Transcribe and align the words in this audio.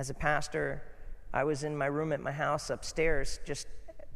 as 0.00 0.08
a 0.08 0.14
pastor, 0.14 0.82
I 1.30 1.44
was 1.44 1.62
in 1.62 1.76
my 1.76 1.84
room 1.84 2.10
at 2.14 2.20
my 2.20 2.32
house 2.32 2.70
upstairs 2.70 3.38
just 3.44 3.66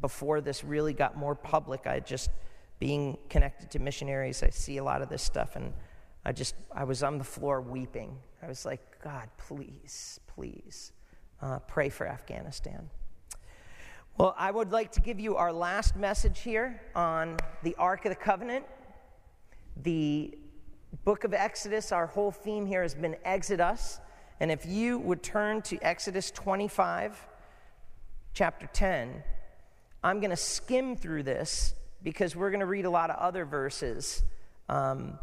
before 0.00 0.40
this 0.40 0.64
really 0.64 0.94
got 0.94 1.14
more 1.14 1.34
public. 1.34 1.86
I 1.86 2.00
just 2.00 2.30
being 2.78 3.18
connected 3.28 3.70
to 3.72 3.78
missionaries, 3.78 4.42
I 4.42 4.48
see 4.48 4.78
a 4.78 4.82
lot 4.82 5.02
of 5.02 5.10
this 5.10 5.22
stuff, 5.22 5.56
and 5.56 5.74
I 6.24 6.32
just 6.32 6.54
I 6.74 6.84
was 6.84 7.02
on 7.02 7.18
the 7.18 7.24
floor 7.24 7.60
weeping. 7.60 8.16
I 8.42 8.46
was 8.48 8.64
like, 8.64 8.80
God, 9.02 9.28
please, 9.36 10.18
please, 10.26 10.92
uh, 11.42 11.58
pray 11.58 11.90
for 11.90 12.06
Afghanistan. 12.06 12.88
Well, 14.16 14.34
I 14.38 14.52
would 14.52 14.72
like 14.72 14.90
to 14.92 15.02
give 15.02 15.20
you 15.20 15.36
our 15.36 15.52
last 15.52 15.96
message 15.96 16.40
here 16.40 16.80
on 16.94 17.36
the 17.62 17.74
Ark 17.76 18.06
of 18.06 18.08
the 18.08 18.16
Covenant. 18.16 18.64
The 19.82 20.38
book 21.04 21.24
of 21.24 21.34
Exodus, 21.34 21.92
our 21.92 22.06
whole 22.06 22.30
theme 22.30 22.64
here 22.64 22.80
has 22.80 22.94
been 22.94 23.16
Exodus. 23.22 24.00
And 24.40 24.50
if 24.50 24.66
you 24.66 24.98
would 24.98 25.22
turn 25.22 25.62
to 25.62 25.78
Exodus 25.80 26.30
25, 26.30 27.26
chapter 28.32 28.68
10, 28.72 29.22
I'm 30.02 30.20
going 30.20 30.30
to 30.30 30.36
skim 30.36 30.96
through 30.96 31.22
this 31.22 31.74
because 32.02 32.36
we're 32.36 32.50
going 32.50 32.60
to 32.60 32.66
read 32.66 32.84
a 32.84 32.90
lot 32.90 33.10
of 33.10 33.16
other 33.16 33.44
verses. 33.44 34.22
Um, 34.68 35.18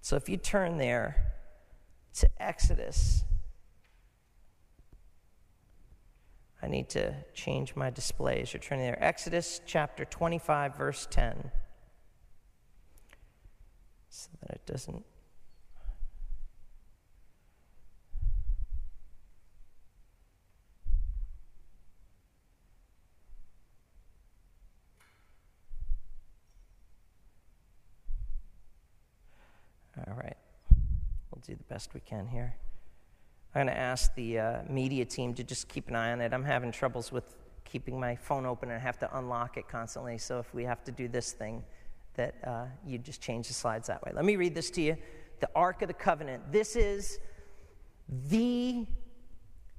so 0.00 0.16
if 0.16 0.28
you 0.28 0.36
turn 0.36 0.78
there 0.78 1.34
to 2.14 2.28
Exodus, 2.40 3.22
I 6.62 6.66
need 6.66 6.88
to 6.90 7.14
change 7.32 7.76
my 7.76 7.90
display 7.90 8.40
as 8.42 8.52
you're 8.52 8.60
turning 8.60 8.84
there. 8.84 9.02
Exodus 9.02 9.60
chapter 9.66 10.04
25, 10.04 10.76
verse 10.76 11.06
10. 11.10 11.50
So 14.08 14.28
that 14.42 14.56
it 14.56 14.66
doesn't 14.66 15.04
All 30.08 30.14
right. 30.14 30.36
We'll 31.30 31.42
do 31.46 31.54
the 31.54 31.64
best 31.64 31.94
we 31.94 32.00
can 32.00 32.26
here. 32.26 32.54
I'm 33.54 33.66
going 33.66 33.74
to 33.74 33.80
ask 33.80 34.14
the 34.14 34.38
uh, 34.38 34.58
media 34.68 35.04
team 35.04 35.34
to 35.34 35.44
just 35.44 35.68
keep 35.68 35.88
an 35.88 35.96
eye 35.96 36.12
on 36.12 36.20
it. 36.20 36.32
I'm 36.32 36.44
having 36.44 36.72
troubles 36.72 37.10
with 37.10 37.36
keeping 37.64 37.98
my 37.98 38.16
phone 38.16 38.46
open 38.46 38.70
and 38.70 38.78
I 38.78 38.82
have 38.82 38.98
to 39.00 39.18
unlock 39.18 39.56
it 39.56 39.68
constantly. 39.68 40.18
So 40.18 40.38
if 40.38 40.52
we 40.54 40.64
have 40.64 40.84
to 40.84 40.92
do 40.92 41.08
this 41.08 41.32
thing, 41.32 41.62
that 42.14 42.34
uh, 42.44 42.64
you 42.86 42.98
just 42.98 43.20
change 43.20 43.48
the 43.48 43.54
slides 43.54 43.86
that 43.88 44.02
way. 44.04 44.12
Let 44.14 44.24
me 44.24 44.36
read 44.36 44.54
this 44.54 44.70
to 44.72 44.82
you. 44.82 44.96
The 45.40 45.48
Ark 45.54 45.82
of 45.82 45.88
the 45.88 45.94
Covenant. 45.94 46.52
This 46.52 46.76
is 46.76 47.18
the 48.28 48.86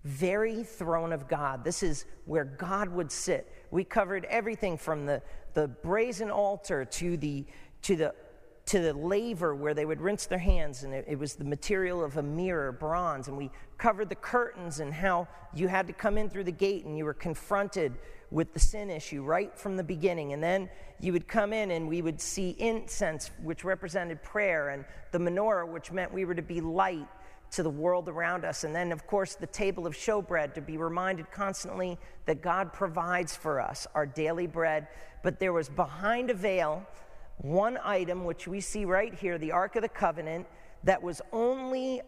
very 0.03 0.63
throne 0.63 1.13
of 1.13 1.27
God. 1.27 1.63
This 1.63 1.83
is 1.83 2.05
where 2.25 2.45
God 2.45 2.89
would 2.89 3.11
sit. 3.11 3.51
We 3.69 3.83
covered 3.83 4.25
everything 4.25 4.77
from 4.77 5.05
the, 5.05 5.21
the 5.53 5.67
brazen 5.67 6.31
altar 6.31 6.85
to 6.85 7.17
the, 7.17 7.45
to 7.83 7.95
the 7.95 8.15
to 8.67 8.79
the 8.79 8.93
laver 8.93 9.55
where 9.55 9.73
they 9.73 9.85
would 9.85 10.01
rinse 10.01 10.25
their 10.25 10.39
hands, 10.39 10.83
and 10.83 10.93
it, 10.93 11.05
it, 11.07 11.17
was 11.17 11.35
the 11.35 11.43
material 11.43 12.03
of 12.03 12.17
a 12.17 12.23
mirror, 12.23 12.71
bronze. 12.71 13.27
And 13.27 13.35
we 13.35 13.51
covered 13.77 14.09
the 14.09 14.15
curtains 14.15 14.79
and 14.79 14.93
how 14.93 15.27
you 15.53 15.67
had 15.67 15.87
to 15.87 15.93
come 15.93 16.17
in 16.17 16.29
through 16.29 16.43
the 16.43 16.51
gate 16.51 16.85
and 16.85 16.97
you 16.97 17.05
were 17.05 17.13
confronted 17.13 17.93
with 18.29 18.53
the 18.53 18.59
sin 18.59 18.89
issue 18.89 19.23
right 19.23 19.57
from 19.57 19.75
the 19.75 19.83
beginning. 19.83 20.33
And 20.33 20.41
then 20.41 20.69
you 20.99 21.11
would 21.11 21.27
come 21.27 21.51
in 21.51 21.71
and 21.71 21.87
we 21.87 22.01
would 22.01 22.21
see 22.21 22.55
incense, 22.59 23.31
which 23.41 23.63
represented 23.63 24.23
prayer, 24.23 24.69
and 24.69 24.85
the 25.11 25.19
menorah, 25.19 25.67
which 25.67 25.91
meant 25.91 26.13
we 26.13 26.25
were 26.25 26.35
to 26.35 26.41
be 26.41 26.61
light 26.61 27.07
to 27.51 27.63
the 27.63 27.69
world 27.69 28.07
around 28.07 28.45
us. 28.45 28.63
And 28.63 28.73
then, 28.73 28.91
of 28.91 29.05
course, 29.05 29.35
the 29.35 29.47
table 29.47 29.85
of 29.85 29.93
showbread 29.93 30.53
to 30.53 30.61
be 30.61 30.77
reminded 30.77 31.29
constantly 31.31 31.97
that 32.25 32.41
God 32.41 32.71
provides 32.71 33.35
for 33.35 33.59
us 33.59 33.85
our 33.93 34.05
daily 34.05 34.47
bread. 34.47 34.87
But 35.21 35.39
there 35.39 35.51
was 35.51 35.67
behind 35.67 36.29
a 36.29 36.33
veil 36.33 36.85
one 37.41 37.79
item, 37.83 38.23
which 38.23 38.47
we 38.47 38.61
see 38.61 38.85
right 38.85 39.13
here 39.13 39.37
the 39.37 39.51
Ark 39.51 39.75
of 39.75 39.81
the 39.81 39.89
Covenant, 39.89 40.45
that 40.83 41.01
was 41.01 41.21
only 41.31 42.01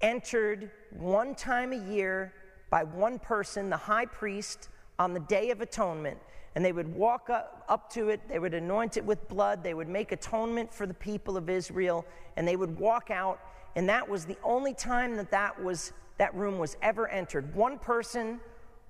entered 0.00 0.70
one 0.90 1.34
time 1.34 1.72
a 1.72 1.92
year 1.92 2.32
by 2.70 2.84
one 2.84 3.18
person, 3.18 3.68
the 3.68 3.76
high 3.76 4.06
priest, 4.06 4.68
on 4.98 5.12
the 5.12 5.20
Day 5.20 5.50
of 5.50 5.60
Atonement. 5.60 6.18
And 6.54 6.64
they 6.64 6.72
would 6.72 6.92
walk 6.94 7.30
up, 7.30 7.64
up 7.68 7.90
to 7.92 8.08
it, 8.08 8.20
they 8.28 8.38
would 8.38 8.54
anoint 8.54 8.96
it 8.96 9.04
with 9.04 9.28
blood, 9.28 9.62
they 9.62 9.74
would 9.74 9.88
make 9.88 10.12
atonement 10.12 10.72
for 10.72 10.86
the 10.86 10.94
people 10.94 11.36
of 11.36 11.48
Israel, 11.48 12.04
and 12.36 12.46
they 12.46 12.56
would 12.56 12.78
walk 12.78 13.10
out. 13.10 13.40
And 13.76 13.88
that 13.88 14.08
was 14.08 14.24
the 14.24 14.36
only 14.42 14.74
time 14.74 15.16
that 15.16 15.30
that, 15.30 15.62
was, 15.62 15.92
that 16.18 16.34
room 16.34 16.58
was 16.58 16.76
ever 16.82 17.08
entered. 17.08 17.54
One 17.54 17.78
person, 17.78 18.40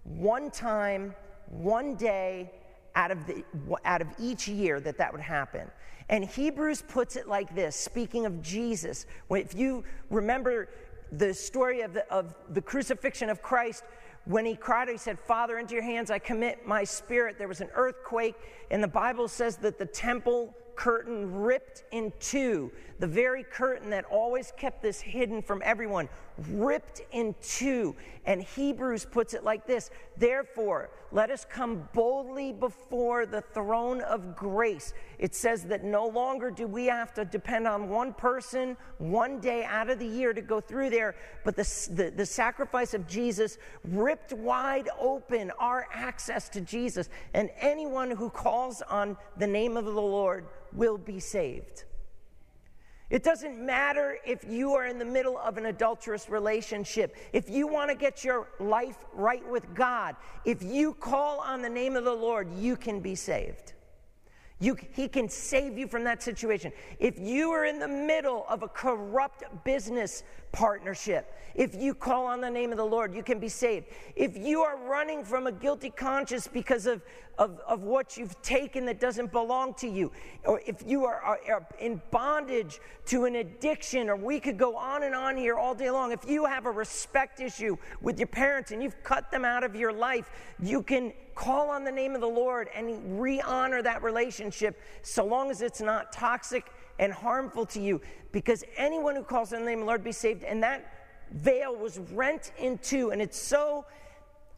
one 0.04 0.50
time, 0.50 1.14
one 1.48 1.97
day, 1.97 2.50
out 2.94 3.10
of, 3.10 3.26
the, 3.26 3.44
out 3.84 4.00
of 4.00 4.08
each 4.18 4.48
year 4.48 4.80
that 4.80 4.98
that 4.98 5.12
would 5.12 5.20
happen. 5.20 5.70
And 6.08 6.24
Hebrews 6.24 6.82
puts 6.88 7.16
it 7.16 7.28
like 7.28 7.54
this 7.54 7.76
speaking 7.76 8.26
of 8.26 8.42
Jesus, 8.42 9.06
if 9.30 9.54
you 9.54 9.84
remember 10.10 10.68
the 11.12 11.32
story 11.32 11.82
of 11.82 11.92
the, 11.92 12.10
of 12.12 12.34
the 12.50 12.60
crucifixion 12.60 13.30
of 13.30 13.42
Christ, 13.42 13.84
when 14.24 14.44
he 14.44 14.54
cried, 14.54 14.88
he 14.88 14.96
said, 14.96 15.18
Father, 15.18 15.58
into 15.58 15.74
your 15.74 15.82
hands 15.82 16.10
I 16.10 16.18
commit 16.18 16.66
my 16.66 16.84
spirit. 16.84 17.38
There 17.38 17.48
was 17.48 17.60
an 17.60 17.70
earthquake, 17.74 18.34
and 18.70 18.82
the 18.82 18.88
Bible 18.88 19.28
says 19.28 19.56
that 19.58 19.78
the 19.78 19.86
temple 19.86 20.54
curtain 20.76 21.42
ripped 21.42 21.84
in 21.90 22.12
two. 22.20 22.70
The 23.00 23.06
very 23.06 23.44
curtain 23.44 23.90
that 23.90 24.04
always 24.06 24.52
kept 24.56 24.82
this 24.82 25.00
hidden 25.00 25.42
from 25.42 25.62
everyone, 25.64 26.08
ripped 26.48 27.02
in 27.12 27.34
two. 27.42 27.94
And 28.26 28.42
Hebrews 28.42 29.06
puts 29.06 29.34
it 29.34 29.44
like 29.44 29.66
this 29.66 29.90
Therefore, 30.16 30.90
let 31.12 31.30
us 31.30 31.44
come 31.44 31.88
boldly 31.92 32.52
before 32.52 33.26
the 33.26 33.40
throne 33.40 34.00
of 34.02 34.36
grace. 34.36 34.92
It 35.18 35.34
says 35.34 35.64
that 35.64 35.82
no 35.82 36.06
longer 36.06 36.50
do 36.50 36.66
we 36.66 36.86
have 36.86 37.12
to 37.14 37.24
depend 37.24 37.66
on 37.66 37.88
one 37.88 38.12
person 38.12 38.76
one 38.98 39.40
day 39.40 39.64
out 39.64 39.90
of 39.90 39.98
the 39.98 40.06
year 40.06 40.32
to 40.32 40.42
go 40.42 40.60
through 40.60 40.90
there, 40.90 41.16
but 41.44 41.56
the, 41.56 41.88
the, 41.92 42.12
the 42.14 42.26
sacrifice 42.26 42.94
of 42.94 43.08
Jesus 43.08 43.58
ripped 43.84 44.32
wide 44.32 44.88
open 45.00 45.50
our 45.58 45.88
access 45.92 46.48
to 46.50 46.60
Jesus. 46.60 47.08
And 47.34 47.50
anyone 47.60 48.10
who 48.10 48.30
calls 48.30 48.82
on 48.82 49.16
the 49.38 49.46
name 49.46 49.76
of 49.76 49.84
the 49.84 49.90
Lord 49.90 50.46
will 50.72 50.98
be 50.98 51.18
saved. 51.18 51.84
It 53.10 53.25
doesn't 53.25 53.59
matter 53.59 54.19
if 54.25 54.44
you 54.44 54.72
are 54.75 54.87
in 54.87 54.98
the 54.98 55.04
middle 55.04 55.37
of 55.37 55.59
an 55.59 55.66
adulterous 55.66 56.31
relationship. 56.31 57.16
If 57.32 57.50
you 57.50 57.66
want 57.66 57.91
to 57.91 57.97
get 57.97 58.25
your 58.25 58.47
life 58.60 58.98
right 59.12 59.47
with 59.50 59.75
God, 59.75 60.15
if 60.44 60.62
you 60.62 60.94
call 60.94 61.41
on 61.41 61.60
the 61.60 61.69
name 61.69 61.97
of 61.97 62.04
the 62.04 62.15
Lord, 62.15 62.48
you 62.54 62.76
can 62.76 63.00
be 63.00 63.16
saved. 63.16 63.72
You, 64.60 64.76
he 64.93 65.09
can 65.09 65.28
save 65.28 65.76
you 65.76 65.88
from 65.88 66.04
that 66.04 66.22
situation. 66.22 66.72
If 66.98 67.19
you 67.19 67.50
are 67.50 67.65
in 67.65 67.78
the 67.78 67.88
middle 67.88 68.44
of 68.48 68.62
a 68.62 68.69
corrupt 68.69 69.65
business 69.65 70.22
partnership, 70.52 71.34
if 71.54 71.74
you 71.74 71.94
call 71.94 72.26
on 72.26 72.40
the 72.40 72.50
name 72.50 72.70
of 72.70 72.78
the 72.78 72.84
Lord, 72.84 73.14
you 73.14 73.22
can 73.22 73.38
be 73.38 73.48
saved. 73.48 73.86
If 74.14 74.36
you 74.36 74.60
are 74.62 74.76
running 74.76 75.24
from 75.24 75.46
a 75.46 75.52
guilty 75.52 75.90
conscience 75.90 76.46
because 76.46 76.86
of, 76.86 77.02
of, 77.38 77.60
of 77.66 77.82
what 77.82 78.16
you've 78.16 78.40
taken 78.42 78.84
that 78.86 79.00
doesn't 79.00 79.32
belong 79.32 79.74
to 79.74 79.88
you, 79.88 80.12
or 80.44 80.60
if 80.66 80.76
you 80.86 81.04
are, 81.04 81.20
are, 81.20 81.40
are 81.48 81.66
in 81.78 82.00
bondage 82.10 82.80
to 83.06 83.24
an 83.24 83.36
addiction, 83.36 84.08
or 84.08 84.16
we 84.16 84.38
could 84.38 84.58
go 84.58 84.76
on 84.76 85.02
and 85.02 85.14
on 85.14 85.36
here 85.36 85.56
all 85.56 85.74
day 85.74 85.90
long. 85.90 86.12
If 86.12 86.28
you 86.28 86.44
have 86.44 86.66
a 86.66 86.70
respect 86.70 87.40
issue 87.40 87.76
with 88.00 88.18
your 88.18 88.28
parents 88.28 88.70
and 88.70 88.82
you've 88.82 89.02
cut 89.02 89.30
them 89.30 89.44
out 89.44 89.64
of 89.64 89.74
your 89.74 89.92
life, 89.92 90.30
you 90.60 90.82
can 90.82 91.12
call 91.34 91.70
on 91.70 91.84
the 91.84 91.92
name 91.92 92.14
of 92.14 92.20
the 92.20 92.28
Lord 92.28 92.68
and 92.74 93.20
re 93.20 93.40
honor 93.40 93.82
that 93.82 94.02
relationship 94.02 94.80
so 95.02 95.24
long 95.24 95.50
as 95.50 95.62
it's 95.62 95.80
not 95.80 96.12
toxic 96.12 96.66
and 97.00 97.12
harmful 97.12 97.66
to 97.66 97.80
you. 97.80 98.00
Because 98.30 98.62
anyone 98.76 99.16
who 99.16 99.24
calls 99.24 99.52
on 99.52 99.60
the 99.60 99.66
name 99.66 99.78
of 99.80 99.84
the 99.84 99.86
Lord 99.86 100.04
be 100.04 100.12
saved. 100.12 100.44
And 100.44 100.62
that 100.62 100.86
veil 101.32 101.74
was 101.74 101.98
rent 102.12 102.52
in 102.58 102.78
two. 102.78 103.10
And 103.10 103.20
it's 103.20 103.41
so 103.41 103.84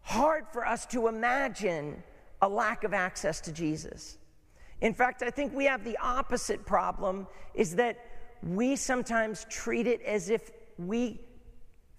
hard 0.02 0.44
for 0.52 0.66
us 0.66 0.84
to 0.86 1.06
imagine 1.06 2.02
a 2.42 2.48
lack 2.48 2.84
of 2.84 2.92
access 2.92 3.40
to 3.42 3.52
Jesus. 3.52 4.18
In 4.82 4.92
fact, 4.92 5.22
I 5.22 5.30
think 5.30 5.54
we 5.54 5.64
have 5.66 5.84
the 5.84 5.96
opposite 5.98 6.66
problem 6.66 7.28
is 7.54 7.76
that 7.76 8.04
we 8.42 8.74
sometimes 8.74 9.46
treat 9.48 9.86
it 9.86 10.02
as 10.02 10.28
if 10.28 10.50
we 10.76 11.20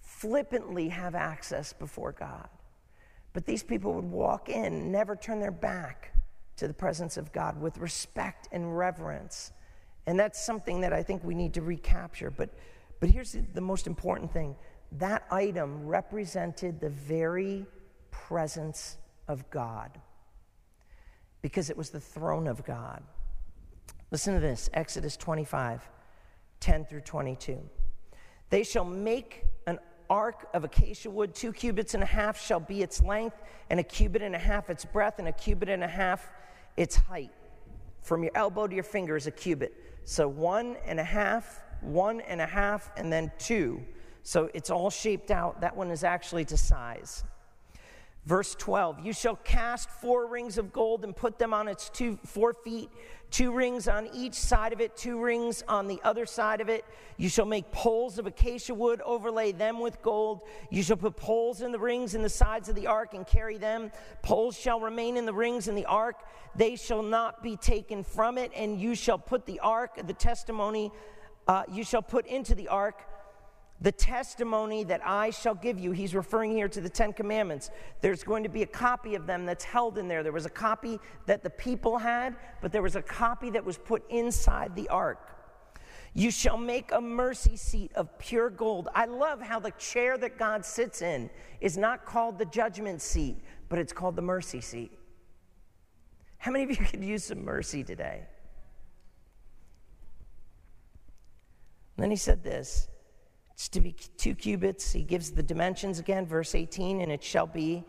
flippantly 0.02 0.90
have 0.90 1.16
access 1.16 1.72
before 1.72 2.12
God. 2.12 2.50
But 3.32 3.46
these 3.46 3.64
people 3.64 3.94
would 3.94 4.04
walk 4.04 4.50
in, 4.50 4.92
never 4.92 5.16
turn 5.16 5.40
their 5.40 5.52
back 5.52 6.14
to 6.58 6.68
the 6.68 6.74
presence 6.74 7.16
of 7.16 7.32
God 7.32 7.60
with 7.60 7.78
respect 7.78 8.50
and 8.52 8.78
reverence. 8.78 9.54
And 10.06 10.20
that's 10.20 10.44
something 10.44 10.82
that 10.82 10.94
I 10.94 11.04
think 11.04 11.24
we 11.24 11.36
need 11.36 11.54
to 11.54 11.62
recapture. 11.62 12.30
But, 12.30 12.50
but 13.00 13.10
here's 13.10 13.36
the 13.54 13.62
most 13.62 13.88
important 13.88 14.32
thing 14.32 14.56
that 15.00 15.26
item 15.32 15.88
represented 15.88 16.80
the 16.80 16.90
very 16.90 17.66
presence 18.12 18.98
of 19.28 19.50
God 19.50 20.00
because 21.42 21.70
it 21.70 21.78
was 21.78 21.90
the 21.90 22.00
throne 22.00 22.48
of 22.48 22.64
God. 22.64 23.04
Listen 24.12 24.36
to 24.36 24.40
this 24.40 24.70
Exodus 24.74 25.18
25 25.18 25.90
10 26.60 26.86
through 26.86 27.02
22. 27.02 27.60
They 28.50 28.64
shall 28.64 28.86
make 28.86 29.44
an 29.68 29.80
ark 30.10 30.48
of 30.54 30.64
acacia 30.64 31.10
wood. 31.10 31.36
Two 31.36 31.52
cubits 31.52 31.94
and 31.94 32.02
a 32.04 32.06
half 32.06 32.40
shall 32.40 32.60
be 32.62 32.82
its 32.82 33.04
length, 33.04 33.36
and 33.70 33.80
a 33.82 33.84
cubit 33.84 34.22
and 34.22 34.34
a 34.34 34.40
half 34.40 34.70
its 34.70 34.86
breadth, 34.86 35.20
and 35.20 35.28
a 35.28 35.34
cubit 35.34 35.68
and 35.68 35.84
a 35.84 35.88
half 35.88 36.32
its 36.78 36.96
height. 36.96 37.32
From 38.02 38.24
your 38.24 38.32
elbow 38.36 38.68
to 38.68 38.74
your 38.74 38.84
finger 38.84 39.18
is 39.18 39.28
a 39.28 39.32
cubit. 39.32 39.74
So 40.06 40.28
one 40.28 40.78
and 40.86 41.00
a 41.00 41.04
half, 41.04 41.62
one 41.82 42.22
and 42.22 42.42
a 42.42 42.46
half, 42.46 42.92
and 42.98 43.12
then 43.12 43.32
two. 43.38 43.84
So 44.24 44.50
it's 44.54 44.70
all 44.70 44.90
shaped 44.90 45.32
out. 45.32 45.62
That 45.62 45.76
one 45.76 45.92
is 45.92 46.04
actually 46.04 46.46
to 46.46 46.58
size. 46.58 47.24
Verse 48.26 48.56
12, 48.56 49.06
you 49.06 49.12
shall 49.12 49.36
cast 49.36 49.90
four 49.90 50.28
rings 50.28 50.58
of 50.58 50.72
gold 50.72 51.04
and 51.04 51.14
put 51.14 51.38
them 51.38 51.54
on 51.54 51.68
its 51.68 51.90
two, 51.90 52.18
four 52.26 52.54
feet, 52.54 52.90
two 53.32 53.52
rings 53.52 53.90
on 53.90 54.08
each 54.14 54.36
side 54.36 54.72
of 54.72 54.80
it, 54.80 54.96
two 54.96 55.22
rings 55.22 55.62
on 55.68 55.88
the 55.88 56.00
other 56.06 56.26
side 56.26 56.62
of 56.62 56.70
it. 56.70 56.86
You 57.18 57.28
shall 57.28 57.46
make 57.46 57.70
poles 57.74 58.18
of 58.20 58.26
acacia 58.26 58.74
wood, 58.74 59.02
overlay 59.02 59.52
them 59.52 59.82
with 59.82 60.02
gold. 60.02 60.40
You 60.70 60.84
shall 60.84 60.96
put 60.96 61.18
poles 61.18 61.62
in 61.62 61.74
the 61.74 61.80
rings 61.80 62.16
in 62.16 62.22
the 62.22 62.30
sides 62.30 62.70
of 62.70 62.76
the 62.76 62.88
ark 62.88 63.14
and 63.14 63.28
carry 63.28 63.58
them. 63.58 63.92
Poles 64.22 64.58
shall 64.58 64.80
remain 64.80 65.18
in 65.18 65.26
the 65.26 65.34
rings 65.34 65.68
in 65.68 65.76
the 65.76 65.86
ark, 65.86 66.24
they 66.56 66.78
shall 66.78 67.04
not 67.04 67.44
be 67.44 67.58
taken 67.58 68.04
from 68.06 68.38
it. 68.38 68.54
And 68.56 68.80
you 68.80 68.96
shall 68.96 69.18
put 69.18 69.46
the 69.46 69.60
ark, 69.60 70.00
the 70.08 70.14
testimony, 70.14 70.94
uh, 71.46 71.64
you 71.70 71.84
shall 71.84 72.02
put 72.02 72.26
into 72.26 72.56
the 72.56 72.70
ark 72.70 73.02
the 73.84 73.92
testimony 73.92 74.86
that 74.86 75.02
I 75.06 75.30
shall 75.30 75.56
give 75.56 75.78
you. 75.78 75.92
He's 75.92 76.16
referring 76.16 76.54
here 76.54 76.70
to 76.70 76.80
the 76.80 76.90
Ten 76.90 77.12
Commandments. 77.12 77.70
There's 78.00 78.24
going 78.24 78.44
to 78.44 78.50
be 78.50 78.64
a 78.64 78.68
copy 78.68 79.14
of 79.14 79.28
them 79.28 79.46
that's 79.46 79.66
held 79.66 79.98
in 79.98 80.08
there. 80.08 80.24
There 80.24 80.32
was 80.32 80.46
a 80.46 80.50
copy 80.50 81.00
that 81.26 81.44
the 81.44 81.50
people 81.50 81.98
had, 81.98 82.38
but 82.62 82.72
there 82.72 82.82
was 82.82 82.96
a 82.96 83.02
copy 83.02 83.50
that 83.50 83.64
was 83.64 83.78
put 83.78 84.10
inside 84.10 84.74
the 84.74 84.88
ark. 84.88 85.38
You 86.14 86.32
shall 86.32 86.58
make 86.58 86.94
a 86.94 87.02
mercy 87.02 87.58
seat 87.58 87.92
of 87.94 88.18
pure 88.20 88.50
gold. 88.50 88.88
I 88.96 89.06
love 89.06 89.42
how 89.42 89.60
the 89.60 89.72
chair 89.72 90.18
that 90.18 90.38
God 90.38 90.64
sits 90.64 91.02
in 91.02 91.30
is 91.60 91.78
not 91.78 92.06
called 92.06 92.38
the 92.38 92.46
judgment 92.46 93.02
seat, 93.02 93.44
but 93.68 93.80
it's 93.80 93.92
called 93.92 94.16
the 94.16 94.22
mercy 94.22 94.62
seat. 94.62 94.98
How 96.38 96.52
many 96.52 96.64
of 96.64 96.70
you 96.70 96.78
could 96.90 97.04
use 97.04 97.26
some 97.26 97.44
mercy 97.44 97.84
today? 97.84 98.22
And 101.98 102.04
then 102.04 102.12
he 102.12 102.18
said 102.18 102.46
this 102.46 102.88
it's 103.64 103.70
to 103.70 103.80
be 103.80 103.96
two 104.18 104.36
cubits. 104.36 104.92
He 104.92 105.04
gives 105.04 105.32
the 105.32 105.42
dimensions 105.42 105.98
again, 105.98 106.26
verse 106.26 106.54
18, 106.54 107.00
and 107.00 107.10
it 107.10 107.24
shall 107.24 107.48
be, 107.48 107.86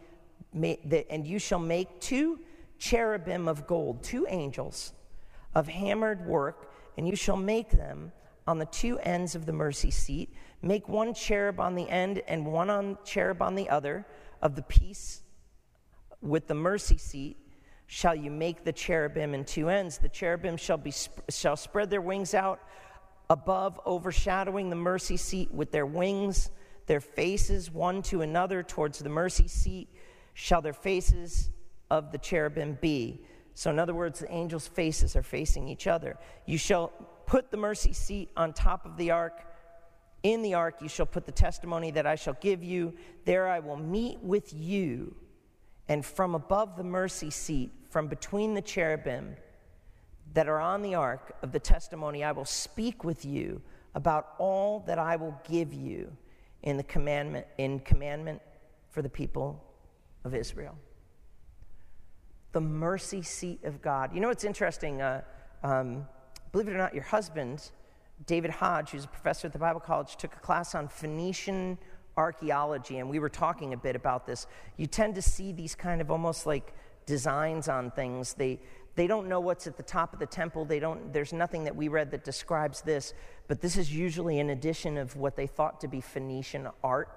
and 0.53 1.27
you 1.27 1.41
shall 1.41 1.59
make 1.59 2.01
two 2.01 2.39
cherubim 2.79 3.49
of 3.49 3.67
gold, 3.67 4.01
two 4.01 4.25
angels 4.29 4.93
of 5.53 5.67
hammered 5.67 6.25
work, 6.27 6.71
and 6.97 7.09
you 7.09 7.17
shall 7.17 7.37
make 7.37 7.71
them 7.71 8.13
on 8.47 8.61
the 8.61 8.67
two 8.67 9.01
ends 9.01 9.35
of 9.35 9.47
the 9.47 9.53
mercy 9.53 9.91
seat. 9.91 10.33
Make 10.63 10.89
one 10.89 11.13
cherub 11.13 11.59
on 11.59 11.75
the 11.75 11.91
end 11.91 12.23
and 12.29 12.47
one 12.47 12.71
on 12.71 12.97
cherub 13.05 13.43
on 13.43 13.57
the 13.57 13.69
other 13.69 14.07
of 14.43 14.55
the 14.55 14.63
piece 14.63 15.23
with 16.21 16.47
the 16.47 16.55
mercy 16.55 16.99
seat 16.99 17.37
shall 17.89 18.15
you 18.15 18.31
make 18.31 18.63
the 18.63 18.73
cherubim 18.73 19.35
in 19.35 19.45
two 19.45 19.69
ends. 19.69 19.99
The 19.99 20.09
cherubim 20.09 20.57
shall 20.57 20.79
be 20.79 20.93
shall 21.29 21.57
spread 21.57 21.91
their 21.91 22.01
wings 22.01 22.33
out 22.33 22.61
above, 23.31 23.81
overshadowing 23.87 24.71
the 24.71 24.77
mercy 24.77 25.17
seat 25.17 25.53
with 25.53 25.71
their 25.73 25.87
wings, 25.87 26.51
their 26.87 27.01
faces 27.01 27.71
one 27.71 28.03
to 28.03 28.23
another 28.23 28.63
towards 28.63 28.99
the 28.99 29.09
mercy 29.09 29.49
seat, 29.49 29.89
shall 30.35 30.61
their 30.61 30.73
faces 30.73 31.51
of 31.91 32.13
the 32.13 32.19
cherubim 32.19 32.79
be. 32.81 33.21
So, 33.55 33.71
in 33.71 33.79
other 33.79 33.95
words, 33.95 34.21
the 34.21 34.31
angels' 34.33 34.67
faces 34.67 35.15
are 35.17 35.23
facing 35.23 35.69
each 35.69 35.87
other. 35.87 36.19
You 36.45 36.59
shall 36.59 36.89
put 37.27 37.51
the 37.51 37.57
mercy 37.57 37.93
seat 37.93 38.31
on 38.37 38.53
top 38.53 38.85
of 38.85 38.97
the 38.97 39.13
ark. 39.13 39.45
In 40.23 40.43
the 40.43 40.55
ark, 40.55 40.77
you 40.81 40.89
shall 40.89 41.07
put 41.07 41.25
the 41.25 41.33
testimony 41.33 41.91
that 41.93 42.07
I 42.07 42.17
shall 42.17 42.37
give 42.41 42.65
you. 42.65 42.95
There 43.25 43.49
I 43.49 43.61
will 43.61 43.77
meet 43.77 44.19
with 44.21 44.53
you. 44.53 45.15
And 45.89 46.05
from 46.05 46.35
above 46.35 46.77
the 46.77 46.85
mercy 46.85 47.31
seat, 47.31 47.71
from 47.91 48.09
between 48.09 48.55
the 48.55 48.63
cherubim, 48.63 49.37
that 50.35 50.49
are 50.49 50.61
on 50.61 50.83
the 50.83 50.95
ark 50.95 51.35
of 51.43 51.53
the 51.53 51.61
testimony, 51.61 52.23
I 52.23 52.33
will 52.33 52.45
speak 52.45 53.05
with 53.05 53.25
you 53.25 53.63
about 53.95 54.35
all 54.39 54.81
that 54.87 54.99
I 54.99 55.17
will 55.17 55.41
give 55.49 55.73
you 55.73 56.11
in 56.63 56.77
the 56.77 56.83
commandment 56.83 57.47
in 57.59 57.79
commandment 57.81 58.43
for 58.91 59.03
the 59.03 59.09
people 59.09 59.63
of 60.25 60.35
Israel. 60.35 60.77
The 62.53 62.61
mercy 62.61 63.23
seat 63.23 63.65
of 63.65 63.83
God. 63.83 64.15
You 64.15 64.21
know 64.21 64.29
what's 64.29 64.45
interesting? 64.45 65.01
Uh, 65.03 65.23
um, 65.63 66.07
believe 66.53 66.69
it 66.69 66.73
or 66.73 66.79
not, 66.79 66.95
your 66.95 67.05
husband, 67.05 67.71
David 68.27 68.51
Hodge, 68.51 68.91
who's 68.91 69.05
a 69.05 69.09
professor 69.09 69.47
at 69.47 69.53
the 69.53 69.59
Bible 69.59 69.81
College, 69.81 70.17
took 70.17 70.35
a 70.35 70.41
class 70.41 70.75
on 70.75 70.89
Phoenician 70.89 71.79
archaeology, 72.17 72.99
and 72.99 73.11
we 73.11 73.19
were 73.19 73.29
talking 73.29 73.73
a 73.73 73.77
bit 73.77 73.97
about 73.97 74.27
this. 74.27 74.47
You 74.77 74.87
tend 74.87 75.17
to 75.17 75.23
see 75.23 75.53
these 75.53 75.75
kind 75.75 76.01
of 76.01 76.11
almost 76.11 76.47
like 76.47 76.73
designs 77.07 77.69
on 77.69 77.91
things. 77.91 78.35
They, 78.35 78.61
they 78.97 79.07
don't 79.07 79.29
know 79.29 79.41
what's 79.41 79.67
at 79.67 79.77
the 79.77 79.83
top 79.83 80.13
of 80.13 80.19
the 80.19 80.27
temple. 80.27 80.65
They 80.65 80.79
don't, 80.79 81.13
there's 81.13 81.33
nothing 81.33 81.65
that 81.65 81.75
we 81.75 81.89
read 81.89 82.11
that 82.13 82.25
describes 82.25 82.81
this, 82.81 83.13
but 83.49 83.61
this 83.61 83.77
is 83.77 83.95
usually 83.95 84.39
an 84.39 84.51
addition 84.51 84.97
of 84.97 85.17
what 85.17 85.37
they 85.37 85.47
thought 85.47 85.81
to 85.81 85.89
be 85.89 86.01
Phoenician 86.01 86.69
art. 86.83 87.09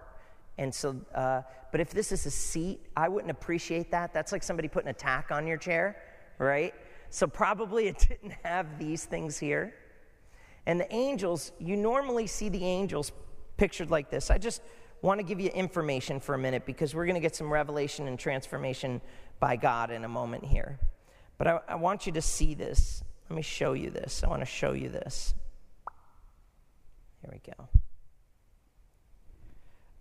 And 0.57 0.73
so, 0.73 0.95
uh, 1.13 1.43
but 1.71 1.79
if 1.79 1.91
this 1.91 2.11
is 2.11 2.25
a 2.25 2.31
seat, 2.31 2.79
I 2.95 3.07
wouldn't 3.09 3.29
appreciate 3.29 3.91
that. 3.91 4.11
That's 4.11 4.31
like 4.31 4.41
somebody 4.41 4.67
putting 4.67 4.89
a 4.89 4.93
tack 4.93 5.31
on 5.31 5.45
your 5.45 5.57
chair, 5.57 5.97
right? 6.39 6.73
So 7.11 7.27
probably 7.27 7.87
it 7.87 7.99
didn't 8.09 8.33
have 8.43 8.79
these 8.79 9.05
things 9.05 9.37
here. 9.37 9.75
And 10.65 10.79
the 10.79 10.93
angels, 10.93 11.51
you 11.59 11.77
normally 11.77 12.27
see 12.27 12.49
the 12.49 12.65
angels 12.65 13.11
pictured 13.57 13.91
like 13.91 14.09
this. 14.09 14.31
I 14.31 14.39
just 14.39 14.61
want 15.03 15.19
to 15.19 15.23
give 15.23 15.39
you 15.39 15.49
information 15.51 16.19
for 16.19 16.33
a 16.33 16.37
minute 16.37 16.65
because 16.65 16.95
we're 16.95 17.05
going 17.05 17.15
to 17.15 17.21
get 17.21 17.35
some 17.35 17.53
revelation 17.53 18.07
and 18.07 18.17
transformation 18.17 18.99
by 19.39 19.55
God 19.55 19.91
in 19.91 20.03
a 20.03 20.07
moment 20.07 20.43
here. 20.43 20.79
But 21.37 21.47
I, 21.47 21.59
I 21.69 21.75
want 21.75 22.05
you 22.07 22.13
to 22.13 22.21
see 22.21 22.53
this. 22.53 23.03
Let 23.29 23.35
me 23.35 23.41
show 23.41 23.73
you 23.73 23.89
this. 23.89 24.23
I 24.23 24.29
want 24.29 24.41
to 24.41 24.45
show 24.45 24.71
you 24.73 24.89
this. 24.89 25.33
Here 27.21 27.31
we 27.31 27.53
go. 27.53 27.67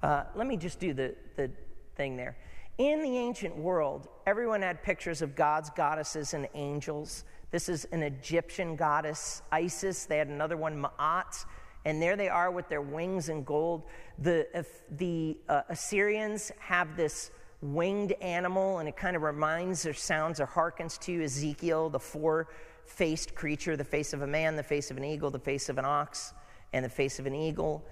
Uh, 0.02 0.24
let 0.34 0.46
me 0.46 0.56
just 0.56 0.78
do 0.78 0.94
the, 0.94 1.14
the 1.36 1.50
thing 1.96 2.16
there. 2.16 2.36
In 2.78 3.02
the 3.02 3.16
ancient 3.16 3.56
world, 3.56 4.08
everyone 4.26 4.62
had 4.62 4.82
pictures 4.82 5.22
of 5.22 5.34
gods, 5.34 5.70
goddesses, 5.70 6.34
and 6.34 6.46
angels. 6.54 7.24
This 7.50 7.68
is 7.68 7.86
an 7.86 8.02
Egyptian 8.02 8.76
goddess, 8.76 9.42
Isis. 9.50 10.04
They 10.04 10.18
had 10.18 10.28
another 10.28 10.56
one, 10.56 10.80
Ma'at. 10.80 11.44
And 11.86 12.02
there 12.02 12.16
they 12.16 12.28
are 12.28 12.50
with 12.50 12.68
their 12.68 12.82
wings 12.82 13.28
and 13.28 13.46
gold. 13.46 13.84
The, 14.18 14.66
the 14.90 15.38
uh, 15.48 15.62
Assyrians 15.68 16.52
have 16.58 16.96
this 16.96 17.30
winged 17.62 18.12
animal, 18.20 18.78
and 18.78 18.88
it 18.88 18.96
kind 18.96 19.16
of 19.16 19.22
reminds 19.22 19.86
or 19.86 19.92
sounds 19.94 20.40
or 20.40 20.46
harkens 20.46 20.98
to 21.00 21.22
Ezekiel, 21.22 21.90
the 21.90 21.98
four 21.98 22.48
faced 22.84 23.34
creature 23.34 23.76
the 23.76 23.84
face 23.84 24.12
of 24.12 24.22
a 24.22 24.26
man, 24.26 24.56
the 24.56 24.62
face 24.62 24.90
of 24.90 24.96
an 24.96 25.04
eagle, 25.04 25.30
the 25.30 25.38
face 25.38 25.68
of 25.68 25.78
an 25.78 25.84
ox, 25.84 26.34
and 26.72 26.84
the 26.84 26.88
face 26.88 27.18
of 27.18 27.26
an 27.26 27.34
eagle. 27.34 27.84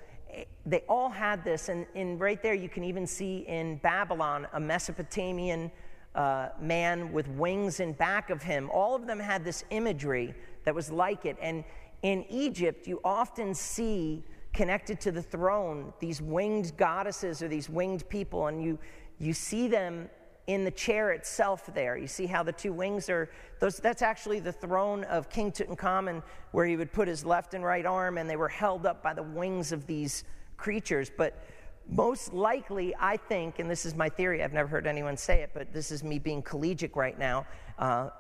They 0.67 0.83
all 0.89 1.09
had 1.09 1.45
this, 1.45 1.69
and, 1.69 1.87
and 1.95 2.21
right 2.21 2.43
there 2.43 2.55
you 2.55 2.69
can 2.69 2.85
even 2.85 3.07
see 3.07 3.45
in 3.49 3.77
Babylon 3.79 4.47
a 4.53 4.61
Mesopotamian 4.61 5.71
uh, 6.15 6.49
man 6.61 7.13
with 7.13 7.29
wings 7.29 7.81
in 7.81 7.93
back 7.93 8.31
of 8.31 8.43
him. 8.43 8.71
All 8.73 8.95
of 8.95 9.07
them 9.07 9.19
had 9.19 9.45
this 9.45 9.65
imagery 9.71 10.35
that 10.65 10.75
was 10.75 10.91
like 10.91 11.25
it. 11.25 11.37
And 11.41 11.65
in 12.03 12.25
Egypt, 12.29 12.87
you 12.87 13.01
often 13.05 13.55
see 13.55 14.25
connected 14.53 15.01
to 15.01 15.11
the 15.11 15.23
throne 15.23 15.93
these 15.99 16.23
winged 16.23 16.77
goddesses 16.77 17.43
or 17.43 17.49
these 17.49 17.69
winged 17.69 18.09
people, 18.09 18.47
and 18.47 18.63
you 18.63 18.79
you 19.19 19.33
see 19.33 19.69
them 19.69 20.09
in 20.47 20.65
the 20.65 20.71
chair 20.71 21.13
itself 21.13 21.71
there. 21.75 21.97
You 21.97 22.07
see 22.07 22.27
how 22.27 22.43
the 22.43 22.53
two 22.53 22.73
wings 22.73 23.09
are, 23.09 23.31
those, 23.61 23.79
that's 23.79 24.03
actually 24.03 24.41
the 24.41 24.53
throne 24.53 25.05
of 25.05 25.31
King 25.31 25.51
Tutankhamun, 25.53 26.23
where 26.53 26.67
he 26.67 26.77
would 26.77 26.93
put 26.93 27.09
his 27.09 27.25
left 27.25 27.55
and 27.55 27.65
right 27.65 27.87
arm, 27.87 28.19
and 28.19 28.29
they 28.29 28.37
were 28.37 28.49
held 28.49 28.85
up 28.85 29.03
by 29.03 29.15
the 29.15 29.23
wings 29.23 29.73
of 29.73 29.87
these 29.87 30.25
creatures. 30.57 31.11
But 31.17 31.43
most 31.89 32.35
likely, 32.35 32.95
I 32.99 33.17
think, 33.17 33.59
and 33.59 33.71
this 33.71 33.87
is 33.87 33.95
my 33.95 34.09
theory, 34.09 34.43
I've 34.43 34.53
never 34.53 34.69
heard 34.69 34.87
anyone 34.87 35.17
say 35.17 35.41
it, 35.43 35.51
but 35.55 35.73
this 35.73 35.91
is 35.91 36.05
me 36.05 36.19
being 36.19 36.43
collegiate 36.43 36.95
right 36.95 37.19
now. 37.19 37.47
Uh, 37.79 38.11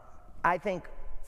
I 0.42 0.58
think 0.58 0.84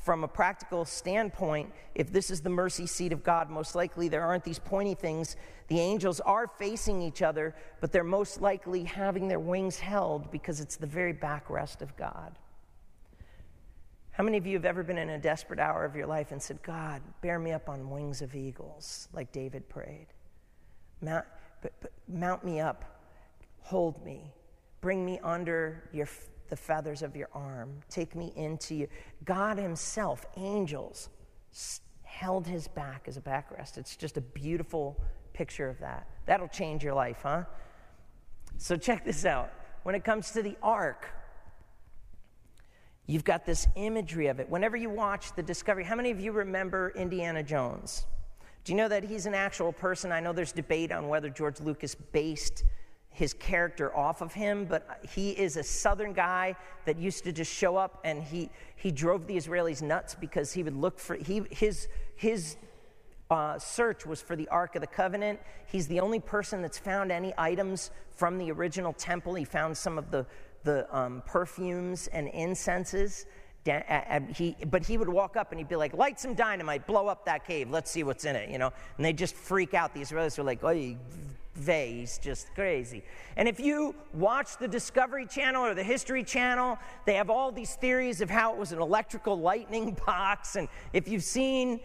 from 0.06 0.22
a 0.22 0.28
practical 0.28 0.84
standpoint, 0.84 1.72
if 1.96 2.12
this 2.12 2.30
is 2.30 2.40
the 2.40 2.48
mercy 2.48 2.86
seat 2.86 3.12
of 3.12 3.24
God, 3.24 3.50
most 3.50 3.74
likely 3.74 4.06
there 4.06 4.22
aren't 4.22 4.44
these 4.44 4.60
pointy 4.60 4.94
things. 4.94 5.34
The 5.66 5.80
angels 5.80 6.20
are 6.20 6.46
facing 6.46 7.02
each 7.02 7.22
other, 7.22 7.56
but 7.80 7.90
they're 7.90 8.04
most 8.04 8.40
likely 8.40 8.84
having 8.84 9.26
their 9.26 9.40
wings 9.40 9.80
held 9.80 10.30
because 10.30 10.60
it's 10.60 10.76
the 10.76 10.86
very 10.86 11.12
backrest 11.12 11.82
of 11.82 11.96
God. 11.96 12.38
How 14.12 14.22
many 14.22 14.38
of 14.38 14.46
you 14.46 14.56
have 14.56 14.64
ever 14.64 14.84
been 14.84 14.96
in 14.96 15.10
a 15.10 15.18
desperate 15.18 15.58
hour 15.58 15.84
of 15.84 15.96
your 15.96 16.06
life 16.06 16.30
and 16.30 16.40
said, 16.40 16.62
God, 16.62 17.02
bear 17.20 17.40
me 17.40 17.50
up 17.50 17.68
on 17.68 17.90
wings 17.90 18.22
of 18.22 18.36
eagles, 18.36 19.08
like 19.12 19.32
David 19.32 19.68
prayed? 19.68 20.06
Mount, 21.02 21.24
but, 21.62 21.72
but 21.80 21.90
mount 22.06 22.44
me 22.44 22.60
up, 22.60 22.84
hold 23.58 24.04
me, 24.04 24.32
bring 24.80 25.04
me 25.04 25.18
under 25.24 25.90
your 25.92 26.06
the 26.48 26.56
feathers 26.56 27.02
of 27.02 27.16
your 27.16 27.28
arm. 27.32 27.80
Take 27.88 28.14
me 28.14 28.32
into 28.36 28.74
you. 28.74 28.88
God 29.24 29.58
Himself, 29.58 30.26
angels, 30.36 31.08
held 32.16 32.46
his 32.46 32.66
back 32.66 33.04
as 33.06 33.16
a 33.16 33.20
backrest. 33.20 33.76
It's 33.76 33.94
just 33.94 34.16
a 34.16 34.22
beautiful 34.22 34.98
picture 35.34 35.68
of 35.68 35.78
that. 35.80 36.06
That'll 36.24 36.48
change 36.48 36.82
your 36.82 36.94
life, 36.94 37.18
huh? 37.22 37.44
So 38.56 38.76
check 38.76 39.04
this 39.04 39.26
out. 39.26 39.52
When 39.82 39.94
it 39.94 40.02
comes 40.02 40.30
to 40.30 40.42
the 40.42 40.56
ark, 40.62 41.10
you've 43.06 43.24
got 43.24 43.44
this 43.44 43.68
imagery 43.76 44.28
of 44.28 44.40
it. 44.40 44.48
Whenever 44.48 44.76
you 44.76 44.88
watch 44.88 45.34
the 45.36 45.42
Discovery, 45.42 45.84
how 45.84 45.94
many 45.94 46.10
of 46.10 46.18
you 46.18 46.32
remember 46.32 46.92
Indiana 46.96 47.42
Jones? 47.42 48.06
Do 48.64 48.72
you 48.72 48.78
know 48.78 48.88
that 48.88 49.04
he's 49.04 49.26
an 49.26 49.34
actual 49.34 49.72
person? 49.72 50.10
I 50.10 50.20
know 50.20 50.32
there's 50.32 50.52
debate 50.52 50.90
on 50.90 51.08
whether 51.08 51.28
George 51.28 51.60
Lucas 51.60 51.94
based 51.94 52.64
his 53.16 53.32
character 53.32 53.96
off 53.96 54.20
of 54.20 54.34
him, 54.34 54.66
but 54.66 55.00
he 55.08 55.30
is 55.30 55.56
a 55.56 55.62
southern 55.62 56.12
guy 56.12 56.54
that 56.84 56.98
used 56.98 57.24
to 57.24 57.32
just 57.32 57.50
show 57.50 57.74
up 57.74 57.98
and 58.04 58.22
he, 58.22 58.50
he 58.76 58.90
drove 58.90 59.26
the 59.26 59.34
Israelis 59.34 59.80
nuts 59.80 60.14
because 60.14 60.52
he 60.52 60.62
would 60.62 60.76
look 60.76 60.98
for, 60.98 61.14
he, 61.14 61.42
his, 61.50 61.88
his 62.14 62.58
uh, 63.30 63.58
search 63.58 64.04
was 64.04 64.20
for 64.20 64.36
the 64.36 64.46
Ark 64.48 64.76
of 64.76 64.82
the 64.82 64.86
Covenant. 64.86 65.40
He's 65.64 65.88
the 65.88 65.98
only 65.98 66.20
person 66.20 66.60
that's 66.60 66.76
found 66.76 67.10
any 67.10 67.32
items 67.38 67.90
from 68.10 68.36
the 68.36 68.52
original 68.52 68.92
temple. 68.92 69.34
He 69.34 69.46
found 69.46 69.74
some 69.74 69.96
of 69.96 70.10
the, 70.10 70.26
the 70.64 70.86
um, 70.94 71.22
perfumes 71.24 72.08
and 72.08 72.28
incenses. 72.28 73.24
He, 74.34 74.56
but 74.66 74.84
he 74.84 74.98
would 74.98 75.08
walk 75.08 75.38
up 75.38 75.52
and 75.52 75.58
he'd 75.58 75.70
be 75.70 75.76
like, 75.76 75.94
light 75.94 76.20
some 76.20 76.34
dynamite, 76.34 76.86
blow 76.86 77.06
up 77.06 77.24
that 77.24 77.46
cave, 77.46 77.70
let's 77.70 77.90
see 77.90 78.02
what's 78.02 78.26
in 78.26 78.36
it, 78.36 78.50
you 78.50 78.58
know? 78.58 78.74
And 78.98 79.06
they 79.06 79.14
just 79.14 79.34
freak 79.34 79.72
out. 79.72 79.94
The 79.94 80.00
Israelis 80.00 80.36
were 80.36 80.44
like, 80.44 80.62
oh, 80.62 80.96
he's 81.64 82.18
just 82.18 82.54
crazy. 82.54 83.02
And 83.36 83.48
if 83.48 83.58
you 83.60 83.94
watch 84.12 84.56
the 84.58 84.68
Discovery 84.68 85.26
Channel 85.26 85.64
or 85.64 85.74
the 85.74 85.82
History 85.82 86.22
Channel, 86.22 86.78
they 87.04 87.14
have 87.14 87.30
all 87.30 87.52
these 87.52 87.74
theories 87.74 88.20
of 88.20 88.30
how 88.30 88.52
it 88.52 88.58
was 88.58 88.72
an 88.72 88.80
electrical 88.80 89.38
lightning 89.38 89.96
box. 90.06 90.56
And 90.56 90.68
if 90.92 91.08
you've 91.08 91.24
seen 91.24 91.80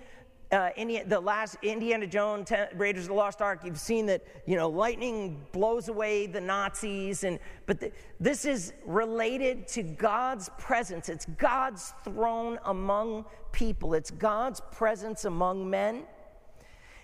uh, 0.52 0.70
Indiana, 0.76 1.08
the 1.08 1.20
last 1.20 1.56
Indiana 1.62 2.06
Jones, 2.06 2.50
Ten, 2.50 2.68
Raiders 2.76 3.04
of 3.04 3.10
the 3.10 3.14
Lost 3.14 3.42
Ark, 3.42 3.62
you've 3.64 3.80
seen 3.80 4.06
that 4.08 4.22
you 4.46 4.58
know 4.58 4.70
lightning 4.70 5.46
blows 5.54 5.88
away 5.88 6.28
the 6.28 6.42
Nazis, 6.42 7.24
and 7.24 7.40
but 7.66 7.82
this 8.20 8.44
is 8.44 8.74
related 8.86 9.66
to 9.70 9.82
God's 9.84 10.50
presence. 10.58 11.08
It's 11.08 11.26
God's 11.38 11.94
throne 12.04 12.60
among 12.66 13.26
people. 13.54 13.94
It's 13.94 14.12
God's 14.12 14.62
presence 14.72 15.24
among 15.24 15.70
men. 15.70 16.04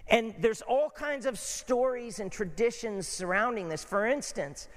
And 0.10 0.34
there's 0.40 0.62
all 0.62 0.90
kinds 0.90 1.26
of 1.26 1.38
stories 1.38 2.20
and 2.20 2.32
traditions 2.32 3.08
surrounding 3.08 3.68
this. 3.68 3.84
For 3.84 4.06
instance, 4.06 4.70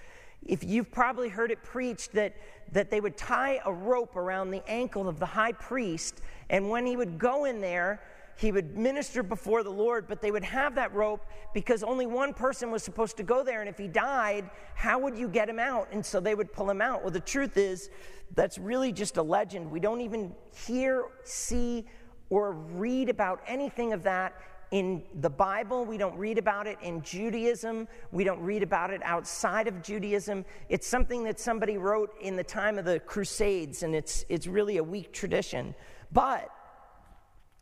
if 0.47 0.65
you've 0.65 0.91
probably 0.91 1.29
heard 1.29 1.51
it 1.51 1.63
preached 1.63 2.13
that, 2.13 2.35
that 2.73 2.91
they 2.91 3.01
would 3.01 3.17
tie 3.17 3.61
a 3.65 3.73
rope 3.73 4.17
around 4.17 4.51
the 4.51 4.69
ankle 4.69 5.09
of 5.09 5.19
the 5.19 5.27
high 5.27 5.53
priest, 5.53 6.21
and 6.49 6.69
when 6.69 6.87
he 6.87 6.97
would 6.97 7.19
go 7.19 7.45
in 7.45 7.61
there, 7.61 8.03
he 8.37 8.53
would 8.53 8.77
minister 8.77 9.23
before 9.23 9.63
the 9.63 9.71
Lord, 9.71 10.09
but 10.09 10.23
they 10.23 10.31
would 10.31 10.45
have 10.45 10.75
that 10.77 10.95
rope 10.95 11.27
because 11.53 11.83
only 11.83 12.07
one 12.07 12.33
person 12.33 12.71
was 12.71 12.83
supposed 12.83 13.19
to 13.19 13.23
go 13.23 13.45
there. 13.45 13.61
And 13.61 13.69
if 13.69 13.77
he 13.77 13.87
died, 13.87 14.49
how 14.75 14.99
would 14.99 15.17
you 15.17 15.29
get 15.29 15.47
him 15.47 15.59
out? 15.59 15.89
And 15.93 16.05
so 16.05 16.21
they 16.21 16.35
would 16.35 16.51
pull 16.51 16.71
him 16.71 16.81
out. 16.81 17.03
Well, 17.03 17.11
the 17.11 17.21
truth 17.21 17.59
is, 17.59 17.91
that's 18.35 18.57
really 18.57 18.93
just 18.93 19.19
a 19.19 19.23
legend. 19.23 19.71
We 19.71 19.79
don't 19.79 20.01
even 20.01 20.35
hear, 20.67 21.05
see, 21.23 21.85
or 22.31 22.53
read 22.53 23.11
about 23.11 23.43
anything 23.47 23.93
of 23.93 24.03
that 24.05 24.35
in 24.71 25.03
the 25.21 25.31
Bible. 25.31 25.85
We 25.85 25.99
don't 25.99 26.17
read 26.17 26.39
about 26.39 26.67
it 26.67 26.79
in 26.83 27.03
Judaism. 27.03 27.89
We 28.12 28.25
don't 28.25 28.41
read 28.41 28.62
about 28.62 28.91
it 28.91 29.03
outside 29.05 29.67
of 29.69 29.83
Judaism. 29.83 30.45
It's 30.69 30.87
something 30.87 31.25
that 31.25 31.41
somebody 31.41 31.77
wrote 31.77 32.15
in 32.21 32.37
the 32.37 32.45
time 32.45 32.79
of 32.79 32.85
the 32.85 33.00
Crusades, 33.00 33.83
and 33.83 33.95
it's, 33.95 34.25
it's 34.29 34.47
really 34.47 34.77
a 34.77 34.85
weak 34.85 35.12
tradition. 35.12 35.75
But 36.12 36.50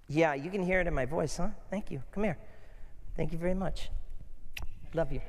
yeah, 0.08 0.34
you 0.34 0.50
can 0.50 0.62
hear 0.62 0.80
it 0.80 0.86
in 0.86 0.94
my 0.94 1.06
voice, 1.06 1.36
huh? 1.36 1.48
Thank 1.70 1.90
you. 1.90 2.02
Come 2.12 2.24
here. 2.24 2.38
Thank 3.16 3.32
you 3.32 3.38
very 3.38 3.54
much. 3.54 3.90
Love 4.94 5.12
you. 5.12 5.20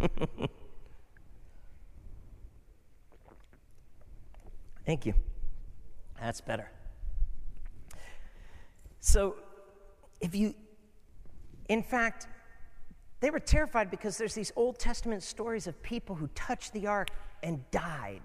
Thank 4.86 5.06
you. 5.06 5.14
That's 6.20 6.40
better. 6.40 6.68
So, 9.00 9.36
if 10.22 10.34
you, 10.34 10.54
in 11.68 11.82
fact, 11.82 12.28
they 13.20 13.30
were 13.30 13.40
terrified 13.40 13.90
because 13.90 14.16
there's 14.16 14.34
these 14.34 14.52
Old 14.56 14.78
Testament 14.78 15.22
stories 15.22 15.66
of 15.66 15.80
people 15.82 16.16
who 16.16 16.28
touched 16.28 16.72
the 16.72 16.86
ark 16.86 17.10
and 17.42 17.62
died. 17.70 18.22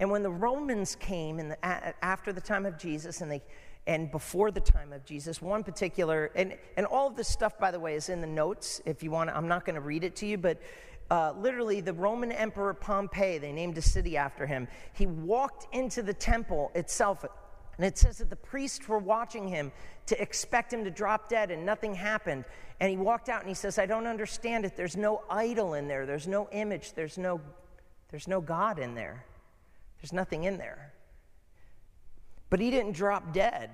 And 0.00 0.10
when 0.10 0.22
the 0.22 0.30
Romans 0.30 0.96
came 0.96 1.38
in 1.38 1.50
the, 1.50 1.64
after 2.04 2.32
the 2.32 2.40
time 2.40 2.66
of 2.66 2.78
Jesus 2.78 3.20
and, 3.20 3.30
they, 3.30 3.42
and 3.86 4.10
before 4.10 4.50
the 4.50 4.60
time 4.60 4.92
of 4.92 5.04
Jesus, 5.04 5.40
one 5.42 5.62
particular, 5.62 6.30
and, 6.34 6.56
and 6.76 6.86
all 6.86 7.06
of 7.06 7.16
this 7.16 7.28
stuff, 7.28 7.58
by 7.58 7.70
the 7.70 7.78
way, 7.78 7.94
is 7.94 8.08
in 8.08 8.20
the 8.20 8.26
notes. 8.26 8.80
If 8.86 9.02
you 9.02 9.10
want, 9.10 9.30
I'm 9.30 9.46
not 9.46 9.64
going 9.64 9.76
to 9.76 9.80
read 9.80 10.02
it 10.02 10.16
to 10.16 10.26
you, 10.26 10.38
but 10.38 10.60
uh, 11.10 11.32
literally 11.38 11.80
the 11.80 11.92
Roman 11.92 12.32
Emperor 12.32 12.74
Pompey, 12.74 13.38
they 13.38 13.52
named 13.52 13.78
a 13.78 13.82
city 13.82 14.16
after 14.16 14.46
him, 14.46 14.66
he 14.94 15.06
walked 15.06 15.72
into 15.74 16.02
the 16.02 16.14
temple 16.14 16.72
itself. 16.74 17.24
And 17.76 17.86
it 17.86 17.98
says 17.98 18.18
that 18.18 18.30
the 18.30 18.36
priests 18.36 18.88
were 18.88 18.98
watching 18.98 19.48
him 19.48 19.72
to 20.06 20.20
expect 20.20 20.72
him 20.72 20.84
to 20.84 20.90
drop 20.90 21.28
dead, 21.28 21.50
and 21.50 21.66
nothing 21.66 21.94
happened. 21.94 22.44
And 22.80 22.90
he 22.90 22.96
walked 22.96 23.28
out 23.28 23.40
and 23.40 23.48
he 23.48 23.54
says, 23.54 23.78
I 23.78 23.86
don't 23.86 24.06
understand 24.06 24.64
it. 24.64 24.76
There's 24.76 24.96
no 24.96 25.22
idol 25.30 25.74
in 25.74 25.88
there, 25.88 26.06
there's 26.06 26.28
no 26.28 26.48
image, 26.52 26.92
there's 26.92 27.18
no, 27.18 27.40
there's 28.10 28.28
no 28.28 28.40
God 28.40 28.78
in 28.78 28.94
there. 28.94 29.24
There's 30.00 30.12
nothing 30.12 30.44
in 30.44 30.58
there. 30.58 30.92
But 32.50 32.60
he 32.60 32.70
didn't 32.70 32.92
drop 32.92 33.32
dead. 33.32 33.70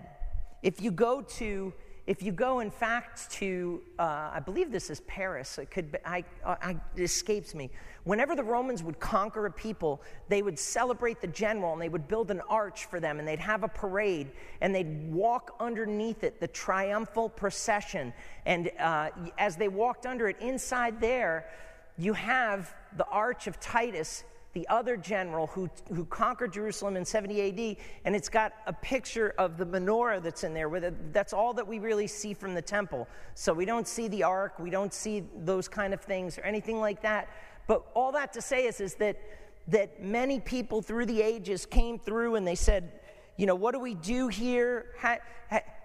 If 0.63 0.81
you 0.81 0.93
go 0.93 1.23
to, 1.23 1.73
if 2.11 2.25
you 2.25 2.33
go 2.33 2.59
in 2.59 2.73
fact 2.73 3.31
to, 3.31 3.81
uh, 3.97 4.33
I 4.35 4.41
believe 4.41 4.73
this 4.73 4.91
is 4.91 4.99
Paris. 5.03 5.59
It 5.59 5.71
could, 5.71 5.93
be, 5.93 5.99
I, 6.05 6.25
I, 6.45 6.75
it 6.97 7.03
escapes 7.03 7.55
me. 7.55 7.71
Whenever 8.03 8.35
the 8.35 8.43
Romans 8.43 8.83
would 8.83 8.99
conquer 8.99 9.47
a 9.47 9.53
people, 9.53 10.03
they 10.29 10.43
would 10.43 10.59
celebrate 10.59 11.21
the 11.21 11.29
general 11.29 11.73
and 11.73 11.81
they 11.81 11.89
would 11.89 12.09
build 12.09 12.33
an 12.33 12.41
arch 12.49 12.87
for 12.87 12.99
them 12.99 13.21
and 13.21 13.29
they'd 13.29 13.39
have 13.39 13.63
a 13.63 13.69
parade 13.69 14.33
and 14.61 14.75
they'd 14.75 15.09
walk 15.09 15.55
underneath 15.61 16.25
it, 16.25 16.41
the 16.41 16.49
triumphal 16.49 17.29
procession. 17.29 18.13
And 18.45 18.73
uh, 18.81 19.11
as 19.39 19.55
they 19.55 19.69
walked 19.69 20.05
under 20.05 20.29
it, 20.29 20.37
inside 20.41 21.01
there, 21.01 21.49
you 21.97 22.13
have 22.15 22.75
the 22.97 23.07
arch 23.07 23.47
of 23.47 23.61
Titus 23.61 24.25
the 24.53 24.67
other 24.69 24.97
general 24.97 25.47
who, 25.49 25.71
who 25.95 26.05
conquered 26.07 26.53
Jerusalem 26.53 26.97
in 26.97 27.05
70 27.05 27.41
AD, 27.71 27.77
and 28.05 28.17
it's 28.17 28.29
got 28.29 28.53
a 28.67 28.73
picture 28.73 29.33
of 29.39 29.57
the 29.57 29.67
menorah 29.67 30.21
that's 30.23 30.43
in 30.43 30.55
there. 30.55 30.69
That's 31.13 31.33
all 31.33 31.55
that 31.55 31.67
we 31.67 31.79
really 31.79 32.09
see 32.09 32.35
from 32.35 32.55
the 32.55 32.63
temple. 32.63 33.07
So 33.35 33.53
we 33.53 33.65
don't 33.65 33.87
see 33.87 34.09
the 34.09 34.25
ark, 34.25 34.59
we 34.59 34.71
don't 34.71 34.93
see 34.93 35.23
those 35.45 35.69
kind 35.69 35.95
of 35.95 36.01
things 36.01 36.37
or 36.37 36.43
anything 36.43 36.81
like 36.81 37.03
that. 37.03 37.29
But 37.69 37.87
all 37.95 38.11
that 38.13 38.33
to 38.33 38.43
say 38.43 38.67
is, 38.67 38.81
is 38.81 38.95
that, 38.97 39.21
that 39.69 40.03
many 40.03 40.41
people 40.41 40.83
through 40.83 41.07
the 41.07 41.23
ages 41.23 41.65
came 41.65 41.99
through 41.99 42.35
and 42.35 42.45
they 42.47 42.57
said, 42.57 42.93
you 43.37 43.47
know, 43.47 43.55
what 43.55 43.73
do 43.73 43.79
we 43.79 43.95
do 43.95 44.27
here? 44.27 44.87
How, 44.99 45.19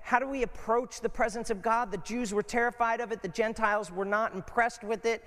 how 0.01 0.17
do 0.17 0.27
we 0.27 0.41
approach 0.41 1.01
the 1.01 1.09
presence 1.09 1.51
of 1.51 1.61
God? 1.61 1.91
The 1.91 1.97
Jews 1.99 2.33
were 2.33 2.43
terrified 2.43 2.99
of 2.99 3.11
it, 3.11 3.21
the 3.21 3.27
Gentiles 3.27 3.91
were 3.91 4.05
not 4.05 4.33
impressed 4.33 4.83
with 4.83 5.05
it 5.05 5.23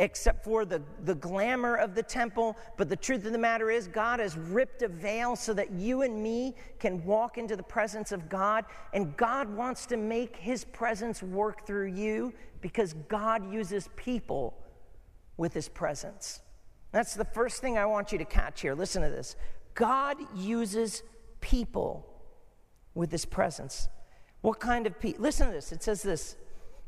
except 0.00 0.42
for 0.42 0.64
the, 0.64 0.82
the 1.04 1.14
glamour 1.14 1.76
of 1.76 1.94
the 1.94 2.02
temple. 2.02 2.56
But 2.78 2.88
the 2.88 2.96
truth 2.96 3.26
of 3.26 3.32
the 3.32 3.38
matter 3.38 3.70
is, 3.70 3.86
God 3.86 4.18
has 4.18 4.36
ripped 4.36 4.80
a 4.80 4.88
veil 4.88 5.36
so 5.36 5.52
that 5.52 5.72
you 5.72 6.02
and 6.02 6.22
me 6.22 6.56
can 6.78 7.04
walk 7.04 7.36
into 7.36 7.54
the 7.54 7.62
presence 7.62 8.10
of 8.10 8.28
God. 8.30 8.64
And 8.94 9.14
God 9.18 9.54
wants 9.54 9.84
to 9.86 9.98
make 9.98 10.36
his 10.36 10.64
presence 10.64 11.22
work 11.22 11.66
through 11.66 11.88
you 11.88 12.32
because 12.62 12.94
God 13.08 13.52
uses 13.52 13.90
people 13.94 14.56
with 15.36 15.52
his 15.52 15.68
presence. 15.68 16.40
That's 16.92 17.14
the 17.14 17.24
first 17.24 17.60
thing 17.60 17.76
I 17.76 17.84
want 17.84 18.10
you 18.10 18.18
to 18.18 18.24
catch 18.24 18.62
here. 18.62 18.74
Listen 18.74 19.02
to 19.02 19.10
this 19.10 19.36
God 19.74 20.16
uses 20.34 21.02
people 21.42 22.06
with 22.94 23.12
his 23.12 23.26
presence. 23.26 23.88
What 24.40 24.60
kind 24.60 24.86
of 24.86 24.98
people? 24.98 25.22
Listen 25.22 25.48
to 25.48 25.52
this. 25.52 25.72
It 25.72 25.82
says 25.82 26.02
this 26.02 26.36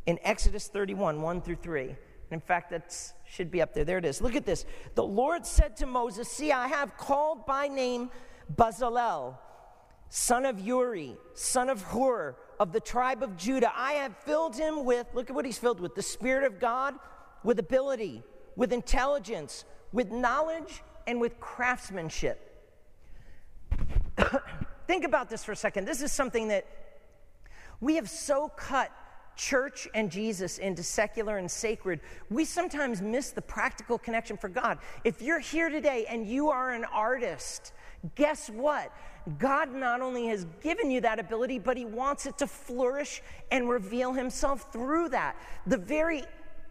in 0.06 0.18
Exodus 0.22 0.68
31 0.68 1.20
1 1.20 1.42
through 1.42 1.56
3. 1.56 1.94
In 2.32 2.40
fact, 2.40 2.70
that 2.70 3.12
should 3.24 3.50
be 3.50 3.60
up 3.62 3.74
there. 3.74 3.84
There 3.84 3.98
it 3.98 4.04
is. 4.04 4.20
Look 4.20 4.36
at 4.36 4.46
this. 4.46 4.64
The 4.94 5.04
Lord 5.04 5.46
said 5.46 5.76
to 5.78 5.86
Moses, 5.86 6.28
See, 6.28 6.52
I 6.52 6.68
have 6.68 6.96
called 6.96 7.46
by 7.46 7.68
name 7.68 8.10
Bezalel, 8.54 9.36
son 10.08 10.44
of 10.46 10.60
Uri, 10.60 11.16
son 11.34 11.68
of 11.68 11.82
Hur, 11.82 12.36
of 12.60 12.72
the 12.72 12.80
tribe 12.80 13.22
of 13.22 13.36
Judah. 13.36 13.72
I 13.74 13.94
have 13.94 14.16
filled 14.18 14.56
him 14.56 14.84
with, 14.84 15.06
look 15.14 15.30
at 15.30 15.36
what 15.36 15.44
he's 15.44 15.58
filled 15.58 15.80
with 15.80 15.94
the 15.94 16.02
Spirit 16.02 16.44
of 16.44 16.60
God, 16.60 16.94
with 17.42 17.58
ability, 17.58 18.22
with 18.56 18.72
intelligence, 18.72 19.64
with 19.92 20.10
knowledge, 20.10 20.82
and 21.06 21.20
with 21.20 21.40
craftsmanship. 21.40 22.48
Think 24.86 25.04
about 25.04 25.28
this 25.28 25.44
for 25.44 25.52
a 25.52 25.56
second. 25.56 25.86
This 25.86 26.02
is 26.02 26.12
something 26.12 26.48
that 26.48 26.66
we 27.80 27.96
have 27.96 28.08
so 28.08 28.48
cut 28.48 28.90
church 29.42 29.88
and 29.92 30.10
Jesus 30.10 30.58
into 30.58 30.82
secular 30.84 31.38
and 31.38 31.50
sacred, 31.50 32.00
we 32.30 32.44
sometimes 32.44 33.02
miss 33.02 33.30
the 33.30 33.42
practical 33.42 33.98
connection 33.98 34.36
for 34.36 34.48
God. 34.48 34.78
If 35.02 35.20
you're 35.20 35.40
here 35.40 35.68
today 35.68 36.06
and 36.08 36.26
you 36.26 36.50
are 36.50 36.70
an 36.70 36.84
artist, 36.84 37.72
guess 38.14 38.48
what? 38.48 38.92
God 39.38 39.72
not 39.74 40.00
only 40.00 40.26
has 40.28 40.46
given 40.62 40.90
you 40.90 41.00
that 41.00 41.18
ability, 41.18 41.58
but 41.58 41.76
He 41.76 41.84
wants 41.84 42.26
it 42.26 42.38
to 42.38 42.46
flourish 42.46 43.20
and 43.50 43.68
reveal 43.68 44.12
Himself 44.12 44.72
through 44.72 45.08
that. 45.08 45.36
The 45.66 45.76
very 45.78 46.22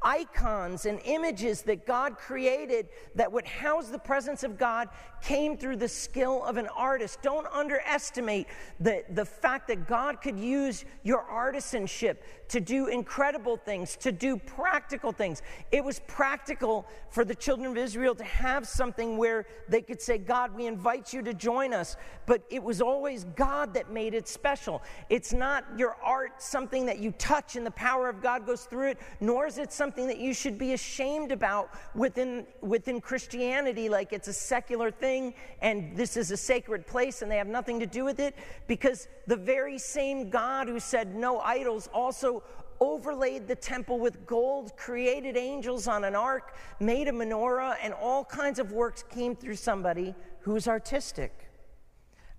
icons 0.01 0.85
and 0.85 0.99
images 1.05 1.61
that 1.63 1.85
God 1.85 2.17
created 2.17 2.89
that 3.15 3.31
would 3.31 3.45
house 3.45 3.89
the 3.89 3.99
presence 3.99 4.43
of 4.43 4.57
God 4.57 4.89
came 5.21 5.55
through 5.55 5.75
the 5.75 5.87
skill 5.87 6.43
of 6.43 6.57
an 6.57 6.67
artist. 6.75 7.21
Don't 7.21 7.45
underestimate 7.53 8.47
the, 8.79 9.03
the 9.11 9.25
fact 9.25 9.67
that 9.67 9.87
God 9.87 10.21
could 10.21 10.39
use 10.39 10.85
your 11.03 11.23
artisanship 11.31 12.17
to 12.47 12.59
do 12.59 12.87
incredible 12.87 13.57
things, 13.57 13.95
to 13.97 14.11
do 14.11 14.37
practical 14.37 15.11
things. 15.11 15.41
It 15.71 15.83
was 15.83 16.01
practical 16.07 16.87
for 17.09 17.23
the 17.23 17.35
children 17.35 17.71
of 17.71 17.77
Israel 17.77 18.15
to 18.15 18.23
have 18.23 18.67
something 18.67 19.17
where 19.17 19.45
they 19.69 19.81
could 19.81 20.01
say, 20.01 20.17
God, 20.17 20.55
we 20.55 20.65
invite 20.65 21.13
you 21.13 21.21
to 21.21 21.33
join 21.33 21.73
us. 21.73 21.95
But 22.25 22.43
it 22.49 22.61
was 22.61 22.81
always 22.81 23.25
God 23.35 23.73
that 23.75 23.91
made 23.91 24.13
it 24.15 24.27
special. 24.27 24.81
It's 25.09 25.31
not 25.31 25.65
your 25.77 25.95
art, 26.03 26.41
something 26.41 26.85
that 26.87 26.99
you 26.99 27.11
touch 27.13 27.55
and 27.55 27.65
the 27.65 27.71
power 27.71 28.09
of 28.09 28.21
God 28.21 28.45
goes 28.45 28.63
through 28.63 28.89
it, 28.89 28.97
nor 29.19 29.45
is 29.45 29.57
it 29.57 29.71
something 29.71 29.90
that 29.95 30.17
you 30.17 30.33
should 30.33 30.57
be 30.57 30.73
ashamed 30.73 31.31
about 31.31 31.69
within, 31.95 32.45
within 32.61 33.01
Christianity, 33.01 33.89
like 33.89 34.13
it's 34.13 34.27
a 34.27 34.33
secular 34.33 34.91
thing 34.91 35.33
and 35.61 35.95
this 35.95 36.17
is 36.17 36.31
a 36.31 36.37
sacred 36.37 36.87
place 36.87 37.21
and 37.21 37.31
they 37.31 37.37
have 37.37 37.47
nothing 37.47 37.79
to 37.79 37.85
do 37.85 38.03
with 38.03 38.19
it, 38.19 38.35
because 38.67 39.07
the 39.27 39.35
very 39.35 39.77
same 39.77 40.29
God 40.29 40.67
who 40.67 40.79
said 40.79 41.15
no 41.15 41.39
idols 41.39 41.87
also 41.93 42.43
overlaid 42.79 43.47
the 43.47 43.55
temple 43.55 43.99
with 43.99 44.25
gold, 44.25 44.75
created 44.75 45.37
angels 45.37 45.87
on 45.87 46.03
an 46.03 46.15
ark, 46.15 46.55
made 46.79 47.07
a 47.07 47.11
menorah, 47.11 47.75
and 47.83 47.93
all 47.93 48.25
kinds 48.25 48.57
of 48.57 48.71
works 48.71 49.03
came 49.03 49.35
through 49.35 49.55
somebody 49.55 50.15
who's 50.39 50.67
artistic. 50.67 51.47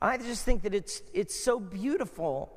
I 0.00 0.18
just 0.18 0.44
think 0.44 0.62
that 0.62 0.74
it's, 0.74 1.00
it's 1.14 1.38
so 1.38 1.60
beautiful 1.60 2.52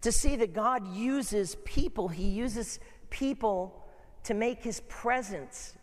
to 0.00 0.10
see 0.10 0.34
that 0.36 0.52
God 0.52 0.88
uses 0.92 1.54
people. 1.64 2.08
He 2.08 2.24
uses 2.24 2.80
people 3.10 3.83
to 4.24 4.34
make 4.34 4.62
his 4.62 4.80
presence 4.88 5.74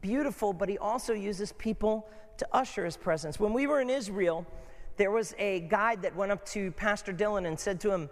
beautiful, 0.00 0.52
but 0.52 0.68
he 0.68 0.78
also 0.78 1.12
uses 1.12 1.52
people 1.52 2.08
to 2.38 2.46
usher 2.52 2.84
his 2.84 2.96
presence. 2.96 3.38
When 3.38 3.52
we 3.52 3.66
were 3.66 3.80
in 3.80 3.90
Israel, 3.90 4.46
there 4.96 5.10
was 5.10 5.34
a 5.38 5.60
guide 5.60 6.02
that 6.02 6.14
went 6.16 6.32
up 6.32 6.44
to 6.46 6.70
Pastor 6.72 7.12
Dylan 7.12 7.46
and 7.46 7.58
said 7.58 7.80
to 7.80 7.92
him, 7.92 8.08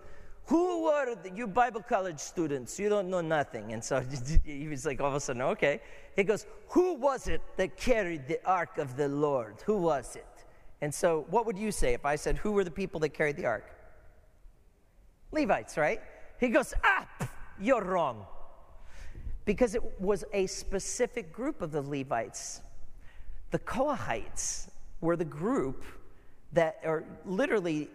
who 0.46 0.82
were 0.82 1.14
the, 1.14 1.30
you 1.30 1.46
Bible 1.46 1.80
college 1.80 2.18
students? 2.18 2.76
You 2.76 2.88
don't 2.88 3.08
know 3.08 3.20
nothing. 3.20 3.72
And 3.72 3.82
so 3.82 4.02
he 4.44 4.66
was 4.66 4.84
like, 4.84 5.00
all 5.00 5.06
of 5.08 5.14
a 5.14 5.20
sudden, 5.20 5.42
okay. 5.42 5.80
He 6.16 6.24
goes, 6.24 6.44
Who 6.70 6.94
was 6.94 7.28
it 7.28 7.40
that 7.56 7.76
carried 7.76 8.26
the 8.26 8.40
ark 8.44 8.78
of 8.78 8.96
the 8.96 9.08
Lord? 9.08 9.62
Who 9.64 9.76
was 9.76 10.16
it? 10.16 10.26
And 10.80 10.92
so, 10.92 11.24
what 11.30 11.46
would 11.46 11.56
you 11.56 11.70
say 11.70 11.94
if 11.94 12.04
I 12.04 12.16
said, 12.16 12.36
Who 12.38 12.50
were 12.50 12.64
the 12.64 12.70
people 12.70 12.98
that 13.00 13.10
carried 13.10 13.36
the 13.36 13.46
ark? 13.46 13.64
Levites, 15.30 15.76
right? 15.76 16.00
He 16.40 16.48
goes, 16.48 16.74
Ah, 16.82 17.06
you're 17.60 17.84
wrong. 17.84 18.26
Because 19.50 19.74
it 19.74 19.82
was 20.00 20.24
a 20.32 20.46
specific 20.46 21.32
group 21.32 21.60
of 21.60 21.72
the 21.72 21.82
Levites. 21.82 22.60
The 23.50 23.58
Kohathites 23.58 24.68
were 25.00 25.16
the 25.16 25.24
group 25.24 25.82
that, 26.52 26.78
or 26.84 27.02
literally, 27.26 27.88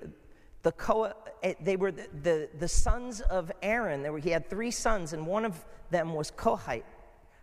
the 0.64 0.74
Koah, 0.74 1.14
eh, 1.44 1.54
they 1.62 1.78
were 1.78 1.94
the, 1.94 2.10
the, 2.24 2.50
the 2.60 2.68
sons 2.68 3.22
of 3.22 3.54
Aaron. 3.62 4.04
Were, 4.04 4.20
he 4.20 4.32
had 4.32 4.50
three 4.50 4.70
sons, 4.70 5.14
and 5.14 5.26
one 5.26 5.46
of 5.46 5.64
them 5.92 6.14
was 6.14 6.30
Kohite 6.30 6.84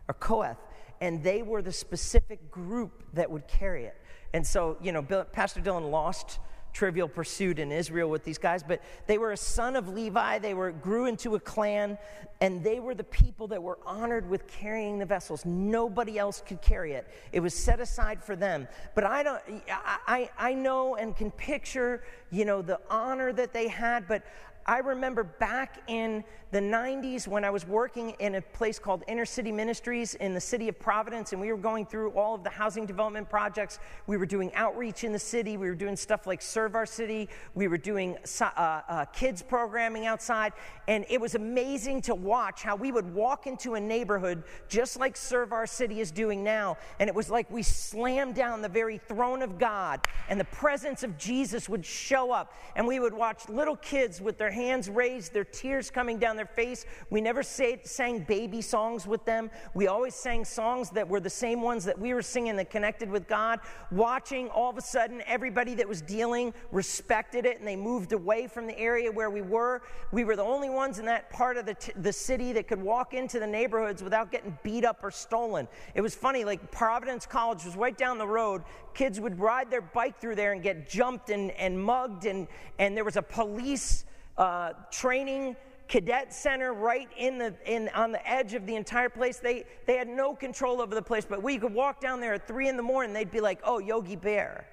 or 0.09 0.14
Kohath, 0.21 0.59
and 1.00 1.25
they 1.25 1.40
were 1.40 1.62
the 1.62 1.73
specific 1.73 2.50
group 2.50 3.04
that 3.14 3.31
would 3.31 3.49
carry 3.49 3.87
it. 3.87 3.97
And 4.35 4.47
so, 4.47 4.76
you 4.83 4.92
know, 4.92 5.00
Bill, 5.00 5.25
Pastor 5.25 5.62
Dylan 5.62 5.90
lost 5.90 6.38
trivial 6.73 7.09
pursuit 7.09 7.59
in 7.59 7.71
Israel 7.71 8.09
with 8.09 8.25
these 8.25 8.38
guys, 8.38 8.62
but 8.62 8.81
they 9.07 9.19
were 9.19 9.33
a 9.33 9.37
son 9.37 9.76
of 9.76 9.88
Levi. 9.88 10.38
They 10.38 10.55
were 10.55 10.73
grew 10.73 11.07
into 11.07 11.35
a 11.35 11.41
clan, 11.41 11.99
and 12.41 12.64
they 12.64 12.81
were 12.81 12.95
the 12.95 13.05
people 13.05 13.47
that 13.49 13.62
were 13.62 13.79
honored 13.85 14.29
with 14.29 14.47
carrying 14.47 14.99
the 14.99 15.07
vessels. 15.07 15.45
Nobody 15.45 16.19
else 16.19 16.43
could 16.47 16.62
carry 16.62 16.93
it. 16.93 17.07
It 17.33 17.41
was 17.41 17.55
set 17.55 17.81
aside 17.81 18.23
for 18.23 18.37
them. 18.37 18.68
But 18.94 19.05
I 19.05 19.23
don't 19.23 19.42
I, 19.68 20.31
I 20.38 20.55
know 20.55 20.97
and 20.97 21.16
can 21.16 21.31
picture, 21.31 22.03
you 22.31 22.44
know, 22.44 22.62
the 22.62 22.81
honor 22.88 23.33
that 23.33 23.53
they 23.53 23.68
had, 23.68 24.09
but 24.09 24.23
I 24.66 24.79
remember 24.79 25.25
back 25.25 25.83
in 25.88 26.25
the 26.53 26.61
90s 26.61 27.27
when 27.27 27.47
I 27.47 27.51
was 27.51 27.67
working 27.67 28.11
in 28.19 28.35
a 28.35 28.43
place 28.43 28.79
called 28.79 29.05
Inner 29.09 29.25
City 29.25 29.51
Ministries 29.51 30.15
in 30.17 30.35
the 30.35 30.41
city 30.41 30.69
of 30.69 30.79
Providence, 30.79 31.33
and 31.33 31.41
we 31.41 31.51
were 31.51 31.57
going 31.57 31.87
through 31.87 32.11
all 32.11 32.35
of 32.35 32.45
the 32.45 32.51
housing 32.51 32.85
development 32.85 33.31
projects. 33.31 33.79
We 34.07 34.19
were 34.19 34.27
doing 34.27 34.53
outreach 34.55 35.03
in 35.03 35.12
the 35.12 35.19
city. 35.19 35.57
We 35.57 35.71
were 35.71 35.75
doing 35.75 35.97
stuff 35.97 36.27
like 36.27 36.43
Serve 36.43 36.75
Our 36.75 36.85
City. 36.85 37.31
We 37.55 37.69
were 37.69 37.79
doing 37.79 38.19
uh, 38.38 38.45
uh, 38.55 39.05
kids 39.07 39.41
programming 39.41 40.05
outside. 40.05 40.53
And 40.88 41.07
it 41.09 41.19
was 41.19 41.35
amazing 41.37 42.03
to 42.03 42.15
watch 42.15 42.62
how 42.62 42.77
we 42.77 42.93
would 42.93 43.15
walk 43.15 43.47
into 43.47 43.75
a 43.75 43.81
neighborhood 43.81 44.43
just 44.69 45.01
like 45.01 45.17
Serve 45.17 45.55
Our 45.55 45.67
City 45.67 46.01
is 46.01 46.11
doing 46.11 46.45
now. 46.45 46.77
And 47.01 47.09
it 47.09 47.15
was 47.15 47.31
like 47.31 47.51
we 47.51 47.62
slammed 47.62 48.35
down 48.35 48.61
the 48.61 48.69
very 48.69 48.99
throne 48.99 49.41
of 49.41 49.59
God, 49.59 50.07
and 50.29 50.38
the 50.38 50.45
presence 50.45 51.03
of 51.03 51.17
Jesus 51.17 51.67
would 51.71 51.87
show 51.87 52.31
up. 52.31 52.53
And 52.77 52.87
we 52.87 53.01
would 53.01 53.15
watch 53.15 53.49
little 53.49 53.77
kids 53.77 54.21
with 54.21 54.37
their 54.37 54.51
hands 54.51 54.91
raised, 54.91 55.33
their 55.33 55.45
tears 55.45 55.91
coming 55.91 56.19
down 56.19 56.37
their 56.37 56.41
face. 56.46 56.87
We 57.11 57.20
never 57.20 57.42
say, 57.42 57.81
sang 57.85 58.20
baby 58.20 58.61
songs 58.61 59.07
with 59.07 59.24
them. 59.24 59.50
We 59.74 59.87
always 59.87 60.14
sang 60.14 60.44
songs 60.44 60.90
that 60.90 61.09
were 61.09 61.20
the 61.20 61.31
same 61.31 61.62
ones 61.62 61.85
that 61.85 61.98
we 61.98 62.14
were 62.14 62.22
singing 62.22 62.57
that 62.57 62.70
connected 62.70 63.11
with 63.11 63.28
God. 63.28 63.61
Watching 63.90 64.48
all 64.48 64.70
of 64.70 64.78
a 64.78 64.83
sudden, 64.83 65.22
everybody 65.26 65.74
that 65.74 65.88
was 65.88 66.02
dealing 66.02 66.55
respected 66.70 67.46
it 67.46 67.59
and 67.59 67.66
they 67.66 67.76
moved 67.76 68.12
away 68.12 68.46
from 68.46 68.66
the 68.66 68.78
area 68.78 69.11
where 69.11 69.31
we 69.31 69.42
were. 69.42 69.83
We 70.12 70.24
were 70.24 70.37
the 70.37 70.44
only 70.44 70.70
ones 70.70 70.98
in 70.98 71.07
that 71.07 71.31
part 71.31 71.57
of 71.57 71.66
the, 71.66 71.74
t- 71.74 71.92
the 71.96 72.12
city 72.12 72.52
that 72.52 72.68
could 72.68 72.83
walk 72.83 73.14
into 73.14 73.38
the 73.38 73.46
neighborhoods 73.46 74.02
without 74.02 74.31
getting 74.31 74.57
beat 74.62 74.85
up 74.85 75.02
or 75.02 75.11
stolen. 75.11 75.68
It 75.94 76.00
was 76.00 76.14
funny, 76.14 76.44
like 76.44 76.70
Providence 76.70 77.26
College 77.26 77.64
was 77.64 77.76
right 77.76 77.96
down 77.96 78.18
the 78.18 78.26
road. 78.26 78.62
Kids 78.94 79.20
would 79.20 79.38
ride 79.38 79.70
their 79.70 79.81
bike 79.81 80.20
through 80.20 80.35
there 80.35 80.52
and 80.52 80.62
get 80.62 80.88
jumped 80.88 81.31
and, 81.31 81.50
and 81.52 81.83
mugged, 81.83 82.26
and, 82.26 82.48
and 82.78 82.96
there 82.96 83.05
was 83.05 83.16
a 83.16 83.22
police 83.22 84.05
uh, 84.38 84.72
training 84.90 85.57
cadet 85.92 86.33
center 86.33 86.72
right 86.72 87.11
in 87.18 87.37
the 87.37 87.55
in 87.66 87.90
on 87.90 88.12
the 88.12 88.26
edge 88.26 88.55
of 88.55 88.66
the 88.66 88.74
entire 88.76 89.11
place. 89.11 89.37
They 89.37 89.66
they 89.85 89.98
had 89.98 90.09
no 90.09 90.35
control 90.35 90.81
over 90.81 90.94
the 90.94 91.02
place 91.02 91.26
but 91.28 91.42
we 91.42 91.59
could 91.59 91.74
walk 91.74 92.00
down 92.00 92.18
there 92.18 92.33
at 92.33 92.48
three 92.48 92.70
in 92.70 92.78
the 92.78 92.83
morning 92.83 93.12
they'd 93.12 93.31
be 93.31 93.42
like 93.42 93.61
oh 93.62 93.78
yogi 93.78 94.16
bear. 94.16 94.66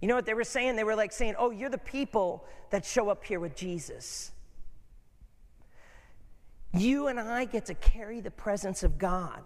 You 0.00 0.06
know 0.06 0.14
what 0.14 0.24
they 0.24 0.34
were 0.34 0.44
saying? 0.44 0.76
They 0.76 0.84
were 0.84 0.94
like 0.94 1.10
saying 1.10 1.34
oh 1.36 1.50
you're 1.50 1.68
the 1.68 1.78
people 1.78 2.44
that 2.70 2.84
show 2.84 3.08
up 3.08 3.24
here 3.24 3.40
with 3.40 3.56
jesus. 3.56 4.30
You 6.72 7.08
and 7.08 7.18
i 7.18 7.44
get 7.44 7.66
to 7.66 7.74
carry 7.74 8.20
the 8.20 8.30
presence 8.30 8.84
of 8.84 8.98
god. 8.98 9.42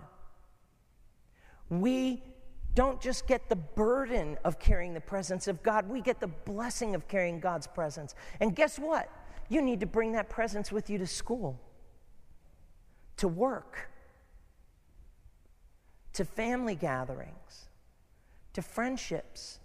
We 1.70 2.22
don't 2.74 3.00
just 3.00 3.26
get 3.26 3.48
the 3.48 3.56
burden 3.56 4.36
of 4.44 4.58
carrying 4.58 4.92
the 4.92 5.00
presence 5.00 5.48
of 5.48 5.62
god 5.62 5.88
we 5.88 6.02
get 6.02 6.20
the 6.20 6.26
blessing 6.26 6.94
of 6.94 7.08
carrying 7.08 7.40
god's 7.40 7.66
presence. 7.66 8.14
And 8.38 8.54
guess 8.54 8.78
what 8.78 9.08
you 9.48 9.62
need 9.62 9.80
to 9.80 9.86
bring 9.86 10.12
that 10.12 10.28
presence 10.28 10.72
with 10.72 10.90
you 10.90 10.98
to 10.98 11.06
school, 11.06 11.60
to 13.16 13.28
work, 13.28 13.90
to 16.12 16.24
family 16.24 16.74
gatherings, 16.74 17.68
to 18.52 18.62
friendships, 18.62 19.60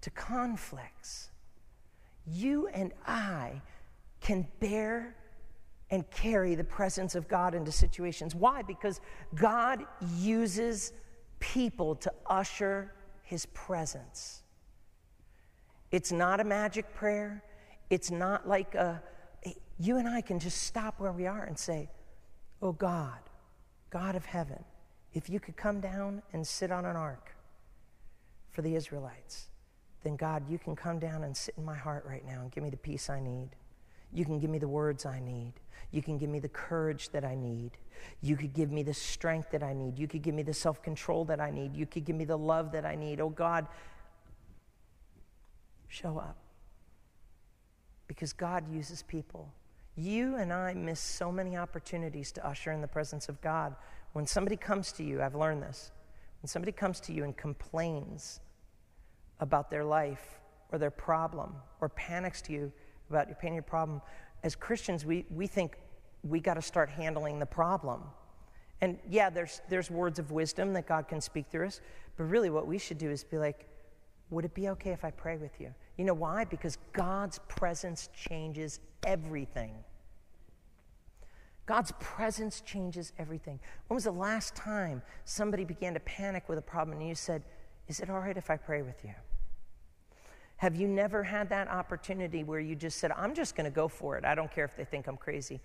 to 0.00 0.10
conflicts. 0.10 1.30
You 2.26 2.68
and 2.68 2.92
I 3.06 3.62
can 4.20 4.46
bear 4.60 5.14
and 5.90 6.08
carry 6.10 6.54
the 6.54 6.64
presence 6.64 7.14
of 7.14 7.28
God 7.28 7.54
into 7.54 7.72
situations. 7.72 8.34
Why? 8.34 8.62
Because 8.62 9.00
God 9.34 9.84
uses 10.16 10.92
people 11.40 11.94
to 11.96 12.12
usher 12.26 12.92
his 13.22 13.46
presence. 13.46 14.42
It's 15.90 16.12
not 16.12 16.40
a 16.40 16.44
magic 16.44 16.94
prayer. 16.94 17.42
It's 17.90 18.10
not 18.10 18.46
like 18.48 18.74
a, 18.74 19.02
you 19.78 19.96
and 19.96 20.08
I 20.08 20.20
can 20.20 20.38
just 20.38 20.62
stop 20.62 21.00
where 21.00 21.12
we 21.12 21.26
are 21.26 21.44
and 21.44 21.58
say, 21.58 21.88
Oh 22.60 22.72
God, 22.72 23.18
God 23.90 24.16
of 24.16 24.24
heaven, 24.24 24.64
if 25.14 25.30
you 25.30 25.40
could 25.40 25.56
come 25.56 25.80
down 25.80 26.22
and 26.32 26.46
sit 26.46 26.70
on 26.70 26.84
an 26.84 26.96
ark 26.96 27.34
for 28.50 28.62
the 28.62 28.74
Israelites, 28.74 29.48
then 30.02 30.16
God, 30.16 30.48
you 30.50 30.58
can 30.58 30.74
come 30.74 30.98
down 30.98 31.24
and 31.24 31.36
sit 31.36 31.54
in 31.56 31.64
my 31.64 31.76
heart 31.76 32.04
right 32.06 32.24
now 32.26 32.40
and 32.42 32.50
give 32.50 32.64
me 32.64 32.70
the 32.70 32.76
peace 32.76 33.08
I 33.08 33.20
need. 33.20 33.50
You 34.12 34.24
can 34.24 34.38
give 34.38 34.50
me 34.50 34.58
the 34.58 34.68
words 34.68 35.06
I 35.06 35.20
need. 35.20 35.52
You 35.90 36.02
can 36.02 36.18
give 36.18 36.30
me 36.30 36.40
the 36.40 36.48
courage 36.48 37.10
that 37.10 37.24
I 37.24 37.34
need. 37.34 37.72
You 38.20 38.36
could 38.36 38.52
give 38.52 38.70
me 38.70 38.82
the 38.82 38.94
strength 38.94 39.50
that 39.52 39.62
I 39.62 39.72
need. 39.72 39.98
You 39.98 40.08
could 40.08 40.22
give 40.22 40.34
me 40.34 40.42
the 40.42 40.54
self 40.54 40.82
control 40.82 41.24
that 41.26 41.40
I 41.40 41.50
need. 41.50 41.76
You 41.76 41.86
could 41.86 42.04
give 42.04 42.16
me 42.16 42.24
the 42.24 42.38
love 42.38 42.72
that 42.72 42.84
I 42.84 42.94
need. 42.94 43.20
Oh 43.20 43.28
God, 43.28 43.66
show 45.88 46.18
up 46.18 46.36
because 48.08 48.32
God 48.32 48.64
uses 48.72 49.02
people. 49.04 49.52
You 49.96 50.36
and 50.36 50.52
I 50.52 50.74
miss 50.74 50.98
so 50.98 51.30
many 51.30 51.56
opportunities 51.56 52.32
to 52.32 52.46
usher 52.46 52.72
in 52.72 52.80
the 52.80 52.88
presence 52.88 53.28
of 53.28 53.40
God. 53.40 53.76
When 54.12 54.26
somebody 54.26 54.56
comes 54.56 54.90
to 54.92 55.04
you, 55.04 55.22
I've 55.22 55.34
learned 55.34 55.62
this. 55.62 55.92
When 56.42 56.48
somebody 56.48 56.72
comes 56.72 56.98
to 57.00 57.12
you 57.12 57.24
and 57.24 57.36
complains 57.36 58.40
about 59.40 59.70
their 59.70 59.84
life 59.84 60.40
or 60.72 60.78
their 60.78 60.90
problem 60.90 61.54
or 61.80 61.88
panics 61.90 62.40
to 62.42 62.52
you 62.52 62.72
about 63.10 63.28
your 63.28 63.36
pain, 63.36 63.52
or 63.52 63.54
your 63.54 63.62
problem, 63.62 64.00
as 64.42 64.54
Christians, 64.54 65.04
we, 65.04 65.24
we 65.30 65.46
think 65.46 65.76
we 66.22 66.40
got 66.40 66.54
to 66.54 66.62
start 66.62 66.88
handling 66.90 67.38
the 67.38 67.46
problem. 67.46 68.02
And 68.80 68.98
yeah, 69.08 69.30
there's, 69.30 69.60
there's 69.68 69.90
words 69.90 70.18
of 70.18 70.30
wisdom 70.30 70.72
that 70.74 70.86
God 70.86 71.08
can 71.08 71.20
speak 71.20 71.46
through 71.50 71.66
us, 71.66 71.80
but 72.16 72.24
really 72.24 72.50
what 72.50 72.66
we 72.66 72.78
should 72.78 72.98
do 72.98 73.10
is 73.10 73.24
be 73.24 73.38
like, 73.38 73.66
would 74.30 74.44
it 74.44 74.54
be 74.54 74.68
okay 74.68 74.90
if 74.90 75.04
I 75.04 75.10
pray 75.10 75.36
with 75.36 75.60
you? 75.60 75.74
You 75.98 76.04
know 76.04 76.14
why? 76.14 76.44
Because 76.44 76.78
God's 76.92 77.40
presence 77.48 78.08
changes 78.14 78.80
everything. 79.04 79.74
God's 81.66 81.92
presence 82.00 82.62
changes 82.62 83.12
everything. 83.18 83.60
When 83.88 83.96
was 83.96 84.04
the 84.04 84.10
last 84.12 84.56
time 84.56 85.02
somebody 85.26 85.64
began 85.64 85.92
to 85.92 86.00
panic 86.00 86.48
with 86.48 86.56
a 86.56 86.62
problem 86.62 86.98
and 86.98 87.06
you 87.06 87.14
said, 87.14 87.42
Is 87.88 88.00
it 88.00 88.08
all 88.08 88.20
right 88.20 88.36
if 88.36 88.48
I 88.48 88.56
pray 88.56 88.80
with 88.80 89.04
you? 89.04 89.12
Have 90.58 90.74
you 90.74 90.88
never 90.88 91.22
had 91.22 91.48
that 91.50 91.68
opportunity 91.68 92.42
where 92.42 92.58
you 92.58 92.74
just 92.74 92.98
said, 92.98 93.12
I'm 93.12 93.32
just 93.32 93.54
going 93.54 93.64
to 93.64 93.70
go 93.70 93.86
for 93.86 94.18
it? 94.18 94.24
I 94.24 94.34
don't 94.34 94.50
care 94.50 94.64
if 94.64 94.76
they 94.76 94.84
think 94.84 95.06
I'm 95.06 95.16
crazy. 95.16 95.60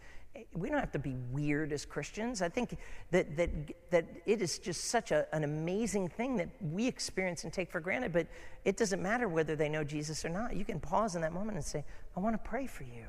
We 0.54 0.70
don't 0.70 0.80
have 0.80 0.92
to 0.92 1.00
be 1.00 1.16
weird 1.32 1.74
as 1.74 1.84
Christians. 1.84 2.44
I 2.44 2.50
think 2.50 2.78
that, 3.10 3.36
that, 3.36 3.50
that 3.90 4.06
it 4.28 4.40
is 4.44 4.60
just 4.60 4.86
such 4.86 5.12
a, 5.12 5.26
an 5.34 5.44
amazing 5.44 6.10
thing 6.10 6.38
that 6.38 6.50
we 6.62 6.86
experience 6.86 7.44
and 7.44 7.52
take 7.52 7.72
for 7.72 7.80
granted, 7.80 8.14
but 8.14 8.28
it 8.66 8.78
doesn't 8.78 9.02
matter 9.02 9.28
whether 9.28 9.56
they 9.56 9.68
know 9.68 9.84
Jesus 9.84 10.24
or 10.24 10.30
not. 10.30 10.56
You 10.56 10.64
can 10.64 10.80
pause 10.80 11.16
in 11.16 11.22
that 11.24 11.34
moment 11.34 11.58
and 11.58 11.66
say, 11.66 11.84
I 12.16 12.20
want 12.20 12.36
to 12.36 12.50
pray 12.50 12.68
for 12.68 12.84
you. 12.84 13.08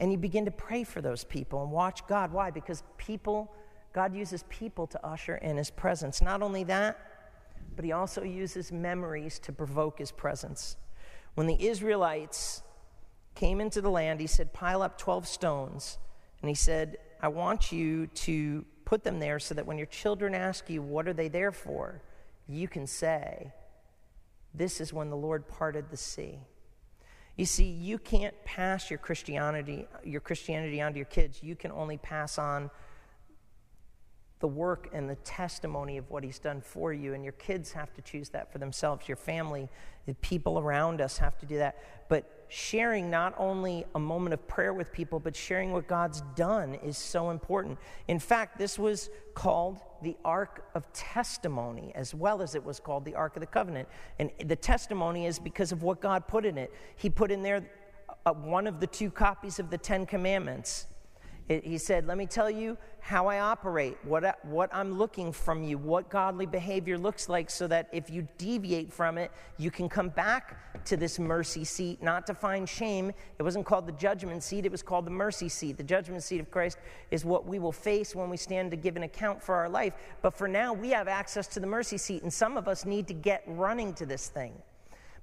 And 0.00 0.10
you 0.10 0.18
begin 0.18 0.44
to 0.44 0.50
pray 0.50 0.82
for 0.82 1.00
those 1.00 1.22
people 1.22 1.62
and 1.62 1.70
watch 1.70 2.04
God. 2.08 2.32
Why? 2.32 2.50
Because 2.50 2.82
people, 2.98 3.54
God 3.92 4.12
uses 4.12 4.42
people 4.48 4.88
to 4.88 5.06
usher 5.06 5.36
in 5.36 5.56
his 5.56 5.70
presence. 5.70 6.20
Not 6.20 6.42
only 6.42 6.64
that, 6.64 6.98
but 7.76 7.84
he 7.84 7.92
also 7.92 8.22
uses 8.22 8.72
memories 8.72 9.38
to 9.40 9.52
provoke 9.52 9.98
his 9.98 10.12
presence. 10.12 10.76
When 11.34 11.46
the 11.46 11.66
Israelites 11.66 12.62
came 13.34 13.60
into 13.60 13.80
the 13.80 13.90
land, 13.90 14.20
he 14.20 14.26
said, 14.26 14.52
Pile 14.52 14.82
up 14.82 14.98
12 14.98 15.26
stones. 15.26 15.98
And 16.40 16.48
he 16.48 16.54
said, 16.54 16.98
I 17.20 17.28
want 17.28 17.72
you 17.72 18.06
to 18.06 18.64
put 18.84 19.02
them 19.02 19.18
there 19.18 19.38
so 19.38 19.54
that 19.54 19.66
when 19.66 19.78
your 19.78 19.86
children 19.86 20.34
ask 20.34 20.68
you, 20.70 20.82
What 20.82 21.08
are 21.08 21.12
they 21.12 21.28
there 21.28 21.52
for? 21.52 22.02
you 22.46 22.68
can 22.68 22.86
say, 22.86 23.52
This 24.52 24.80
is 24.80 24.92
when 24.92 25.10
the 25.10 25.16
Lord 25.16 25.48
parted 25.48 25.90
the 25.90 25.96
sea. 25.96 26.38
You 27.36 27.46
see, 27.46 27.64
you 27.64 27.98
can't 27.98 28.34
pass 28.44 28.90
your 28.90 28.98
Christianity, 28.98 29.88
your 30.04 30.20
Christianity 30.20 30.80
on 30.80 30.92
to 30.92 30.98
your 30.98 31.06
kids. 31.06 31.42
You 31.42 31.56
can 31.56 31.72
only 31.72 31.96
pass 31.96 32.38
on 32.38 32.70
the 34.40 34.48
work 34.48 34.90
and 34.92 35.08
the 35.08 35.14
testimony 35.16 35.96
of 35.96 36.10
what 36.10 36.22
he's 36.24 36.38
done 36.38 36.60
for 36.60 36.92
you. 36.92 37.14
And 37.14 37.24
your 37.24 37.32
kids 37.34 37.72
have 37.72 37.94
to 37.94 38.02
choose 38.02 38.28
that 38.30 38.52
for 38.52 38.58
themselves. 38.58 39.08
Your 39.08 39.16
family, 39.16 39.68
the 40.06 40.14
people 40.14 40.58
around 40.58 41.00
us 41.00 41.16
have 41.18 41.38
to 41.38 41.46
do 41.46 41.56
that. 41.58 41.78
But 42.08 42.44
sharing 42.48 43.10
not 43.10 43.34
only 43.38 43.84
a 43.94 43.98
moment 43.98 44.34
of 44.34 44.46
prayer 44.46 44.74
with 44.74 44.92
people, 44.92 45.18
but 45.18 45.34
sharing 45.34 45.72
what 45.72 45.88
God's 45.88 46.22
done 46.36 46.74
is 46.74 46.98
so 46.98 47.30
important. 47.30 47.78
In 48.08 48.18
fact, 48.18 48.58
this 48.58 48.78
was 48.78 49.08
called 49.34 49.80
the 50.02 50.16
Ark 50.24 50.64
of 50.74 50.92
Testimony, 50.92 51.92
as 51.94 52.14
well 52.14 52.42
as 52.42 52.54
it 52.54 52.62
was 52.62 52.78
called 52.78 53.04
the 53.04 53.14
Ark 53.14 53.36
of 53.36 53.40
the 53.40 53.46
Covenant. 53.46 53.88
And 54.18 54.30
the 54.44 54.56
testimony 54.56 55.26
is 55.26 55.38
because 55.38 55.72
of 55.72 55.82
what 55.82 56.00
God 56.00 56.28
put 56.28 56.44
in 56.44 56.58
it. 56.58 56.72
He 56.96 57.08
put 57.08 57.30
in 57.30 57.42
there 57.42 57.68
uh, 58.26 58.32
one 58.32 58.66
of 58.66 58.80
the 58.80 58.86
two 58.86 59.10
copies 59.10 59.58
of 59.58 59.70
the 59.70 59.78
Ten 59.78 60.06
Commandments. 60.06 60.86
He 61.48 61.76
said, 61.76 62.06
Let 62.06 62.16
me 62.16 62.24
tell 62.24 62.50
you 62.50 62.78
how 63.00 63.26
I 63.26 63.40
operate, 63.40 63.98
what, 64.04 64.24
I, 64.24 64.32
what 64.44 64.74
I'm 64.74 64.96
looking 64.96 65.30
from 65.30 65.62
you, 65.62 65.76
what 65.76 66.08
godly 66.08 66.46
behavior 66.46 66.96
looks 66.96 67.28
like, 67.28 67.50
so 67.50 67.66
that 67.66 67.90
if 67.92 68.08
you 68.08 68.26
deviate 68.38 68.90
from 68.90 69.18
it, 69.18 69.30
you 69.58 69.70
can 69.70 69.86
come 69.86 70.08
back 70.08 70.84
to 70.86 70.96
this 70.96 71.18
mercy 71.18 71.62
seat, 71.62 72.02
not 72.02 72.26
to 72.28 72.34
find 72.34 72.66
shame. 72.66 73.12
It 73.38 73.42
wasn't 73.42 73.66
called 73.66 73.86
the 73.86 73.92
judgment 73.92 74.42
seat, 74.42 74.64
it 74.64 74.72
was 74.72 74.82
called 74.82 75.04
the 75.04 75.10
mercy 75.10 75.50
seat. 75.50 75.76
The 75.76 75.84
judgment 75.84 76.22
seat 76.22 76.40
of 76.40 76.50
Christ 76.50 76.78
is 77.10 77.26
what 77.26 77.46
we 77.46 77.58
will 77.58 77.72
face 77.72 78.14
when 78.14 78.30
we 78.30 78.38
stand 78.38 78.70
to 78.70 78.76
give 78.78 78.96
an 78.96 79.02
account 79.02 79.42
for 79.42 79.54
our 79.54 79.68
life. 79.68 79.92
But 80.22 80.34
for 80.34 80.48
now, 80.48 80.72
we 80.72 80.88
have 80.90 81.08
access 81.08 81.46
to 81.48 81.60
the 81.60 81.66
mercy 81.66 81.98
seat, 81.98 82.22
and 82.22 82.32
some 82.32 82.56
of 82.56 82.68
us 82.68 82.86
need 82.86 83.06
to 83.08 83.14
get 83.14 83.42
running 83.46 83.92
to 83.94 84.06
this 84.06 84.28
thing. 84.28 84.54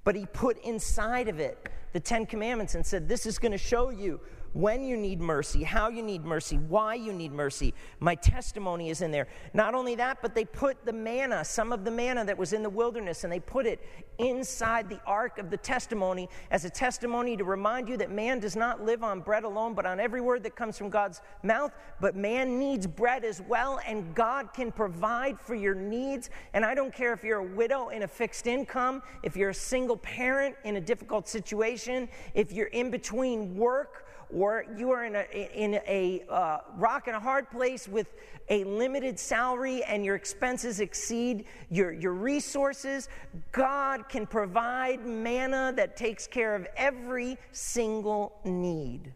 But 0.04 0.16
he 0.16 0.28
put 0.28 0.60
inside 0.64 1.28
of 1.28 1.40
it 1.40 1.70
the 1.94 2.00
Ten 2.00 2.26
Commandments 2.26 2.76
and 2.76 2.86
said, 2.86 3.08
This 3.08 3.26
is 3.26 3.40
going 3.40 3.52
to 3.52 3.58
show 3.58 3.90
you 3.90 4.20
when 4.54 4.84
you 4.84 4.98
need 4.98 5.22
mercy, 5.22 5.64
how 5.64 5.90
you 5.90 6.04
need 6.04 6.26
mercy, 6.26 6.58
why 6.58 6.96
you 6.96 7.14
need 7.14 7.32
mercy. 7.32 7.74
My 8.00 8.16
testimony 8.16 8.90
is 8.90 9.02
in 9.02 9.12
there. 9.12 9.28
Not 9.54 9.74
only 9.74 9.96
that, 9.96 10.18
but 10.22 10.36
they 10.36 10.46
put 10.46 10.86
the 10.86 10.94
manna, 10.94 11.46
some 11.46 11.72
of 11.72 11.86
the 11.86 11.92
manna 11.92 12.26
that 12.26 12.38
was 12.38 12.54
in 12.54 12.64
the 12.64 12.70
wilderness, 12.70 13.24
and 13.24 13.32
they 13.32 13.40
put 13.40 13.66
it 13.66 13.82
inside 14.18 14.90
the 14.90 15.00
ark 15.06 15.38
of 15.38 15.50
the 15.50 15.58
testimony 15.58 16.30
as 16.52 16.66
a 16.66 16.70
testimony 16.70 17.38
to 17.38 17.44
remind 17.44 17.88
you 17.88 17.98
that 17.98 18.12
man 18.12 18.40
does 18.40 18.56
not 18.56 18.84
live 18.84 19.04
on 19.04 19.22
bread 19.22 19.44
alone, 19.44 19.74
but 19.74 19.86
on 19.86 20.00
every 20.00 20.22
word 20.22 20.44
that 20.44 20.56
comes 20.56 20.78
from 20.78 20.90
God's 20.90 21.22
mouth. 21.44 21.72
But 22.00 22.16
man 22.16 22.60
needs 22.60 22.86
bread 22.86 23.24
as 23.24 23.42
well, 23.42 23.80
and 23.88 24.14
God 24.14 24.54
can 24.54 24.72
provide 24.72 25.40
for 25.40 25.56
your 25.56 25.76
needs. 25.76 26.30
And 26.54 26.66
I 26.66 26.76
don't 26.76 26.94
care 26.94 27.14
if 27.14 27.24
you're 27.24 27.40
a 27.40 27.56
widow 27.56 27.90
in 27.90 28.04
a 28.04 28.08
fixed 28.08 28.48
income, 28.48 29.02
if 29.24 29.36
you're 29.36 29.52
a 29.52 29.56
single 29.56 29.98
parent 29.98 30.56
in 30.66 30.76
a 30.76 30.82
difficult 30.82 31.28
situation, 31.28 32.10
if 32.34 32.52
you're 32.52 32.68
in 32.68 32.92
between 32.92 33.56
work 33.56 34.06
or 34.34 34.66
you 34.78 34.92
are 34.92 35.06
in 35.06 35.16
a, 35.16 35.50
in 35.54 35.76
a 35.88 36.24
uh, 36.30 36.60
rock 36.76 37.08
and 37.08 37.16
a 37.16 37.20
hard 37.20 37.50
place 37.50 37.88
with 37.88 38.08
a 38.50 38.64
limited 38.64 39.20
salary 39.20 39.84
and 39.84 40.04
your 40.04 40.16
expenses 40.16 40.80
exceed 40.80 41.46
your, 41.70 41.92
your 41.92 42.14
resources, 42.14 43.10
God 43.52 44.10
can 44.10 44.26
provide 44.28 45.06
manna 45.06 45.74
that 45.76 45.96
takes 45.96 46.28
care 46.28 46.56
of 46.56 46.68
every 46.76 47.38
single 47.52 48.34
need. 48.44 49.14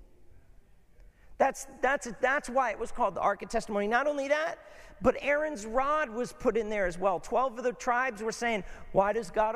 That's, 1.37 1.67
that's, 1.81 2.07
that's 2.21 2.49
why 2.49 2.71
it 2.71 2.79
was 2.79 2.91
called 2.91 3.15
the 3.15 3.21
Ark 3.21 3.41
of 3.41 3.49
Testimony. 3.49 3.87
Not 3.87 4.07
only 4.07 4.27
that, 4.29 4.57
but 5.01 5.17
Aaron's 5.21 5.65
rod 5.65 6.09
was 6.09 6.31
put 6.31 6.55
in 6.55 6.69
there 6.69 6.85
as 6.85 6.97
well. 6.97 7.19
Twelve 7.19 7.57
of 7.57 7.63
the 7.65 7.73
tribes 7.73 8.23
were 8.23 8.31
saying, 8.31 8.63
Why 8.93 9.11
does 9.11 9.29
God 9.29 9.55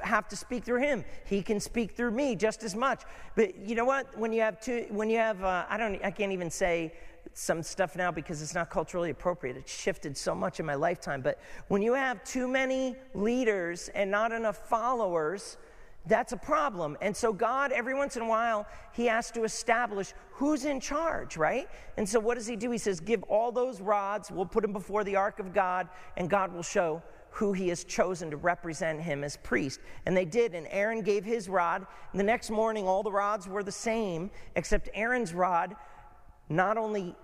have 0.00 0.28
to 0.28 0.36
speak 0.36 0.64
through 0.64 0.80
him? 0.80 1.04
He 1.24 1.40
can 1.40 1.60
speak 1.60 1.92
through 1.92 2.10
me 2.10 2.34
just 2.34 2.64
as 2.64 2.74
much. 2.74 3.02
But 3.36 3.56
you 3.56 3.76
know 3.76 3.84
what? 3.84 4.18
When 4.18 4.32
you 4.32 4.40
have 4.40 4.60
two, 4.60 4.86
when 4.90 5.08
you 5.08 5.18
have, 5.18 5.42
uh, 5.44 5.64
I 5.68 5.76
don't, 5.76 6.04
I 6.04 6.10
can't 6.10 6.32
even 6.32 6.50
say 6.50 6.92
some 7.34 7.62
stuff 7.62 7.94
now 7.94 8.10
because 8.10 8.42
it's 8.42 8.54
not 8.54 8.70
culturally 8.70 9.10
appropriate. 9.10 9.56
It's 9.56 9.72
shifted 9.72 10.16
so 10.16 10.34
much 10.34 10.58
in 10.58 10.66
my 10.66 10.74
lifetime. 10.74 11.22
But 11.22 11.38
when 11.68 11.80
you 11.80 11.94
have 11.94 12.22
too 12.24 12.48
many 12.48 12.96
leaders 13.14 13.88
and 13.94 14.10
not 14.10 14.32
enough 14.32 14.68
followers, 14.68 15.56
that's 16.06 16.32
a 16.32 16.36
problem. 16.36 16.96
And 17.00 17.16
so, 17.16 17.32
God, 17.32 17.70
every 17.70 17.94
once 17.94 18.16
in 18.16 18.22
a 18.22 18.28
while, 18.28 18.66
He 18.92 19.06
has 19.06 19.30
to 19.32 19.44
establish 19.44 20.12
who's 20.32 20.64
in 20.64 20.80
charge, 20.80 21.36
right? 21.36 21.68
And 21.96 22.08
so, 22.08 22.18
what 22.18 22.36
does 22.36 22.46
He 22.46 22.56
do? 22.56 22.70
He 22.70 22.78
says, 22.78 22.98
Give 22.98 23.22
all 23.24 23.52
those 23.52 23.80
rods, 23.80 24.30
we'll 24.30 24.46
put 24.46 24.62
them 24.62 24.72
before 24.72 25.04
the 25.04 25.16
ark 25.16 25.38
of 25.38 25.54
God, 25.54 25.88
and 26.16 26.28
God 26.28 26.52
will 26.52 26.62
show 26.62 27.02
who 27.30 27.52
He 27.52 27.68
has 27.68 27.84
chosen 27.84 28.30
to 28.30 28.36
represent 28.36 29.00
Him 29.00 29.22
as 29.22 29.36
priest. 29.38 29.80
And 30.04 30.16
they 30.16 30.24
did, 30.24 30.54
and 30.54 30.66
Aaron 30.70 31.02
gave 31.02 31.24
his 31.24 31.48
rod. 31.48 31.86
And 32.10 32.20
the 32.20 32.24
next 32.24 32.50
morning, 32.50 32.86
all 32.86 33.02
the 33.02 33.12
rods 33.12 33.46
were 33.48 33.62
the 33.62 33.72
same, 33.72 34.30
except 34.56 34.88
Aaron's 34.94 35.32
rod 35.32 35.76
not 36.48 36.76
only 36.76 37.14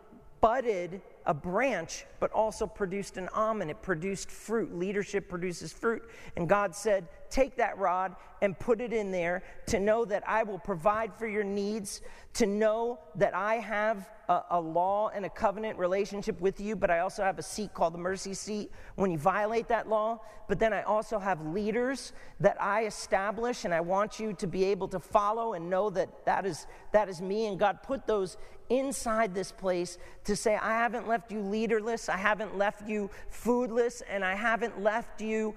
budded 0.40 1.02
a 1.26 1.34
branch, 1.34 2.06
but 2.20 2.32
also 2.32 2.66
produced 2.66 3.18
an 3.18 3.28
almond. 3.34 3.70
It 3.70 3.82
produced 3.82 4.30
fruit. 4.30 4.74
Leadership 4.74 5.28
produces 5.28 5.72
fruit. 5.72 6.02
And 6.36 6.48
God 6.48 6.74
said, 6.74 7.06
Take 7.30 7.56
that 7.56 7.78
rod 7.78 8.16
and 8.40 8.58
put 8.58 8.80
it 8.80 8.92
in 8.92 9.10
there 9.10 9.42
to 9.66 9.80
know 9.80 10.04
that 10.04 10.22
I 10.26 10.42
will 10.42 10.58
provide 10.58 11.14
for 11.14 11.26
your 11.26 11.44
needs, 11.44 12.00
to 12.34 12.46
know 12.46 13.00
that 13.16 13.34
I 13.34 13.56
have 13.56 14.08
a, 14.28 14.42
a, 14.50 14.60
law 14.60 15.08
and 15.08 15.24
a 15.24 15.30
covenant 15.30 15.78
relationship 15.78 16.40
with 16.40 16.60
you, 16.60 16.76
but 16.76 16.90
I 16.90 17.00
also 17.00 17.22
have 17.22 17.38
a 17.38 17.42
seat 17.42 17.74
called 17.74 17.94
the 17.94 17.98
mercy 17.98 18.34
seat 18.34 18.70
when 18.94 19.10
you 19.10 19.18
violate 19.18 19.68
that 19.68 19.88
law. 19.88 20.20
But 20.48 20.58
then 20.58 20.72
I 20.72 20.82
also 20.82 21.18
have 21.18 21.44
leaders 21.46 22.12
that 22.40 22.60
I 22.60 22.86
establish, 22.86 23.64
and 23.64 23.74
I 23.74 23.80
want 23.80 24.18
you 24.18 24.32
to 24.34 24.46
be 24.46 24.64
able 24.64 24.88
to 24.88 25.00
follow 25.00 25.54
and 25.54 25.68
know 25.68 25.90
that 25.90 26.24
that 26.26 26.46
is, 26.46 26.66
that 26.92 27.08
is 27.08 27.20
me. 27.20 27.46
And 27.46 27.58
God 27.58 27.82
put 27.82 28.06
those 28.06 28.36
inside 28.70 29.34
this 29.34 29.52
place 29.52 29.98
to 30.24 30.36
say, 30.36 30.56
I 30.56 30.72
haven't 30.72 31.08
left 31.08 31.32
you 31.32 31.40
leaderless, 31.40 32.08
I 32.08 32.16
haven't 32.16 32.56
left 32.56 32.88
you 32.88 33.10
foodless, 33.30 34.02
and 34.08 34.24
I 34.24 34.34
haven't 34.34 34.82
left 34.82 35.20
you. 35.20 35.54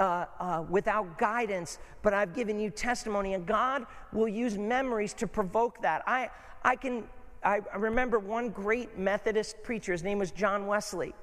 Uh, 0.00 0.26
uh, 0.40 0.64
without 0.68 1.18
guidance, 1.18 1.78
but 2.02 2.12
I've 2.12 2.34
given 2.34 2.58
you 2.58 2.68
testimony, 2.68 3.34
and 3.34 3.46
God 3.46 3.86
will 4.12 4.26
use 4.26 4.58
memories 4.58 5.14
to 5.14 5.28
provoke 5.28 5.80
that. 5.82 6.02
I, 6.04 6.30
I 6.64 6.74
can 6.74 7.04
I 7.44 7.60
remember 7.76 8.18
one 8.18 8.48
great 8.48 8.98
Methodist 8.98 9.62
preacher, 9.62 9.92
his 9.92 10.02
name 10.02 10.18
was 10.18 10.30
John 10.30 10.66
Wesley. 10.66 11.14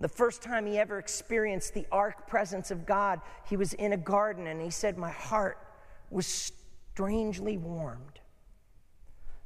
The 0.00 0.08
first 0.08 0.42
time 0.42 0.66
he 0.66 0.78
ever 0.78 0.98
experienced 0.98 1.74
the 1.74 1.86
ark 1.92 2.26
presence 2.26 2.70
of 2.70 2.86
God, 2.86 3.20
he 3.48 3.56
was 3.56 3.74
in 3.74 3.92
a 3.92 3.96
garden 3.96 4.46
and 4.46 4.60
he 4.60 4.70
said, 4.70 4.96
My 4.96 5.10
heart 5.10 5.58
was 6.10 6.52
strangely 6.94 7.58
warmed. 7.58 8.20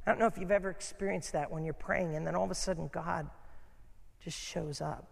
I 0.05 0.11
don't 0.11 0.19
know 0.19 0.25
if 0.25 0.37
you've 0.37 0.51
ever 0.51 0.69
experienced 0.69 1.33
that 1.33 1.51
when 1.51 1.63
you're 1.63 1.73
praying 1.73 2.15
and 2.15 2.25
then 2.25 2.35
all 2.35 2.45
of 2.45 2.51
a 2.51 2.55
sudden 2.55 2.89
God 2.91 3.29
just 4.23 4.37
shows 4.37 4.81
up. 4.81 5.07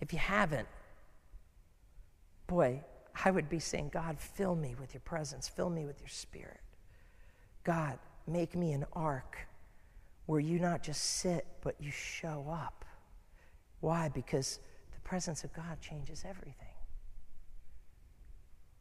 If 0.00 0.12
you 0.12 0.18
haven't, 0.18 0.68
boy, 2.46 2.82
I 3.24 3.30
would 3.30 3.48
be 3.48 3.58
saying, 3.58 3.90
God, 3.92 4.18
fill 4.18 4.54
me 4.54 4.74
with 4.78 4.94
your 4.94 5.00
presence, 5.00 5.48
fill 5.48 5.70
me 5.70 5.84
with 5.84 6.00
your 6.00 6.08
spirit. 6.08 6.60
God, 7.64 7.98
make 8.26 8.54
me 8.54 8.72
an 8.72 8.84
ark 8.92 9.38
where 10.26 10.40
you 10.40 10.58
not 10.58 10.82
just 10.82 11.02
sit, 11.02 11.46
but 11.62 11.76
you 11.80 11.90
show 11.90 12.46
up. 12.50 12.84
Why? 13.80 14.08
Because 14.08 14.58
the 14.92 15.00
presence 15.00 15.44
of 15.44 15.52
God 15.52 15.80
changes 15.80 16.24
everything. 16.28 16.66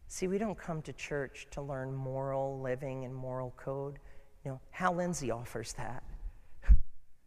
See, 0.07 0.27
we 0.27 0.37
don't 0.37 0.57
come 0.57 0.81
to 0.83 0.93
church 0.93 1.47
to 1.51 1.61
learn 1.61 1.93
moral 1.93 2.59
living 2.61 3.05
and 3.05 3.13
moral 3.13 3.53
code. 3.57 3.99
You 4.43 4.51
know, 4.51 4.61
Hal 4.71 4.95
Lindsey 4.95 5.31
offers 5.31 5.73
that. 5.73 6.03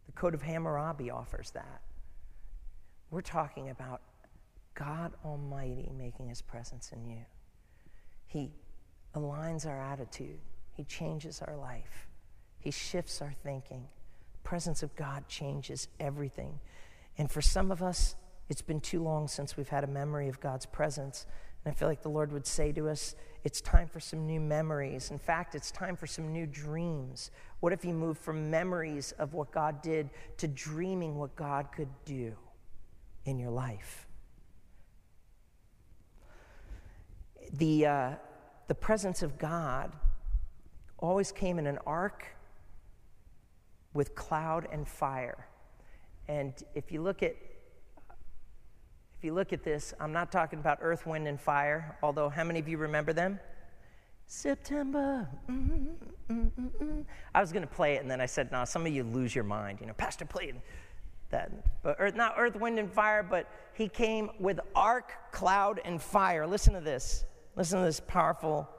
The 0.05 0.13
Code 0.13 0.33
of 0.33 0.41
Hammurabi 0.41 1.11
offers 1.11 1.51
that. 1.51 1.81
We're 3.11 3.21
talking 3.21 3.69
about 3.69 4.01
God 4.75 5.13
Almighty 5.25 5.91
making 5.97 6.27
his 6.27 6.41
presence 6.41 6.91
in 6.91 7.05
you. 7.05 7.25
He 8.27 8.51
aligns 9.15 9.65
our 9.65 9.79
attitude, 9.81 10.39
he 10.71 10.83
changes 10.83 11.41
our 11.41 11.57
life, 11.57 12.07
he 12.59 12.71
shifts 12.71 13.21
our 13.21 13.33
thinking. 13.43 13.87
The 14.33 14.49
presence 14.49 14.83
of 14.83 14.95
God 14.95 15.27
changes 15.27 15.87
everything. 15.99 16.59
And 17.17 17.29
for 17.29 17.41
some 17.41 17.71
of 17.71 17.83
us, 17.83 18.15
it's 18.49 18.61
been 18.61 18.81
too 18.81 19.03
long 19.03 19.27
since 19.27 19.57
we've 19.57 19.69
had 19.69 19.83
a 19.83 19.87
memory 19.87 20.27
of 20.27 20.39
God's 20.39 20.65
presence. 20.65 21.25
And 21.63 21.71
I 21.71 21.75
feel 21.75 21.87
like 21.87 22.01
the 22.01 22.09
Lord 22.09 22.31
would 22.31 22.47
say 22.47 22.71
to 22.71 22.87
us, 22.89 23.15
it's 23.43 23.61
time 23.61 23.87
for 23.87 23.99
some 23.99 24.25
new 24.25 24.39
memories. 24.39 25.11
In 25.11 25.17
fact, 25.17 25.55
it's 25.55 25.71
time 25.71 25.95
for 25.95 26.07
some 26.07 26.31
new 26.31 26.45
dreams. 26.45 27.31
What 27.59 27.73
if 27.73 27.85
you 27.85 27.93
move 27.93 28.17
from 28.17 28.49
memories 28.49 29.11
of 29.19 29.33
what 29.33 29.51
God 29.51 29.81
did 29.81 30.09
to 30.37 30.47
dreaming 30.47 31.15
what 31.15 31.35
God 31.35 31.71
could 31.71 31.89
do 32.05 32.35
in 33.25 33.37
your 33.37 33.51
life? 33.51 34.07
The, 37.53 37.85
uh, 37.85 38.11
the 38.67 38.75
presence 38.75 39.23
of 39.23 39.37
God 39.37 39.91
always 40.97 41.31
came 41.31 41.59
in 41.59 41.67
an 41.67 41.79
ark 41.85 42.25
with 43.93 44.15
cloud 44.15 44.67
and 44.71 44.87
fire. 44.87 45.47
And 46.27 46.53
if 46.75 46.91
you 46.91 47.01
look 47.01 47.23
at 47.23 47.35
if 49.19 49.25
you 49.25 49.33
look 49.33 49.51
at 49.51 49.63
this, 49.63 49.93
I'm 49.99 50.13
not 50.13 50.31
talking 50.31 50.59
about 50.59 50.77
earth, 50.81 51.05
wind, 51.05 51.27
and 51.27 51.37
fire, 51.37 51.97
although 52.01 52.29
how 52.29 52.45
many 52.45 52.57
of 52.57 52.69
you 52.69 52.77
remember 52.77 53.11
them? 53.11 53.37
September. 54.27 55.27
Mm, 55.49 55.87
mm, 56.31 56.51
mm, 56.81 57.05
I 57.35 57.41
was 57.41 57.51
going 57.51 57.67
to 57.67 57.67
play 57.67 57.95
it, 57.95 58.01
and 58.01 58.09
then 58.09 58.21
I 58.21 58.25
said, 58.25 58.49
no, 58.49 58.63
some 58.63 58.85
of 58.85 58.93
you 58.93 59.03
lose 59.03 59.35
your 59.35 59.43
mind. 59.43 59.79
You 59.81 59.87
know, 59.87 59.93
Pastor, 59.93 60.23
play 60.23 60.53
that. 61.31 61.51
But 61.83 61.97
earth, 61.99 62.15
not 62.15 62.35
earth, 62.37 62.55
wind, 62.55 62.79
and 62.79 62.89
fire, 62.89 63.21
but 63.21 63.49
he 63.73 63.89
came 63.89 64.29
with 64.39 64.61
ark, 64.73 65.11
cloud, 65.33 65.81
and 65.83 66.01
fire. 66.01 66.47
Listen 66.47 66.73
to 66.75 66.79
this. 66.79 67.25
Listen 67.59 67.79
to 67.79 67.85
this 67.85 67.99
powerful 67.99 68.69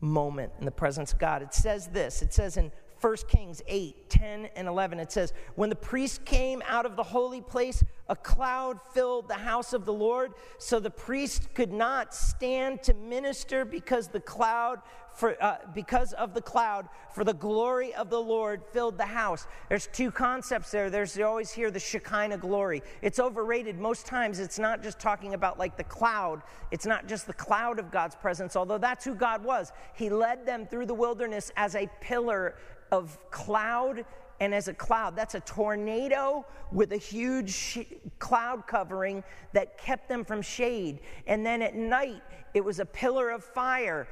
moment 0.00 0.52
in 0.58 0.64
the 0.64 0.72
presence 0.72 1.12
of 1.12 1.20
God. 1.20 1.40
It 1.40 1.54
says 1.54 1.86
this 1.86 2.20
it 2.20 2.34
says 2.34 2.56
in 2.56 2.72
1 3.00 3.16
Kings 3.28 3.62
8, 3.68 4.10
10, 4.10 4.48
and 4.56 4.66
11, 4.66 4.98
it 4.98 5.12
says, 5.12 5.32
When 5.54 5.70
the 5.70 5.76
priest 5.76 6.24
came 6.24 6.64
out 6.66 6.84
of 6.84 6.96
the 6.96 7.04
holy 7.04 7.40
place, 7.40 7.84
a 8.10 8.16
cloud 8.16 8.80
filled 8.92 9.28
the 9.28 9.34
house 9.34 9.72
of 9.72 9.84
the 9.84 9.92
Lord, 9.92 10.32
so 10.58 10.80
the 10.80 10.90
priest 10.90 11.54
could 11.54 11.72
not 11.72 12.12
stand 12.12 12.82
to 12.82 12.94
minister 12.94 13.64
because 13.64 14.08
the 14.08 14.20
cloud 14.20 14.80
for, 15.14 15.40
uh, 15.42 15.58
because 15.74 16.12
of 16.14 16.34
the 16.34 16.42
cloud, 16.42 16.88
for 17.14 17.22
the 17.22 17.34
glory 17.34 17.94
of 17.94 18.10
the 18.10 18.20
Lord 18.20 18.62
filled 18.72 18.98
the 18.98 19.06
house. 19.06 19.46
There's 19.68 19.86
two 19.86 20.10
concepts 20.10 20.72
there. 20.72 20.90
There's 20.90 21.16
you 21.16 21.24
always 21.24 21.52
hear 21.52 21.70
the 21.70 21.78
Shekinah 21.78 22.38
glory. 22.38 22.82
It's 23.00 23.20
overrated. 23.20 23.78
Most 23.78 24.06
times 24.06 24.40
it's 24.40 24.58
not 24.58 24.82
just 24.82 24.98
talking 24.98 25.34
about 25.34 25.58
like 25.58 25.76
the 25.76 25.84
cloud, 25.84 26.42
it's 26.72 26.86
not 26.86 27.06
just 27.06 27.28
the 27.28 27.32
cloud 27.32 27.78
of 27.78 27.92
God's 27.92 28.16
presence, 28.16 28.56
although 28.56 28.78
that's 28.78 29.04
who 29.04 29.14
God 29.14 29.44
was. 29.44 29.72
He 29.94 30.10
led 30.10 30.46
them 30.46 30.66
through 30.66 30.86
the 30.86 30.94
wilderness 30.94 31.52
as 31.56 31.76
a 31.76 31.88
pillar 32.00 32.56
of 32.90 33.18
cloud 33.30 34.04
and 34.40 34.54
as 34.54 34.68
a 34.68 34.74
cloud. 34.74 35.14
That's 35.14 35.34
a 35.34 35.40
tornado 35.40 36.44
with 36.72 36.92
a 36.92 36.96
huge 36.96 37.50
sh- 37.50 37.78
cloud 38.18 38.66
covering 38.66 39.22
that 39.52 39.78
kept 39.78 40.08
them 40.08 40.24
from 40.24 40.42
shade. 40.42 41.00
And 41.26 41.44
then 41.44 41.62
at 41.62 41.74
night, 41.74 42.22
it 42.54 42.64
was 42.64 42.80
a 42.80 42.86
pillar 42.86 43.30
of 43.30 43.44
fire 43.44 44.08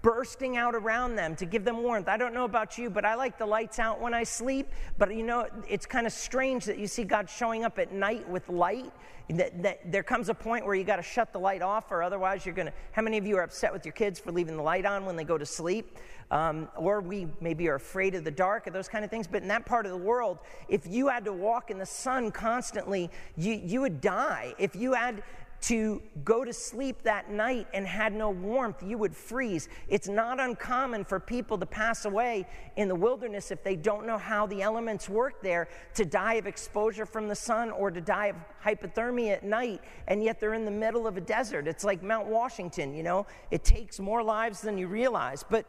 bursting 0.00 0.56
out 0.56 0.74
around 0.74 1.16
them 1.16 1.34
to 1.36 1.44
give 1.44 1.64
them 1.64 1.82
warmth. 1.82 2.08
I 2.08 2.16
don't 2.16 2.34
know 2.34 2.44
about 2.44 2.78
you, 2.78 2.88
but 2.88 3.04
I 3.04 3.14
like 3.14 3.38
the 3.38 3.46
lights 3.46 3.78
out 3.78 4.00
when 4.00 4.14
I 4.14 4.22
sleep. 4.22 4.68
But 4.98 5.14
you 5.14 5.24
know, 5.24 5.48
it's 5.68 5.86
kind 5.86 6.06
of 6.06 6.12
strange 6.12 6.64
that 6.66 6.78
you 6.78 6.86
see 6.86 7.04
God 7.04 7.28
showing 7.28 7.64
up 7.64 7.78
at 7.78 7.92
night 7.92 8.28
with 8.28 8.48
light. 8.48 8.92
That, 9.30 9.62
that 9.62 9.90
there 9.90 10.02
comes 10.02 10.28
a 10.28 10.34
point 10.34 10.66
where 10.66 10.74
you 10.74 10.84
got 10.84 10.96
to 10.96 11.02
shut 11.02 11.32
the 11.32 11.38
light 11.38 11.62
off, 11.62 11.90
or 11.90 12.02
otherwise 12.02 12.44
you're 12.44 12.54
going 12.54 12.66
to. 12.66 12.72
How 12.90 13.02
many 13.02 13.16
of 13.16 13.26
you 13.26 13.36
are 13.38 13.42
upset 13.42 13.72
with 13.72 13.86
your 13.86 13.92
kids 13.92 14.18
for 14.18 14.30
leaving 14.30 14.56
the 14.56 14.62
light 14.62 14.84
on 14.84 15.06
when 15.06 15.16
they 15.16 15.24
go 15.24 15.38
to 15.38 15.46
sleep? 15.46 15.96
Um, 16.32 16.68
or 16.76 17.02
we 17.02 17.28
maybe 17.42 17.68
are 17.68 17.74
afraid 17.74 18.14
of 18.14 18.24
the 18.24 18.30
dark 18.30 18.66
or 18.66 18.70
those 18.70 18.88
kind 18.88 19.04
of 19.04 19.10
things. 19.10 19.26
But 19.26 19.42
in 19.42 19.48
that 19.48 19.66
part 19.66 19.84
of 19.84 19.92
the 19.92 19.98
world, 19.98 20.38
if 20.66 20.86
you 20.86 21.08
had 21.08 21.26
to 21.26 21.32
walk 21.32 21.70
in 21.70 21.76
the 21.76 21.86
sun 21.86 22.32
constantly, 22.32 23.10
you, 23.36 23.52
you 23.52 23.82
would 23.82 24.00
die. 24.00 24.54
If 24.58 24.74
you 24.74 24.94
had 24.94 25.22
to 25.62 26.02
go 26.24 26.42
to 26.42 26.52
sleep 26.52 27.02
that 27.02 27.30
night 27.30 27.68
and 27.72 27.86
had 27.86 28.12
no 28.12 28.30
warmth, 28.30 28.82
you 28.82 28.98
would 28.98 29.14
freeze. 29.14 29.68
It's 29.88 30.08
not 30.08 30.40
uncommon 30.40 31.04
for 31.04 31.20
people 31.20 31.56
to 31.58 31.66
pass 31.66 32.04
away 32.04 32.48
in 32.76 32.88
the 32.88 32.96
wilderness 32.96 33.52
if 33.52 33.62
they 33.62 33.76
don't 33.76 34.06
know 34.06 34.18
how 34.18 34.46
the 34.46 34.60
elements 34.62 35.08
work 35.08 35.40
there, 35.42 35.68
to 35.94 36.04
die 36.04 36.34
of 36.34 36.46
exposure 36.46 37.06
from 37.06 37.28
the 37.28 37.36
sun 37.36 37.70
or 37.70 37.90
to 37.92 38.00
die 38.00 38.26
of 38.26 38.36
hypothermia 38.64 39.34
at 39.34 39.44
night, 39.44 39.82
and 40.08 40.24
yet 40.24 40.40
they're 40.40 40.54
in 40.54 40.64
the 40.64 40.70
middle 40.70 41.06
of 41.06 41.16
a 41.16 41.20
desert. 41.20 41.68
It's 41.68 41.84
like 41.84 42.02
Mount 42.02 42.26
Washington, 42.26 42.94
you 42.94 43.04
know, 43.04 43.26
it 43.50 43.62
takes 43.62 44.00
more 44.00 44.22
lives 44.22 44.62
than 44.62 44.78
you 44.78 44.88
realize. 44.88 45.44
But 45.48 45.66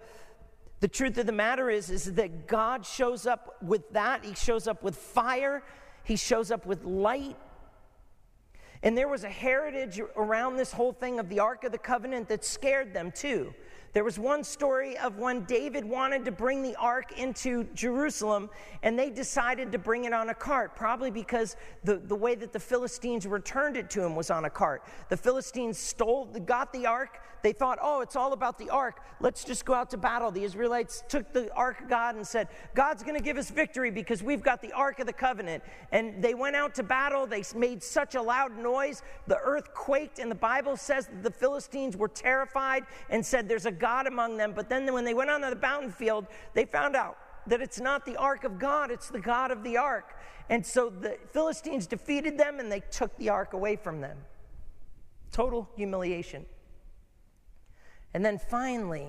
the 0.83 0.89
truth 0.89 1.17
of 1.17 1.25
the 1.25 1.31
matter 1.31 1.69
is, 1.69 1.89
is 1.89 2.11
that 2.15 2.45
God 2.45 2.85
shows 2.85 3.25
up 3.25 3.55
with 3.61 3.89
that. 3.93 4.25
He 4.25 4.35
shows 4.35 4.67
up 4.67 4.83
with 4.83 4.97
fire. 4.97 5.63
He 6.03 6.17
shows 6.17 6.51
up 6.51 6.65
with 6.65 6.83
light. 6.83 7.37
And 8.81 8.97
there 8.97 9.07
was 9.07 9.23
a 9.23 9.29
heritage 9.29 10.01
around 10.17 10.57
this 10.57 10.73
whole 10.73 10.91
thing 10.91 11.19
of 11.19 11.29
the 11.29 11.39
Ark 11.39 11.63
of 11.63 11.71
the 11.71 11.77
Covenant 11.77 12.27
that 12.27 12.43
scared 12.43 12.93
them 12.93 13.13
too. 13.13 13.53
There 13.93 14.03
was 14.03 14.19
one 14.19 14.43
story 14.43 14.97
of 14.97 15.19
when 15.19 15.45
David 15.45 15.85
wanted 15.85 16.25
to 16.25 16.31
bring 16.31 16.61
the 16.63 16.75
ark 16.75 17.17
into 17.17 17.63
Jerusalem, 17.75 18.49
and 18.81 18.99
they 18.99 19.09
decided 19.09 19.71
to 19.71 19.77
bring 19.77 20.03
it 20.03 20.13
on 20.13 20.31
a 20.31 20.33
cart, 20.33 20.75
probably 20.75 21.11
because 21.11 21.55
the, 21.83 21.97
the 21.97 22.15
way 22.15 22.33
that 22.35 22.51
the 22.51 22.59
Philistines 22.59 23.25
returned 23.25 23.77
it 23.77 23.89
to 23.91 24.03
him 24.03 24.15
was 24.15 24.31
on 24.31 24.45
a 24.45 24.49
cart. 24.49 24.83
The 25.09 25.17
Philistines 25.17 25.77
stole, 25.77 26.25
got 26.25 26.73
the 26.73 26.87
ark. 26.87 27.19
They 27.43 27.51
thought, 27.51 27.77
oh, 27.81 27.99
it's 27.99 28.15
all 28.15 28.31
about 28.31 28.57
the 28.57 28.69
ark. 28.69 29.01
Let's 29.19 29.43
just 29.43 29.65
go 29.65 29.73
out 29.73 29.89
to 29.89 29.97
battle. 29.97 30.31
The 30.31 30.45
Israelites 30.45 31.03
took 31.09 31.33
the 31.33 31.53
ark 31.53 31.81
of 31.81 31.89
God 31.89 32.15
and 32.15 32.25
said, 32.25 32.47
God's 32.73 33.03
going 33.03 33.17
to 33.17 33.21
give 33.21 33.37
us 33.37 33.51
victory 33.51 33.91
because 33.91 34.23
we've 34.23 34.41
got 34.41 34.61
the 34.61 34.71
ark 34.71 34.99
of 34.99 35.07
the 35.07 35.13
covenant. 35.13 35.61
And 35.91 36.23
they 36.23 36.35
went 36.35 36.55
out 36.55 36.73
to 36.75 36.83
battle. 36.83 37.27
They 37.27 37.43
made 37.53 37.83
such 37.83 38.15
a 38.15 38.21
loud 38.21 38.57
noise. 38.57 39.01
The 39.27 39.37
earth 39.37 39.73
quaked, 39.73 40.19
and 40.19 40.31
the 40.31 40.35
Bible 40.35 40.77
says 40.77 41.07
that 41.07 41.21
the 41.21 41.31
Philistines 41.31 41.97
were 41.97 42.07
terrified 42.07 42.85
and 43.09 43.25
said, 43.25 43.49
There's 43.49 43.65
a 43.65 43.71
God 43.71 44.07
among 44.07 44.37
them. 44.37 44.53
But 44.55 44.69
then 44.69 44.91
when 44.93 45.03
they 45.03 45.13
went 45.13 45.29
on 45.29 45.41
the 45.41 45.53
battlefield, 45.53 46.27
they 46.53 46.63
found 46.63 46.95
out 46.95 47.17
that 47.47 47.61
it's 47.61 47.81
not 47.81 48.05
the 48.05 48.15
ark 48.15 48.45
of 48.45 48.57
God, 48.57 48.89
it's 48.89 49.09
the 49.09 49.19
God 49.19 49.51
of 49.51 49.65
the 49.65 49.75
ark. 49.75 50.15
And 50.49 50.65
so 50.65 50.89
the 50.89 51.17
Philistines 51.31 51.87
defeated 51.87 52.37
them 52.37 52.61
and 52.61 52.71
they 52.71 52.79
took 52.79 53.17
the 53.17 53.27
ark 53.27 53.51
away 53.51 53.75
from 53.75 53.99
them. 53.99 54.17
Total 55.33 55.69
humiliation. 55.75 56.45
And 58.13 58.23
then 58.23 58.37
finally, 58.37 59.07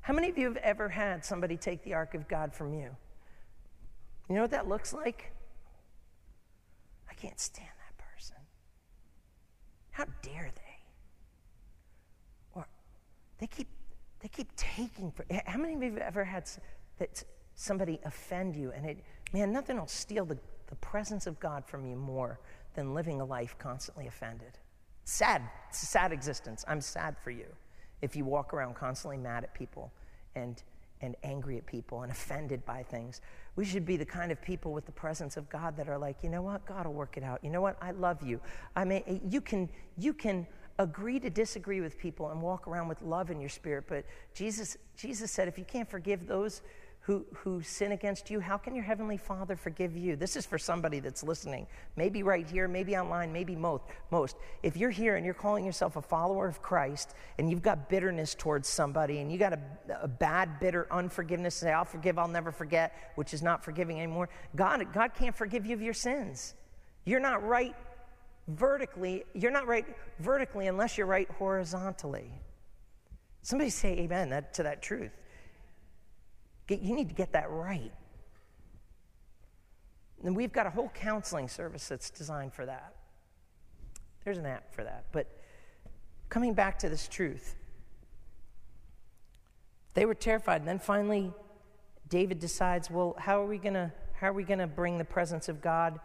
how 0.00 0.12
many 0.12 0.28
of 0.28 0.36
you 0.36 0.46
have 0.46 0.56
ever 0.58 0.88
had 0.88 1.24
somebody 1.24 1.56
take 1.56 1.82
the 1.84 1.94
ark 1.94 2.14
of 2.14 2.28
God 2.28 2.52
from 2.52 2.74
you? 2.74 2.90
You 4.28 4.34
know 4.34 4.42
what 4.42 4.50
that 4.50 4.68
looks 4.68 4.92
like? 4.92 5.32
I 7.10 7.14
can't 7.14 7.38
stand 7.38 7.68
that 7.68 8.04
person. 8.14 8.36
How 9.92 10.04
dare 10.22 10.50
they? 10.54 10.78
Or 12.54 12.66
they 13.38 13.46
keep 13.46 13.68
they 14.20 14.28
keep 14.28 14.54
taking. 14.56 15.12
For, 15.12 15.24
how 15.46 15.58
many 15.58 15.74
of 15.74 15.82
you 15.82 15.92
have 15.92 15.98
ever 15.98 16.24
had 16.24 16.50
that 16.98 17.22
somebody 17.54 18.00
offend 18.04 18.56
you? 18.56 18.72
And 18.72 18.86
it, 18.86 19.04
man, 19.32 19.52
nothing 19.52 19.78
will 19.78 19.86
steal 19.86 20.24
the, 20.24 20.38
the 20.68 20.76
presence 20.76 21.26
of 21.26 21.38
God 21.38 21.64
from 21.66 21.86
you 21.86 21.94
more 21.94 22.40
than 22.74 22.94
living 22.94 23.20
a 23.20 23.24
life 23.24 23.54
constantly 23.58 24.06
offended. 24.06 24.58
Sad. 25.04 25.42
It's 25.68 25.82
a 25.82 25.86
sad 25.86 26.10
existence. 26.10 26.64
I'm 26.66 26.80
sad 26.80 27.16
for 27.22 27.30
you 27.30 27.46
if 28.02 28.16
you 28.16 28.24
walk 28.24 28.52
around 28.54 28.74
constantly 28.74 29.16
mad 29.16 29.44
at 29.44 29.54
people 29.54 29.92
and 30.34 30.62
and 31.00 31.16
angry 31.22 31.58
at 31.58 31.66
people 31.66 32.02
and 32.02 32.10
offended 32.10 32.64
by 32.64 32.82
things. 32.82 33.20
We 33.56 33.64
should 33.64 33.84
be 33.84 33.96
the 33.96 34.06
kind 34.06 34.32
of 34.32 34.40
people 34.40 34.72
with 34.72 34.86
the 34.86 34.92
presence 34.92 35.36
of 35.36 35.48
God 35.50 35.76
that 35.76 35.88
are 35.88 35.98
like, 35.98 36.16
you 36.22 36.30
know 36.30 36.40
what, 36.40 36.64
God 36.64 36.86
will 36.86 36.94
work 36.94 37.16
it 37.16 37.22
out. 37.22 37.44
You 37.44 37.50
know 37.50 37.60
what, 37.60 37.76
I 37.82 37.90
love 37.90 38.22
you. 38.22 38.40
I 38.74 38.84
mean, 38.84 39.20
you 39.28 39.40
can 39.40 39.68
you 39.98 40.12
can 40.12 40.46
agree 40.78 41.20
to 41.20 41.30
disagree 41.30 41.80
with 41.80 41.98
people 41.98 42.30
and 42.30 42.42
walk 42.42 42.66
around 42.66 42.88
with 42.88 43.00
love 43.02 43.30
in 43.30 43.40
your 43.40 43.48
spirit. 43.48 43.84
But 43.86 44.04
Jesus, 44.34 44.76
Jesus 44.96 45.30
said, 45.30 45.46
if 45.46 45.56
you 45.56 45.64
can't 45.64 45.88
forgive 45.88 46.26
those 46.26 46.62
who, 47.06 47.26
who 47.34 47.60
sin 47.60 47.92
against 47.92 48.30
you, 48.30 48.40
how 48.40 48.56
can 48.56 48.74
your 48.74 48.82
heavenly 48.82 49.18
Father 49.18 49.56
forgive 49.56 49.94
you? 49.94 50.16
This 50.16 50.36
is 50.36 50.46
for 50.46 50.56
somebody 50.56 51.00
that's 51.00 51.22
listening, 51.22 51.66
maybe 51.96 52.22
right 52.22 52.48
here, 52.48 52.66
maybe 52.66 52.96
online, 52.96 53.30
maybe 53.30 53.54
most. 53.54 53.84
most. 54.10 54.36
If 54.62 54.78
you're 54.78 54.88
here 54.88 55.16
and 55.16 55.24
you're 55.24 55.34
calling 55.34 55.66
yourself 55.66 55.96
a 55.96 56.02
follower 56.02 56.48
of 56.48 56.62
Christ 56.62 57.14
and 57.38 57.50
you've 57.50 57.60
got 57.60 57.90
bitterness 57.90 58.34
towards 58.34 58.68
somebody 58.68 59.18
and 59.18 59.30
you 59.30 59.36
got 59.36 59.52
a, 59.52 59.58
a 60.00 60.08
bad, 60.08 60.58
bitter 60.60 60.86
unforgiveness, 60.90 61.56
say, 61.56 61.70
I'll 61.70 61.84
forgive, 61.84 62.18
I'll 62.18 62.26
never 62.26 62.50
forget, 62.50 63.12
which 63.16 63.34
is 63.34 63.42
not 63.42 63.62
forgiving 63.62 63.98
anymore, 63.98 64.30
God, 64.56 64.90
God 64.94 65.12
can't 65.12 65.36
forgive 65.36 65.66
you 65.66 65.74
of 65.74 65.82
your 65.82 65.92
sins. 65.92 66.54
You're 67.04 67.20
not 67.20 67.46
right 67.46 67.76
vertically, 68.48 69.24
you're 69.34 69.50
not 69.50 69.66
right 69.66 69.84
vertically 70.20 70.68
unless 70.68 70.96
you're 70.96 71.06
right 71.06 71.30
horizontally. 71.32 72.30
Somebody 73.42 73.68
say 73.68 73.90
amen 73.98 74.30
that, 74.30 74.54
to 74.54 74.62
that 74.62 74.80
truth. 74.80 75.12
You 76.68 76.94
need 76.94 77.08
to 77.08 77.14
get 77.14 77.32
that 77.32 77.50
right. 77.50 77.92
And 80.24 80.34
we've 80.34 80.52
got 80.52 80.66
a 80.66 80.70
whole 80.70 80.88
counseling 80.88 81.48
service 81.48 81.88
that's 81.88 82.10
designed 82.10 82.54
for 82.54 82.64
that. 82.64 82.94
There's 84.24 84.38
an 84.38 84.46
app 84.46 84.72
for 84.72 84.82
that. 84.84 85.04
But 85.12 85.26
coming 86.30 86.54
back 86.54 86.78
to 86.78 86.88
this 86.88 87.06
truth, 87.06 87.56
they 89.92 90.06
were 90.06 90.14
terrified. 90.14 90.62
And 90.62 90.68
then 90.68 90.78
finally, 90.78 91.32
David 92.08 92.38
decides, 92.38 92.90
well, 92.90 93.14
how 93.18 93.42
are 93.42 93.46
we 93.46 93.58
going 93.58 93.74
to 93.74 93.92
how 94.14 94.28
are 94.28 94.32
we 94.32 94.44
to 94.44 94.66
bring 94.66 94.96
the 94.96 95.04
presence 95.04 95.48
of 95.48 95.60
God? 95.60 96.00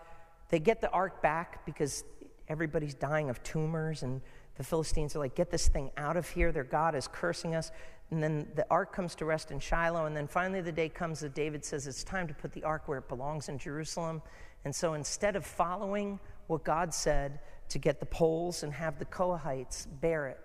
They 0.50 0.60
get 0.60 0.82
the 0.82 0.90
ark 0.90 1.22
back 1.22 1.66
because 1.66 2.04
everybody's 2.48 2.96
dying 2.96 3.30
of 3.30 3.42
tumors 3.44 4.04
and 4.04 4.22
the 4.56 4.64
Philistines 4.64 5.16
are 5.16 5.20
like, 5.20 5.36
get 5.36 5.52
this 5.52 5.70
thing 5.70 5.92
out 5.96 6.18
of 6.18 6.28
here. 6.28 6.52
Their 6.52 6.66
God 6.66 6.96
is 6.96 7.08
cursing 7.08 7.56
us. 7.56 7.72
And 8.12 8.24
then 8.24 8.48
the 8.56 8.66
ark 8.72 8.92
comes 8.94 9.14
to 9.16 9.26
rest 9.26 9.52
in 9.52 9.60
Shiloh. 9.60 10.06
And 10.06 10.16
then 10.16 10.28
finally, 10.28 10.62
the 10.62 10.72
day 10.72 10.90
comes 10.90 11.20
that 11.20 11.36
David 11.36 11.64
says 11.64 11.86
it's 11.86 12.04
time 12.04 12.28
to 12.28 12.34
put 12.34 12.52
the 12.54 12.64
ark 12.64 12.88
where 12.88 12.98
it 12.98 13.08
belongs 13.08 13.50
in 13.50 13.58
Jerusalem. 13.58 14.22
And 14.66 14.76
so 14.76 14.94
instead 14.94 15.36
of 15.36 15.46
following 15.46 16.20
what 16.48 16.64
God 16.64 16.94
said 16.94 17.40
to 17.70 17.78
get 17.78 18.00
the 18.00 18.06
poles 18.06 18.64
and 18.64 18.74
have 18.74 18.98
the 18.98 19.06
Kohathites 19.06 19.88
bear 20.02 20.28
it, 20.28 20.40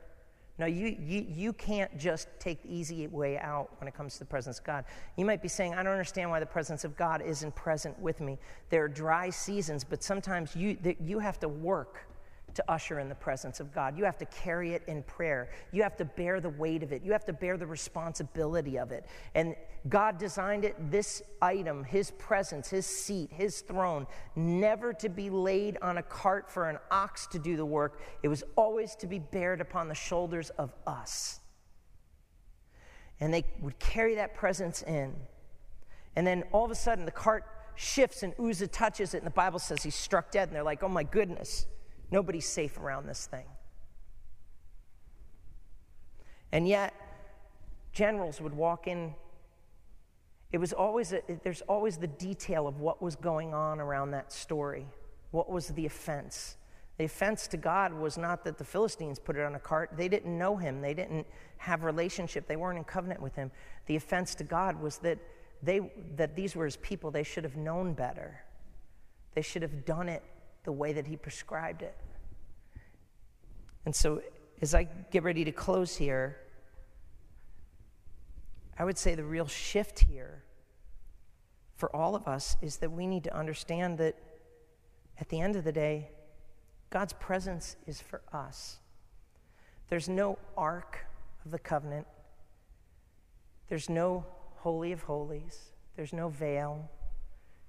no, 0.57 0.67
you, 0.67 0.97
you, 1.01 1.27
you 1.29 1.53
can't 1.53 1.99
just 1.99 2.29
take 2.39 2.63
the 2.63 2.73
easy 2.73 3.09
way 3.09 3.39
out 3.39 3.71
when 3.81 3.89
it 3.89 3.95
comes 3.95 4.13
to 4.15 4.19
the 4.21 4.25
presence 4.25 4.61
of 4.61 4.65
God. 4.65 4.85
You 5.17 5.25
might 5.25 5.43
be 5.43 5.49
saying, 5.49 5.75
I 5.75 5.83
don't 5.83 5.91
understand 5.91 6.31
why 6.31 6.39
the 6.39 6.47
presence 6.47 6.85
of 6.85 6.97
God 6.97 7.23
isn't 7.23 7.57
present 7.57 7.99
with 7.99 8.21
me. 8.21 8.39
There 8.71 8.85
are 8.85 8.89
dry 8.89 9.31
seasons, 9.31 9.83
but 9.83 10.05
sometimes 10.05 10.55
you, 10.55 10.79
you 11.01 11.19
have 11.19 11.41
to 11.41 11.49
work 11.49 12.07
to 12.55 12.65
usher 12.71 12.99
in 12.99 13.09
the 13.09 13.15
presence 13.15 13.61
of 13.61 13.75
God. 13.75 13.97
You 13.97 14.05
have 14.05 14.19
to 14.19 14.27
carry 14.27 14.73
it 14.73 14.83
in 14.87 15.03
prayer. 15.03 15.51
You 15.73 15.83
have 15.83 15.97
to 15.97 16.05
bear 16.05 16.41
the 16.41 16.51
weight 16.51 16.83
of 16.83 16.93
it. 16.93 17.03
You 17.03 17.13
have 17.13 17.25
to 17.27 17.33
bear 17.33 17.57
the 17.57 17.67
responsibility 17.67 18.79
of 18.79 18.93
it. 18.93 19.07
And 19.35 19.55
God 19.89 20.19
designed 20.19 20.65
it, 20.65 20.75
this 20.91 21.23
item, 21.43 21.85
His 21.85 22.11
presence, 22.13 22.69
His 22.69 22.87
seat, 22.87 23.31
His 23.33 23.61
throne, 23.61 24.07
never 24.35 24.93
to 24.95 25.09
be 25.09 25.31
laid 25.31 25.79
on 25.83 25.99
a 25.99 26.03
cart 26.03 26.51
for 26.51 26.69
an 26.71 26.79
ox 26.91 27.27
to 27.29 27.39
do 27.39 27.57
the 27.57 27.67
work. 27.67 28.01
It 28.23 28.29
was 28.29 28.43
always 28.57 28.95
to 28.97 29.07
be 29.07 29.19
bared 29.19 29.61
upon 29.61 29.89
the 29.89 29.95
shoulders 29.95 30.51
of 30.51 30.73
us. 30.87 31.41
And 33.21 33.33
they 33.33 33.45
would 33.61 33.79
carry 33.79 34.17
that 34.17 34.35
presence 34.35 34.83
in. 34.83 35.15
And 36.17 36.27
then 36.27 36.45
all 36.53 36.65
of 36.65 36.71
a 36.71 36.77
sudden, 36.77 37.05
the 37.05 37.11
cart 37.11 37.45
shifts 37.77 38.23
and 38.23 38.35
Uzzah 38.39 38.69
touches 38.69 39.15
it, 39.15 39.19
and 39.19 39.27
the 39.27 39.31
Bible 39.31 39.59
says 39.59 39.83
he's 39.83 39.95
struck 39.95 40.31
dead. 40.31 40.49
And 40.49 40.57
they're 40.57 40.63
like, 40.63 40.83
oh 40.83 40.89
my 40.89 41.03
goodness. 41.03 41.67
Nobody's 42.11 42.47
safe 42.47 42.79
around 42.79 43.07
this 43.07 43.27
thing. 43.27 43.47
And 46.53 46.69
yet, 46.69 46.95
generals 47.93 48.41
would 48.41 48.55
walk 48.55 48.87
in. 48.87 49.15
It 50.53 50.59
was 50.59 50.73
always, 50.73 51.13
a, 51.13 51.21
there's 51.43 51.63
always 51.63 51.97
the 51.97 52.07
detail 52.07 52.69
of 52.69 52.81
what 52.81 53.03
was 53.03 53.17
going 53.17 53.55
on 53.55 53.81
around 53.81 54.13
that 54.13 54.33
story. 54.33 54.87
What 55.33 55.51
was 55.51 55.69
the 55.69 55.87
offense? 55.87 56.57
The 56.97 57.07
offense 57.07 57.49
to 57.49 57.57
God 57.57 57.93
was 57.93 58.17
not 58.17 58.45
that 58.45 58.57
the 58.57 58.65
Philistines 58.65 59.19
put 59.19 59.37
it 59.37 59.43
on 59.43 59.57
a 59.57 59.59
cart. 59.59 59.91
They 59.97 60.09
didn't 60.09 60.39
know 60.39 60.57
him. 60.57 60.81
They 60.81 60.95
didn't 60.95 61.27
have 61.57 61.83
relationship. 61.83 62.47
They 62.47 62.55
weren't 62.55 62.79
in 62.79 62.85
covenant 62.85 63.21
with 63.21 63.35
him. 63.35 63.51
The 63.87 63.97
offense 63.97 64.37
to 64.37 64.45
God 64.45 64.81
was 64.81 64.99
that, 64.99 65.19
they, 65.61 65.91
that 66.15 66.37
these 66.37 66.55
were 66.55 66.67
his 66.67 66.77
people. 66.77 67.11
They 67.11 67.25
should 67.25 67.43
have 67.43 67.57
known 67.57 67.95
better. 67.95 68.45
They 69.35 69.43
should 69.43 69.63
have 69.63 69.85
done 69.85 70.09
it 70.09 70.23
the 70.65 70.73
way 70.73 70.93
that 70.93 71.07
he 71.07 71.17
prescribed 71.17 71.83
it. 71.83 71.97
And 73.87 73.95
so, 73.95 74.23
as 74.61 74.75
I 74.75 74.89
get 75.11 75.23
ready 75.23 75.45
to 75.45 75.53
close 75.53 75.97
here, 75.97 76.39
I 78.79 78.85
would 78.85 78.99
say 78.99 79.15
the 79.15 79.25
real 79.25 79.47
shift 79.47 80.01
here 80.01 80.43
for 81.77 81.95
all 81.95 82.15
of 82.15 82.27
us 82.27 82.57
is 82.63 82.79
that 82.79 82.91
we 82.91 83.07
need 83.07 83.25
to 83.25 83.37
understand 83.37 83.99
that 83.99 84.17
at 85.19 85.29
the 85.29 85.41
end 85.41 85.55
of 85.57 85.65
the 85.65 85.73
day, 85.73 86.11
God's 86.91 87.13
presence 87.13 87.77
is 87.87 88.01
for 88.01 88.23
us. 88.33 88.79
There's 89.89 90.09
no 90.09 90.39
ark 90.57 91.07
of 91.45 91.51
the 91.51 91.59
covenant, 91.59 92.07
there's 93.69 93.91
no 93.91 94.25
holy 94.57 94.93
of 94.93 95.03
holies, 95.03 95.73
there's 95.97 96.13
no 96.13 96.29
veil. 96.29 96.91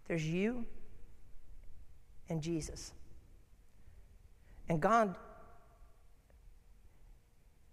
There's 0.08 0.25
you 0.25 0.65
and 2.29 2.41
Jesus. 2.41 2.93
And 4.67 4.81
God 4.81 5.15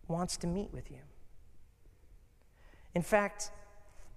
wants 0.09 0.37
to 0.39 0.47
meet 0.47 0.73
with 0.73 0.91
you. 0.91 0.99
In 2.95 3.03
fact, 3.03 3.51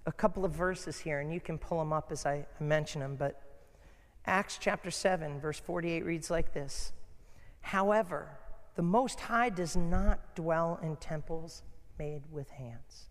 a 0.04 0.12
couple 0.12 0.44
of 0.44 0.52
verses 0.52 0.98
here, 0.98 1.20
and 1.20 1.32
you 1.32 1.40
can 1.40 1.58
pull 1.58 1.78
them 1.78 1.92
up 1.92 2.12
as 2.12 2.26
I 2.26 2.46
mention 2.60 3.00
them, 3.00 3.16
but 3.16 3.42
Acts 4.26 4.58
chapter 4.60 4.90
7, 4.90 5.40
verse 5.40 5.60
48 5.60 6.04
reads 6.04 6.30
like 6.30 6.52
this 6.52 6.92
However, 7.60 8.28
the 8.74 8.82
Most 8.82 9.20
High 9.20 9.48
does 9.48 9.76
not 9.76 10.34
dwell 10.34 10.78
in 10.82 10.96
temples 10.96 11.62
made 11.98 12.22
with 12.30 12.50
hands. 12.50 13.06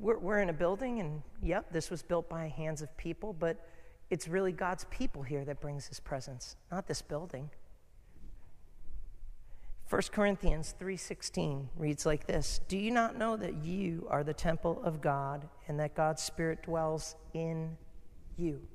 We're, 0.00 0.18
we're 0.18 0.38
in 0.40 0.48
a 0.48 0.54
building, 0.54 0.98
and 0.98 1.22
yep, 1.42 1.70
this 1.70 1.90
was 1.90 2.02
built 2.02 2.28
by 2.28 2.48
hands 2.48 2.82
of 2.82 2.96
people, 2.96 3.32
but 3.32 3.68
it's 4.08 4.26
really 4.26 4.50
God's 4.50 4.84
people 4.90 5.22
here 5.22 5.44
that 5.44 5.60
brings 5.60 5.86
his 5.86 6.00
presence, 6.00 6.56
not 6.72 6.88
this 6.88 7.02
building. 7.02 7.50
1 9.90 10.02
Corinthians 10.12 10.74
3:16 10.78 11.68
reads 11.76 12.06
like 12.06 12.26
this, 12.26 12.60
"Do 12.68 12.78
you 12.78 12.90
not 12.90 13.16
know 13.16 13.36
that 13.36 13.54
you 13.56 14.06
are 14.08 14.24
the 14.24 14.32
temple 14.32 14.82
of 14.84 15.00
God 15.00 15.48
and 15.68 15.78
that 15.80 15.94
God's 15.94 16.22
spirit 16.22 16.62
dwells 16.62 17.16
in 17.34 17.76
you?" 18.36 18.66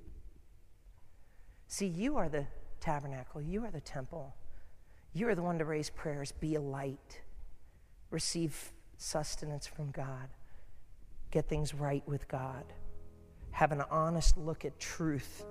See, 1.68 1.88
you 1.88 2.18
are 2.18 2.30
the 2.30 2.48
tabernacle, 2.80 3.42
you 3.42 3.64
are 3.66 3.72
the 3.72 3.82
temple. 3.82 4.36
You 5.14 5.30
are 5.30 5.36
the 5.36 5.42
one 5.42 5.58
to 5.60 5.66
raise 5.66 5.90
prayers, 5.90 6.34
be 6.34 6.56
a 6.56 6.62
light, 6.62 7.22
receive 8.12 8.74
sustenance 8.98 9.66
from 9.66 9.92
God, 9.92 10.30
get 11.36 11.48
things 11.48 11.74
right 11.74 12.04
with 12.08 12.28
God, 12.28 12.65
have 13.52 13.71
an 13.71 13.84
honest 13.91 14.38
look 14.38 14.65
at 14.65 14.80
truth 14.80 15.45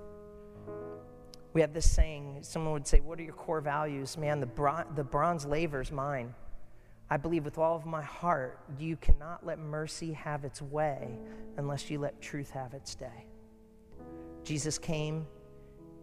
we 1.55 1.61
have 1.61 1.73
this 1.73 1.89
saying 1.89 2.39
someone 2.41 2.73
would 2.73 2.85
say, 2.85 2.99
What 2.99 3.17
are 3.17 3.23
your 3.23 3.33
core 3.33 3.61
values? 3.61 4.17
Man, 4.17 4.41
the, 4.41 4.45
bron- 4.45 4.93
the 4.93 5.05
bronze 5.05 5.45
laver 5.45 5.79
is 5.79 5.89
mine. 5.89 6.35
I 7.09 7.15
believe 7.15 7.45
with 7.45 7.57
all 7.57 7.77
of 7.77 7.85
my 7.85 8.01
heart, 8.01 8.59
you 8.77 8.97
cannot 8.97 9.45
let 9.45 9.57
mercy 9.57 10.11
have 10.11 10.43
its 10.43 10.61
way 10.61 11.17
unless 11.55 11.89
you 11.89 11.97
let 11.97 12.21
truth 12.21 12.49
have 12.49 12.73
its 12.73 12.93
day. 12.93 13.27
Jesus 14.43 14.77
came 14.77 15.25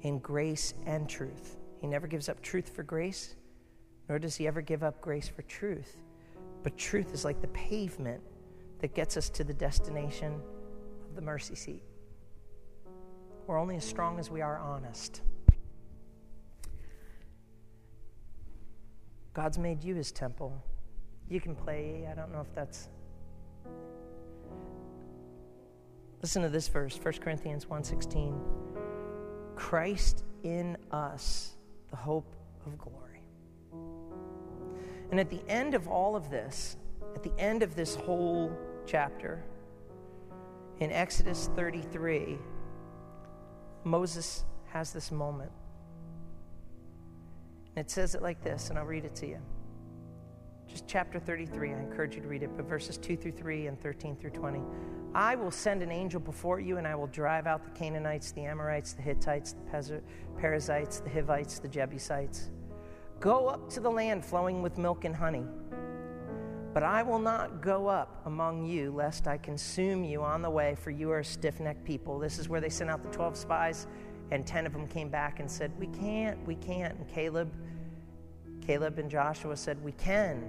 in 0.00 0.20
grace 0.20 0.72
and 0.86 1.06
truth. 1.06 1.58
He 1.82 1.86
never 1.86 2.06
gives 2.06 2.30
up 2.30 2.40
truth 2.40 2.70
for 2.74 2.82
grace, 2.82 3.34
nor 4.08 4.18
does 4.18 4.34
he 4.34 4.46
ever 4.46 4.62
give 4.62 4.82
up 4.82 5.02
grace 5.02 5.28
for 5.28 5.42
truth. 5.42 5.98
But 6.62 6.78
truth 6.78 7.12
is 7.12 7.26
like 7.26 7.42
the 7.42 7.48
pavement 7.48 8.22
that 8.82 8.94
gets 8.94 9.16
us 9.16 9.30
to 9.30 9.44
the 9.44 9.54
destination 9.54 10.34
of 11.08 11.14
the 11.14 11.22
mercy 11.22 11.54
seat. 11.54 11.82
We're 13.46 13.58
only 13.58 13.76
as 13.76 13.84
strong 13.84 14.18
as 14.18 14.28
we 14.28 14.42
are 14.42 14.58
honest. 14.58 15.22
God's 19.34 19.56
made 19.56 19.82
you 19.82 19.94
his 19.94 20.10
temple. 20.10 20.52
You 21.30 21.40
can 21.40 21.54
play, 21.54 22.06
I 22.10 22.14
don't 22.14 22.32
know 22.32 22.40
if 22.40 22.52
that's. 22.54 22.88
Listen 26.20 26.42
to 26.42 26.48
this 26.48 26.68
verse, 26.68 26.98
1 26.98 27.14
Corinthians 27.20 27.66
1:16. 27.66 28.38
Christ 29.54 30.24
in 30.42 30.76
us, 30.90 31.56
the 31.90 31.96
hope 31.96 32.34
of 32.66 32.76
glory. 32.76 33.22
And 35.10 35.20
at 35.20 35.30
the 35.30 35.42
end 35.48 35.74
of 35.74 35.86
all 35.86 36.16
of 36.16 36.30
this, 36.30 36.76
at 37.14 37.22
the 37.22 37.32
end 37.38 37.62
of 37.62 37.76
this 37.76 37.94
whole 37.94 38.50
chapter, 38.86 39.44
in 40.80 40.90
Exodus 40.90 41.48
33, 41.54 42.38
Moses 43.84 44.44
has 44.66 44.92
this 44.92 45.10
moment. 45.12 45.52
And 47.76 47.86
it 47.86 47.90
says 47.90 48.14
it 48.14 48.22
like 48.22 48.42
this, 48.42 48.70
and 48.70 48.78
I'll 48.78 48.84
read 48.84 49.04
it 49.04 49.14
to 49.16 49.26
you. 49.26 49.38
just 50.68 50.86
chapter 50.86 51.18
33. 51.18 51.72
I 51.72 51.78
encourage 51.78 52.16
you 52.16 52.22
to 52.22 52.28
read 52.28 52.42
it, 52.42 52.50
but 52.56 52.66
verses 52.66 52.96
2 52.98 53.16
through 53.16 53.32
3 53.32 53.66
and 53.66 53.80
13 53.80 54.16
through 54.16 54.30
20. 54.30 54.62
I 55.14 55.34
will 55.34 55.50
send 55.50 55.82
an 55.82 55.90
angel 55.90 56.20
before 56.20 56.60
you, 56.60 56.78
and 56.78 56.86
I 56.86 56.94
will 56.94 57.06
drive 57.08 57.46
out 57.46 57.64
the 57.64 57.70
Canaanites, 57.70 58.32
the 58.32 58.42
Amorites, 58.42 58.94
the 58.94 59.02
Hittites, 59.02 59.54
the 59.70 60.02
Perizzites, 60.38 61.00
the 61.00 61.10
Hivites, 61.10 61.58
the 61.58 61.68
Jebusites. 61.68 62.50
Go 63.20 63.48
up 63.48 63.68
to 63.70 63.80
the 63.80 63.90
land 63.90 64.24
flowing 64.24 64.62
with 64.62 64.78
milk 64.78 65.04
and 65.04 65.14
honey. 65.14 65.44
But 66.72 66.82
I 66.82 67.02
will 67.02 67.18
not 67.18 67.60
go 67.60 67.86
up 67.86 68.22
among 68.24 68.64
you, 68.64 68.92
lest 68.92 69.28
I 69.28 69.36
consume 69.36 70.04
you 70.04 70.22
on 70.22 70.40
the 70.40 70.48
way, 70.48 70.74
for 70.74 70.90
you 70.90 71.10
are 71.10 71.18
a 71.18 71.24
stiff 71.24 71.60
necked 71.60 71.84
people. 71.84 72.18
This 72.18 72.38
is 72.38 72.48
where 72.48 72.60
they 72.60 72.70
sent 72.70 72.88
out 72.88 73.02
the 73.02 73.10
12 73.10 73.36
spies, 73.36 73.86
and 74.30 74.46
10 74.46 74.64
of 74.64 74.72
them 74.72 74.86
came 74.88 75.10
back 75.10 75.38
and 75.40 75.50
said, 75.50 75.70
We 75.78 75.88
can't, 75.88 76.44
we 76.46 76.54
can't. 76.54 76.96
And 76.96 77.06
Caleb, 77.08 77.52
Caleb 78.66 78.98
and 78.98 79.10
Joshua 79.10 79.54
said, 79.56 79.82
We 79.84 79.92
can. 79.92 80.42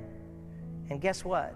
And 0.89 1.01
guess 1.01 1.25
what? 1.25 1.55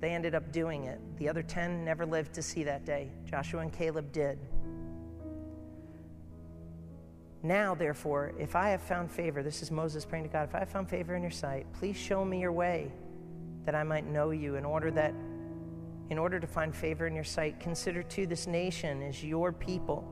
They 0.00 0.10
ended 0.10 0.34
up 0.34 0.50
doing 0.50 0.84
it. 0.84 1.00
The 1.18 1.28
other 1.28 1.42
10 1.42 1.84
never 1.84 2.06
lived 2.06 2.32
to 2.34 2.42
see 2.42 2.62
that 2.62 2.86
day. 2.86 3.10
Joshua 3.26 3.60
and 3.60 3.72
Caleb 3.72 4.12
did. 4.12 4.38
Now, 7.42 7.74
therefore, 7.74 8.32
if 8.38 8.56
I 8.56 8.70
have 8.70 8.80
found 8.80 9.10
favor, 9.10 9.42
this 9.42 9.60
is 9.60 9.70
Moses 9.70 10.04
praying 10.04 10.24
to 10.24 10.30
God, 10.30 10.48
if 10.48 10.54
I 10.54 10.60
have 10.60 10.70
found 10.70 10.88
favor 10.88 11.14
in 11.14 11.22
your 11.22 11.30
sight, 11.30 11.66
please 11.74 11.96
show 11.96 12.24
me 12.24 12.40
your 12.40 12.52
way 12.52 12.90
that 13.68 13.74
I 13.74 13.82
might 13.82 14.06
know 14.06 14.30
you 14.30 14.54
in 14.54 14.64
order 14.64 14.90
that 14.92 15.12
in 16.08 16.16
order 16.16 16.40
to 16.40 16.46
find 16.46 16.74
favor 16.74 17.06
in 17.06 17.14
your 17.14 17.22
sight, 17.22 17.60
consider 17.60 18.02
too 18.02 18.26
this 18.26 18.46
nation 18.46 19.02
as 19.02 19.22
your 19.22 19.52
people. 19.52 20.08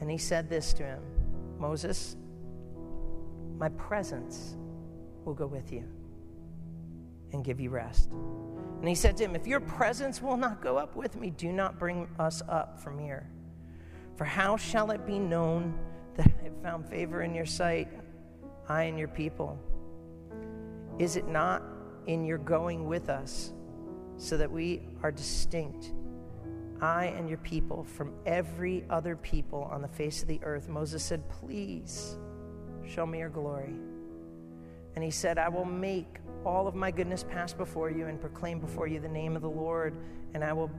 And 0.00 0.10
he 0.10 0.16
said 0.16 0.48
this 0.48 0.72
to 0.72 0.82
him 0.82 1.02
Moses, 1.58 2.16
my 3.58 3.68
presence 3.68 4.56
will 5.26 5.34
go 5.34 5.46
with 5.46 5.74
you 5.74 5.84
and 7.34 7.44
give 7.44 7.60
you 7.60 7.68
rest. 7.68 8.08
And 8.12 8.88
he 8.88 8.94
said 8.94 9.18
to 9.18 9.24
him, 9.24 9.36
If 9.36 9.46
your 9.46 9.60
presence 9.60 10.22
will 10.22 10.38
not 10.38 10.62
go 10.62 10.78
up 10.78 10.96
with 10.96 11.16
me, 11.16 11.28
do 11.28 11.52
not 11.52 11.78
bring 11.78 12.08
us 12.18 12.40
up 12.48 12.80
from 12.80 12.98
here. 12.98 13.28
For 14.16 14.24
how 14.24 14.56
shall 14.56 14.90
it 14.90 15.04
be 15.06 15.18
known 15.18 15.78
that 16.16 16.32
I 16.40 16.44
have 16.44 16.62
found 16.62 16.88
favor 16.88 17.24
in 17.24 17.34
your 17.34 17.44
sight, 17.44 17.88
I 18.70 18.84
and 18.84 18.98
your 18.98 19.08
people? 19.08 19.58
Is 20.98 21.16
it 21.16 21.28
not 21.28 21.62
in 22.06 22.24
your 22.24 22.38
going 22.38 22.86
with 22.86 23.08
us 23.08 23.52
so 24.16 24.36
that 24.36 24.50
we 24.50 24.82
are 25.02 25.10
distinct, 25.10 25.92
I 26.80 27.06
and 27.06 27.28
your 27.28 27.38
people, 27.38 27.84
from 27.84 28.12
every 28.26 28.84
other 28.90 29.16
people 29.16 29.68
on 29.72 29.82
the 29.82 29.88
face 29.88 30.22
of 30.22 30.28
the 30.28 30.40
earth. 30.42 30.68
Moses 30.68 31.02
said, 31.02 31.28
Please 31.28 32.16
show 32.86 33.06
me 33.06 33.18
your 33.18 33.30
glory. 33.30 33.74
And 34.94 35.02
he 35.02 35.10
said, 35.10 35.38
I 35.38 35.48
will 35.48 35.64
make 35.64 36.18
all 36.44 36.68
of 36.68 36.74
my 36.74 36.90
goodness 36.90 37.24
pass 37.24 37.52
before 37.52 37.90
you 37.90 38.06
and 38.06 38.20
proclaim 38.20 38.60
before 38.60 38.86
you 38.86 39.00
the 39.00 39.08
name 39.08 39.34
of 39.34 39.42
the 39.42 39.50
Lord, 39.50 39.96
and 40.34 40.44
I 40.44 40.52
will 40.52 40.70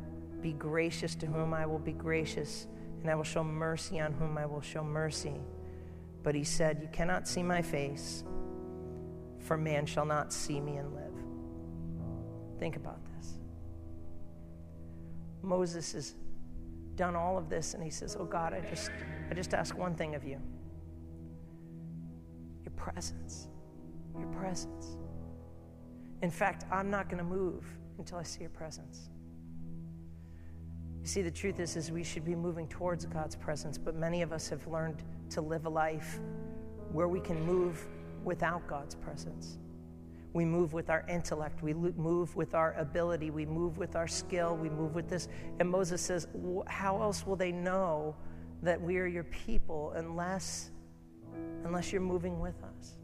be 0.42 0.54
gracious 0.54 1.16
to 1.16 1.26
whom 1.26 1.54
I 1.54 1.66
will 1.66 1.80
be 1.80 1.92
gracious, 1.92 2.68
and 3.02 3.10
I 3.10 3.16
will 3.16 3.24
show 3.24 3.44
mercy 3.44 4.00
on 4.00 4.14
whom 4.14 4.38
I 4.38 4.46
will 4.46 4.62
show 4.62 4.84
mercy. 4.84 5.36
But 6.24 6.36
he 6.36 6.44
said, 6.44 6.80
You 6.82 6.88
cannot 6.92 7.28
see 7.28 7.44
my 7.44 7.62
face, 7.62 8.24
for 9.40 9.58
man 9.58 9.86
shall 9.86 10.06
not 10.06 10.32
see 10.32 10.62
me 10.62 10.78
and 10.78 10.94
live. 10.94 11.05
Think 12.60 12.76
about 12.76 13.00
this. 13.16 13.38
Moses 15.42 15.92
has 15.94 16.16
done 16.96 17.16
all 17.16 17.38
of 17.38 17.50
this 17.50 17.74
and 17.74 17.84
he 17.84 17.90
says, 17.90 18.16
Oh 18.20 18.26
God, 18.26 18.54
I 18.54 18.62
just, 18.62 18.90
I 19.30 19.34
just 19.34 19.54
ask 19.54 19.78
one 19.78 19.96
thing 19.96 20.16
of 20.16 20.24
you 20.24 20.40
your 22.64 22.74
presence. 22.76 23.48
Your 24.18 24.28
presence. 24.28 24.98
In 26.22 26.32
fact, 26.32 26.66
I'm 26.72 26.90
not 26.90 27.10
going 27.10 27.18
to 27.18 27.24
move 27.24 27.66
until 27.98 28.18
I 28.18 28.24
see 28.24 28.42
your 28.42 28.50
presence. 28.50 29.10
You 31.02 31.08
see, 31.08 31.22
the 31.22 31.30
truth 31.30 31.60
is, 31.60 31.76
is 31.76 31.92
we 31.92 32.04
should 32.04 32.26
be 32.26 32.34
moving 32.34 32.68
towards 32.68 33.06
God's 33.06 33.36
presence, 33.36 33.78
but 33.78 33.96
many 33.96 34.24
of 34.24 34.32
us 34.32 34.50
have 34.50 34.66
learned 34.66 35.04
to 35.30 35.42
live 35.42 35.68
a 35.68 35.70
life 35.70 36.20
where 36.92 37.08
we 37.08 37.20
can 37.20 37.40
move 37.46 37.86
without 38.24 38.66
God's 38.68 38.96
presence. 38.96 39.60
We 40.36 40.44
move 40.44 40.74
with 40.74 40.90
our 40.90 41.06
intellect. 41.08 41.64
We 41.64 41.74
move 41.74 42.36
with 42.36 42.56
our 42.56 42.74
ability. 42.74 43.32
We 43.32 43.46
move 43.46 43.78
with 43.78 43.96
our 43.96 44.06
skill. 44.06 44.58
We 44.58 44.68
move 44.68 44.94
with 44.94 45.08
this. 45.08 45.30
And 45.62 45.70
Moses 45.70 46.02
says, 46.02 46.28
How 46.68 47.02
else 47.02 47.26
will 47.26 47.38
they 47.38 47.54
know 47.54 48.18
that 48.62 48.82
we 48.82 48.98
are 48.98 49.08
your 49.08 49.24
people 49.24 49.94
unless, 49.96 50.72
unless 51.64 51.94
you're 51.94 52.02
moving 52.02 52.42
with 52.42 52.62
us? 52.64 52.98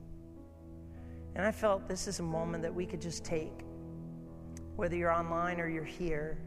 And 1.35 1.47
I 1.47 1.53
felt 1.53 1.87
this 1.87 2.05
is 2.05 2.19
a 2.19 2.23
moment 2.23 2.63
that 2.63 2.75
we 2.75 2.85
could 2.85 2.99
just 2.99 3.23
take, 3.23 3.63
whether 4.75 4.97
you're 4.97 5.13
online 5.13 5.61
or 5.61 5.69
you're 5.69 5.85
here, 5.85 6.37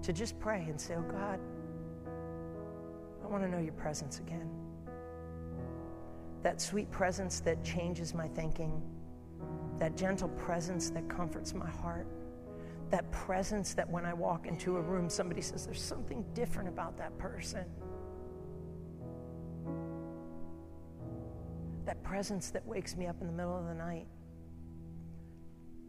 to 0.00 0.14
just 0.14 0.40
pray 0.40 0.64
and 0.66 0.80
say, 0.80 0.94
Oh 0.94 1.02
God, 1.02 1.38
I 3.22 3.26
want 3.26 3.42
to 3.42 3.50
know 3.50 3.58
your 3.58 3.74
presence 3.74 4.18
again. 4.18 4.48
That 6.42 6.62
sweet 6.62 6.90
presence 6.90 7.40
that 7.40 7.62
changes 7.62 8.14
my 8.14 8.28
thinking 8.28 8.80
that 9.78 9.96
gentle 9.96 10.28
presence 10.28 10.90
that 10.90 11.08
comforts 11.08 11.54
my 11.54 11.68
heart, 11.68 12.06
that 12.90 13.10
presence 13.10 13.74
that 13.74 13.88
when 13.88 14.04
I 14.04 14.12
walk 14.14 14.46
into 14.46 14.76
a 14.76 14.80
room, 14.80 15.08
somebody 15.10 15.40
says, 15.40 15.64
There's 15.64 15.82
something 15.82 16.24
different 16.34 16.68
about 16.68 16.96
that 16.98 17.16
person. 17.18 17.64
That 21.86 22.02
presence 22.02 22.50
that 22.50 22.64
wakes 22.66 22.96
me 22.96 23.06
up 23.06 23.20
in 23.20 23.26
the 23.26 23.32
middle 23.32 23.58
of 23.58 23.66
the 23.66 23.74
night. 23.74 24.06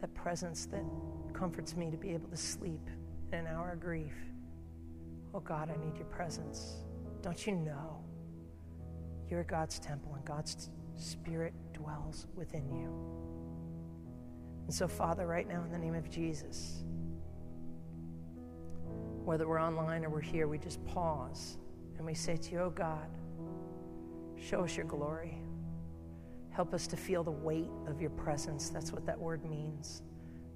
That 0.01 0.13
presence 0.13 0.65
that 0.67 0.83
comforts 1.33 1.75
me 1.75 1.91
to 1.91 1.97
be 1.97 2.09
able 2.09 2.29
to 2.29 2.37
sleep 2.37 2.89
in 3.31 3.39
an 3.39 3.47
hour 3.47 3.71
of 3.71 3.79
grief. 3.79 4.13
Oh 5.33 5.39
God, 5.39 5.69
I 5.69 5.85
need 5.85 5.95
your 5.97 6.07
presence. 6.07 6.77
Don't 7.21 7.45
you 7.45 7.55
know? 7.55 8.03
You're 9.29 9.43
God's 9.43 9.79
temple 9.79 10.13
and 10.15 10.25
God's 10.25 10.69
Spirit 10.95 11.53
dwells 11.73 12.27
within 12.35 12.69
you. 12.71 13.24
And 14.65 14.73
so, 14.73 14.87
Father, 14.87 15.27
right 15.27 15.47
now, 15.47 15.63
in 15.63 15.71
the 15.71 15.77
name 15.77 15.95
of 15.95 16.09
Jesus, 16.09 16.83
whether 19.23 19.47
we're 19.47 19.61
online 19.61 20.03
or 20.03 20.09
we're 20.09 20.21
here, 20.21 20.47
we 20.47 20.57
just 20.57 20.83
pause 20.85 21.57
and 21.97 22.05
we 22.05 22.13
say 22.13 22.35
to 22.35 22.51
you, 22.51 22.59
Oh 22.59 22.69
God, 22.69 23.07
show 24.37 24.63
us 24.63 24.75
your 24.75 24.85
glory. 24.85 25.37
Help 26.49 26.73
us 26.73 26.87
to 26.87 26.95
feel 26.95 27.23
the 27.23 27.31
weight 27.31 27.69
of 27.87 27.99
your 27.99 28.11
presence. 28.11 28.69
That's 28.69 28.91
what 28.91 29.05
that 29.05 29.19
word 29.19 29.43
means. 29.49 30.03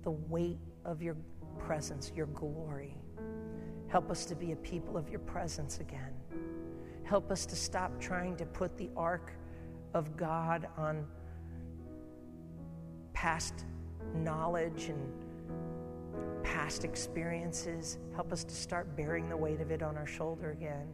The 0.04 0.12
weight 0.12 0.60
of 0.86 1.02
your 1.02 1.18
presence, 1.58 2.12
your 2.16 2.28
glory. 2.28 2.96
Help 3.90 4.10
us 4.10 4.26
to 4.26 4.36
be 4.36 4.54
a 4.54 4.56
people 4.56 4.98
of 4.98 5.10
your 5.10 5.20
presence 5.20 5.80
again. 5.80 6.14
Help 7.04 7.32
us 7.32 7.46
to 7.48 7.56
stop 7.56 8.00
trying 8.00 8.38
to 8.38 8.46
put 8.46 8.78
the 8.78 8.90
ark 8.96 9.34
of 9.94 10.16
God 10.16 10.68
on 10.78 11.06
past 13.14 13.66
knowledge 14.16 14.90
and 14.90 16.44
past 16.44 16.84
experiences. 16.84 17.98
Help 18.16 18.32
us 18.32 18.44
to 18.44 18.56
start 18.56 18.96
bearing 18.96 19.30
the 19.30 19.38
weight 19.38 19.62
of 19.62 19.72
it 19.72 19.84
on 19.84 19.98
our 19.98 20.08
shoulder 20.08 20.52
again. 20.52 20.88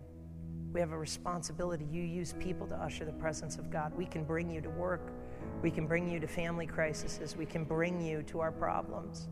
We 0.74 0.80
have 0.82 0.91
a 0.91 0.97
responsibility. 0.97 1.86
You 1.89 2.03
use 2.03 2.34
people 2.39 2.68
to 2.68 2.76
usher 2.76 3.06
the 3.06 3.14
presence 3.14 3.58
of 3.58 3.72
God. 3.72 3.93
We 3.95 4.06
can 4.06 4.26
bring 4.26 4.49
you 4.49 4.60
to 4.62 4.70
work. 4.70 5.14
We 5.62 5.72
can 5.72 5.88
bring 5.88 6.10
you 6.10 6.20
to 6.20 6.28
family 6.28 6.68
crises. 6.68 7.36
We 7.38 7.45
can 7.45 7.64
bring 7.64 8.01
you 8.01 8.24
to 8.24 8.41
our 8.41 8.51
problems. 8.51 9.30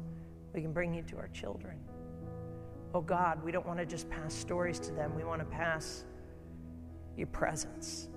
We 0.53 0.61
can 0.61 0.71
bring 0.71 0.93
you 0.93 1.03
to 1.03 1.17
our 1.17 1.28
children. 1.30 1.78
Oh 2.93 3.01
God, 3.01 3.43
we 3.43 3.51
don't 3.51 3.65
want 3.65 3.80
to 3.80 3.86
just 3.86 4.09
pass 4.09 4.34
stories 4.34 4.80
to 4.80 4.91
them. 4.91 5.15
We 5.15 5.24
want 5.24 5.39
to 5.39 5.45
pass 5.45 6.05
your 7.17 7.28
presence. 7.28 8.07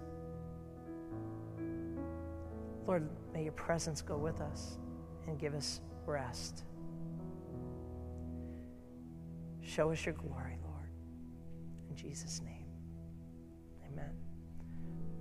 Lord, 2.87 3.09
may 3.35 3.43
your 3.43 3.53
presence 3.53 4.03
go 4.03 4.17
with 4.17 4.41
us 4.41 4.79
and 5.27 5.39
give 5.39 5.55
us 5.55 5.81
rest. 6.07 6.65
Show 9.63 9.91
us 9.91 10.05
your 10.07 10.15
glory, 10.15 10.59
Lord. 10.63 10.91
In 11.91 11.97
Jesus' 11.97 12.41
name, 12.45 12.67
amen. 13.91 14.13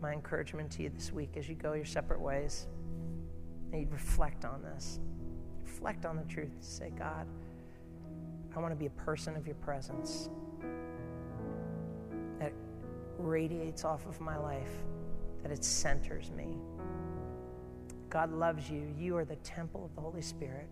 My 0.02 0.14
encouragement 0.14 0.72
to 0.74 0.84
you 0.84 0.90
this 0.90 1.12
week 1.12 1.36
as 1.36 1.50
you 1.50 1.56
go 1.56 1.74
your 1.74 1.86
separate 1.86 2.22
ways, 2.22 2.68
and 3.72 3.82
you 3.82 3.88
reflect 3.90 4.46
on 4.46 4.62
this. 4.62 5.00
Reflect 5.64 6.06
on 6.06 6.16
the 6.16 6.24
truth. 6.24 6.56
Say, 6.60 6.92
God, 6.98 7.28
I 8.56 8.60
want 8.60 8.72
to 8.72 8.76
be 8.78 8.86
a 8.86 8.92
person 8.92 9.36
of 9.36 9.48
your 9.48 9.56
presence 9.56 10.30
that 12.40 12.54
radiates 13.18 13.84
off 13.84 14.06
of 14.06 14.22
my 14.22 14.38
life, 14.38 14.72
that 15.42 15.52
it 15.52 15.64
centers 15.64 16.32
me. 16.32 16.58
God 18.16 18.32
loves 18.32 18.70
you. 18.70 18.96
You 18.98 19.18
are 19.18 19.26
the 19.26 19.36
temple 19.36 19.84
of 19.84 19.94
the 19.94 20.00
Holy 20.00 20.22
Spirit. 20.22 20.70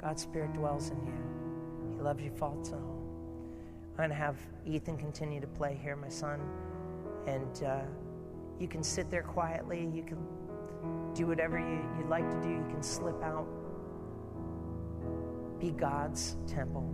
God's 0.00 0.22
Spirit 0.22 0.54
dwells 0.54 0.88
in 0.88 0.96
you. 1.04 1.94
He 1.94 2.02
loves 2.02 2.22
you, 2.22 2.30
faults 2.30 2.70
and 2.70 2.82
all. 2.82 3.02
I'm 3.90 3.96
going 3.98 4.08
to 4.08 4.14
have 4.14 4.38
Ethan 4.66 4.96
continue 4.96 5.42
to 5.42 5.46
play 5.46 5.78
here, 5.82 5.94
my 5.94 6.08
son. 6.08 6.40
And 7.26 7.64
uh, 7.64 7.80
you 8.58 8.66
can 8.66 8.82
sit 8.82 9.10
there 9.10 9.22
quietly. 9.22 9.90
You 9.94 10.02
can 10.02 10.26
do 11.12 11.26
whatever 11.26 11.58
you, 11.58 11.86
would 11.98 12.08
like 12.08 12.30
to 12.30 12.40
do. 12.40 12.48
You 12.48 12.66
can 12.70 12.82
slip 12.82 13.22
out 13.22 13.46
be 15.60 15.72
God's 15.72 16.38
temple. 16.46 16.90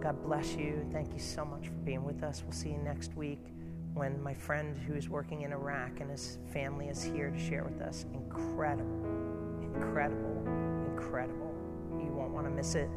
God 0.00 0.22
bless 0.22 0.54
you. 0.54 0.86
Thank 0.92 1.12
you 1.12 1.18
so 1.18 1.44
much 1.44 1.66
for 1.66 1.74
being 1.84 2.04
with 2.04 2.22
us. 2.22 2.44
We'll 2.44 2.52
see 2.52 2.68
you 2.68 2.78
next 2.78 3.16
week 3.16 3.40
when 3.94 4.22
my 4.22 4.34
friend 4.34 4.76
who 4.78 4.94
is 4.94 5.08
working 5.08 5.42
in 5.42 5.52
Iraq 5.52 6.00
and 6.00 6.10
his 6.10 6.38
family 6.52 6.88
is 6.88 7.02
here 7.02 7.30
to 7.30 7.38
share 7.38 7.64
with 7.64 7.80
us. 7.80 8.06
Incredible, 8.14 9.04
incredible, 9.62 10.42
incredible. 10.86 11.54
You 11.98 12.12
won't 12.12 12.32
want 12.32 12.46
to 12.46 12.50
miss 12.50 12.74
it. 12.74 12.88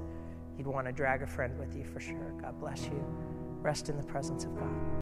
You'd 0.58 0.68
want 0.68 0.88
to 0.88 0.94
drag 0.94 1.24
a 1.24 1.28
friend 1.28 1.58
with 1.58 1.76
you 1.76 1.84
for 1.84 2.00
sure. 2.00 2.34
God 2.42 2.60
bless 2.60 2.86
you. 2.86 3.04
Rest 3.62 3.90
in 3.90 3.98
the 3.98 4.04
presence 4.04 4.46
of 4.46 4.56
God. 4.56 5.02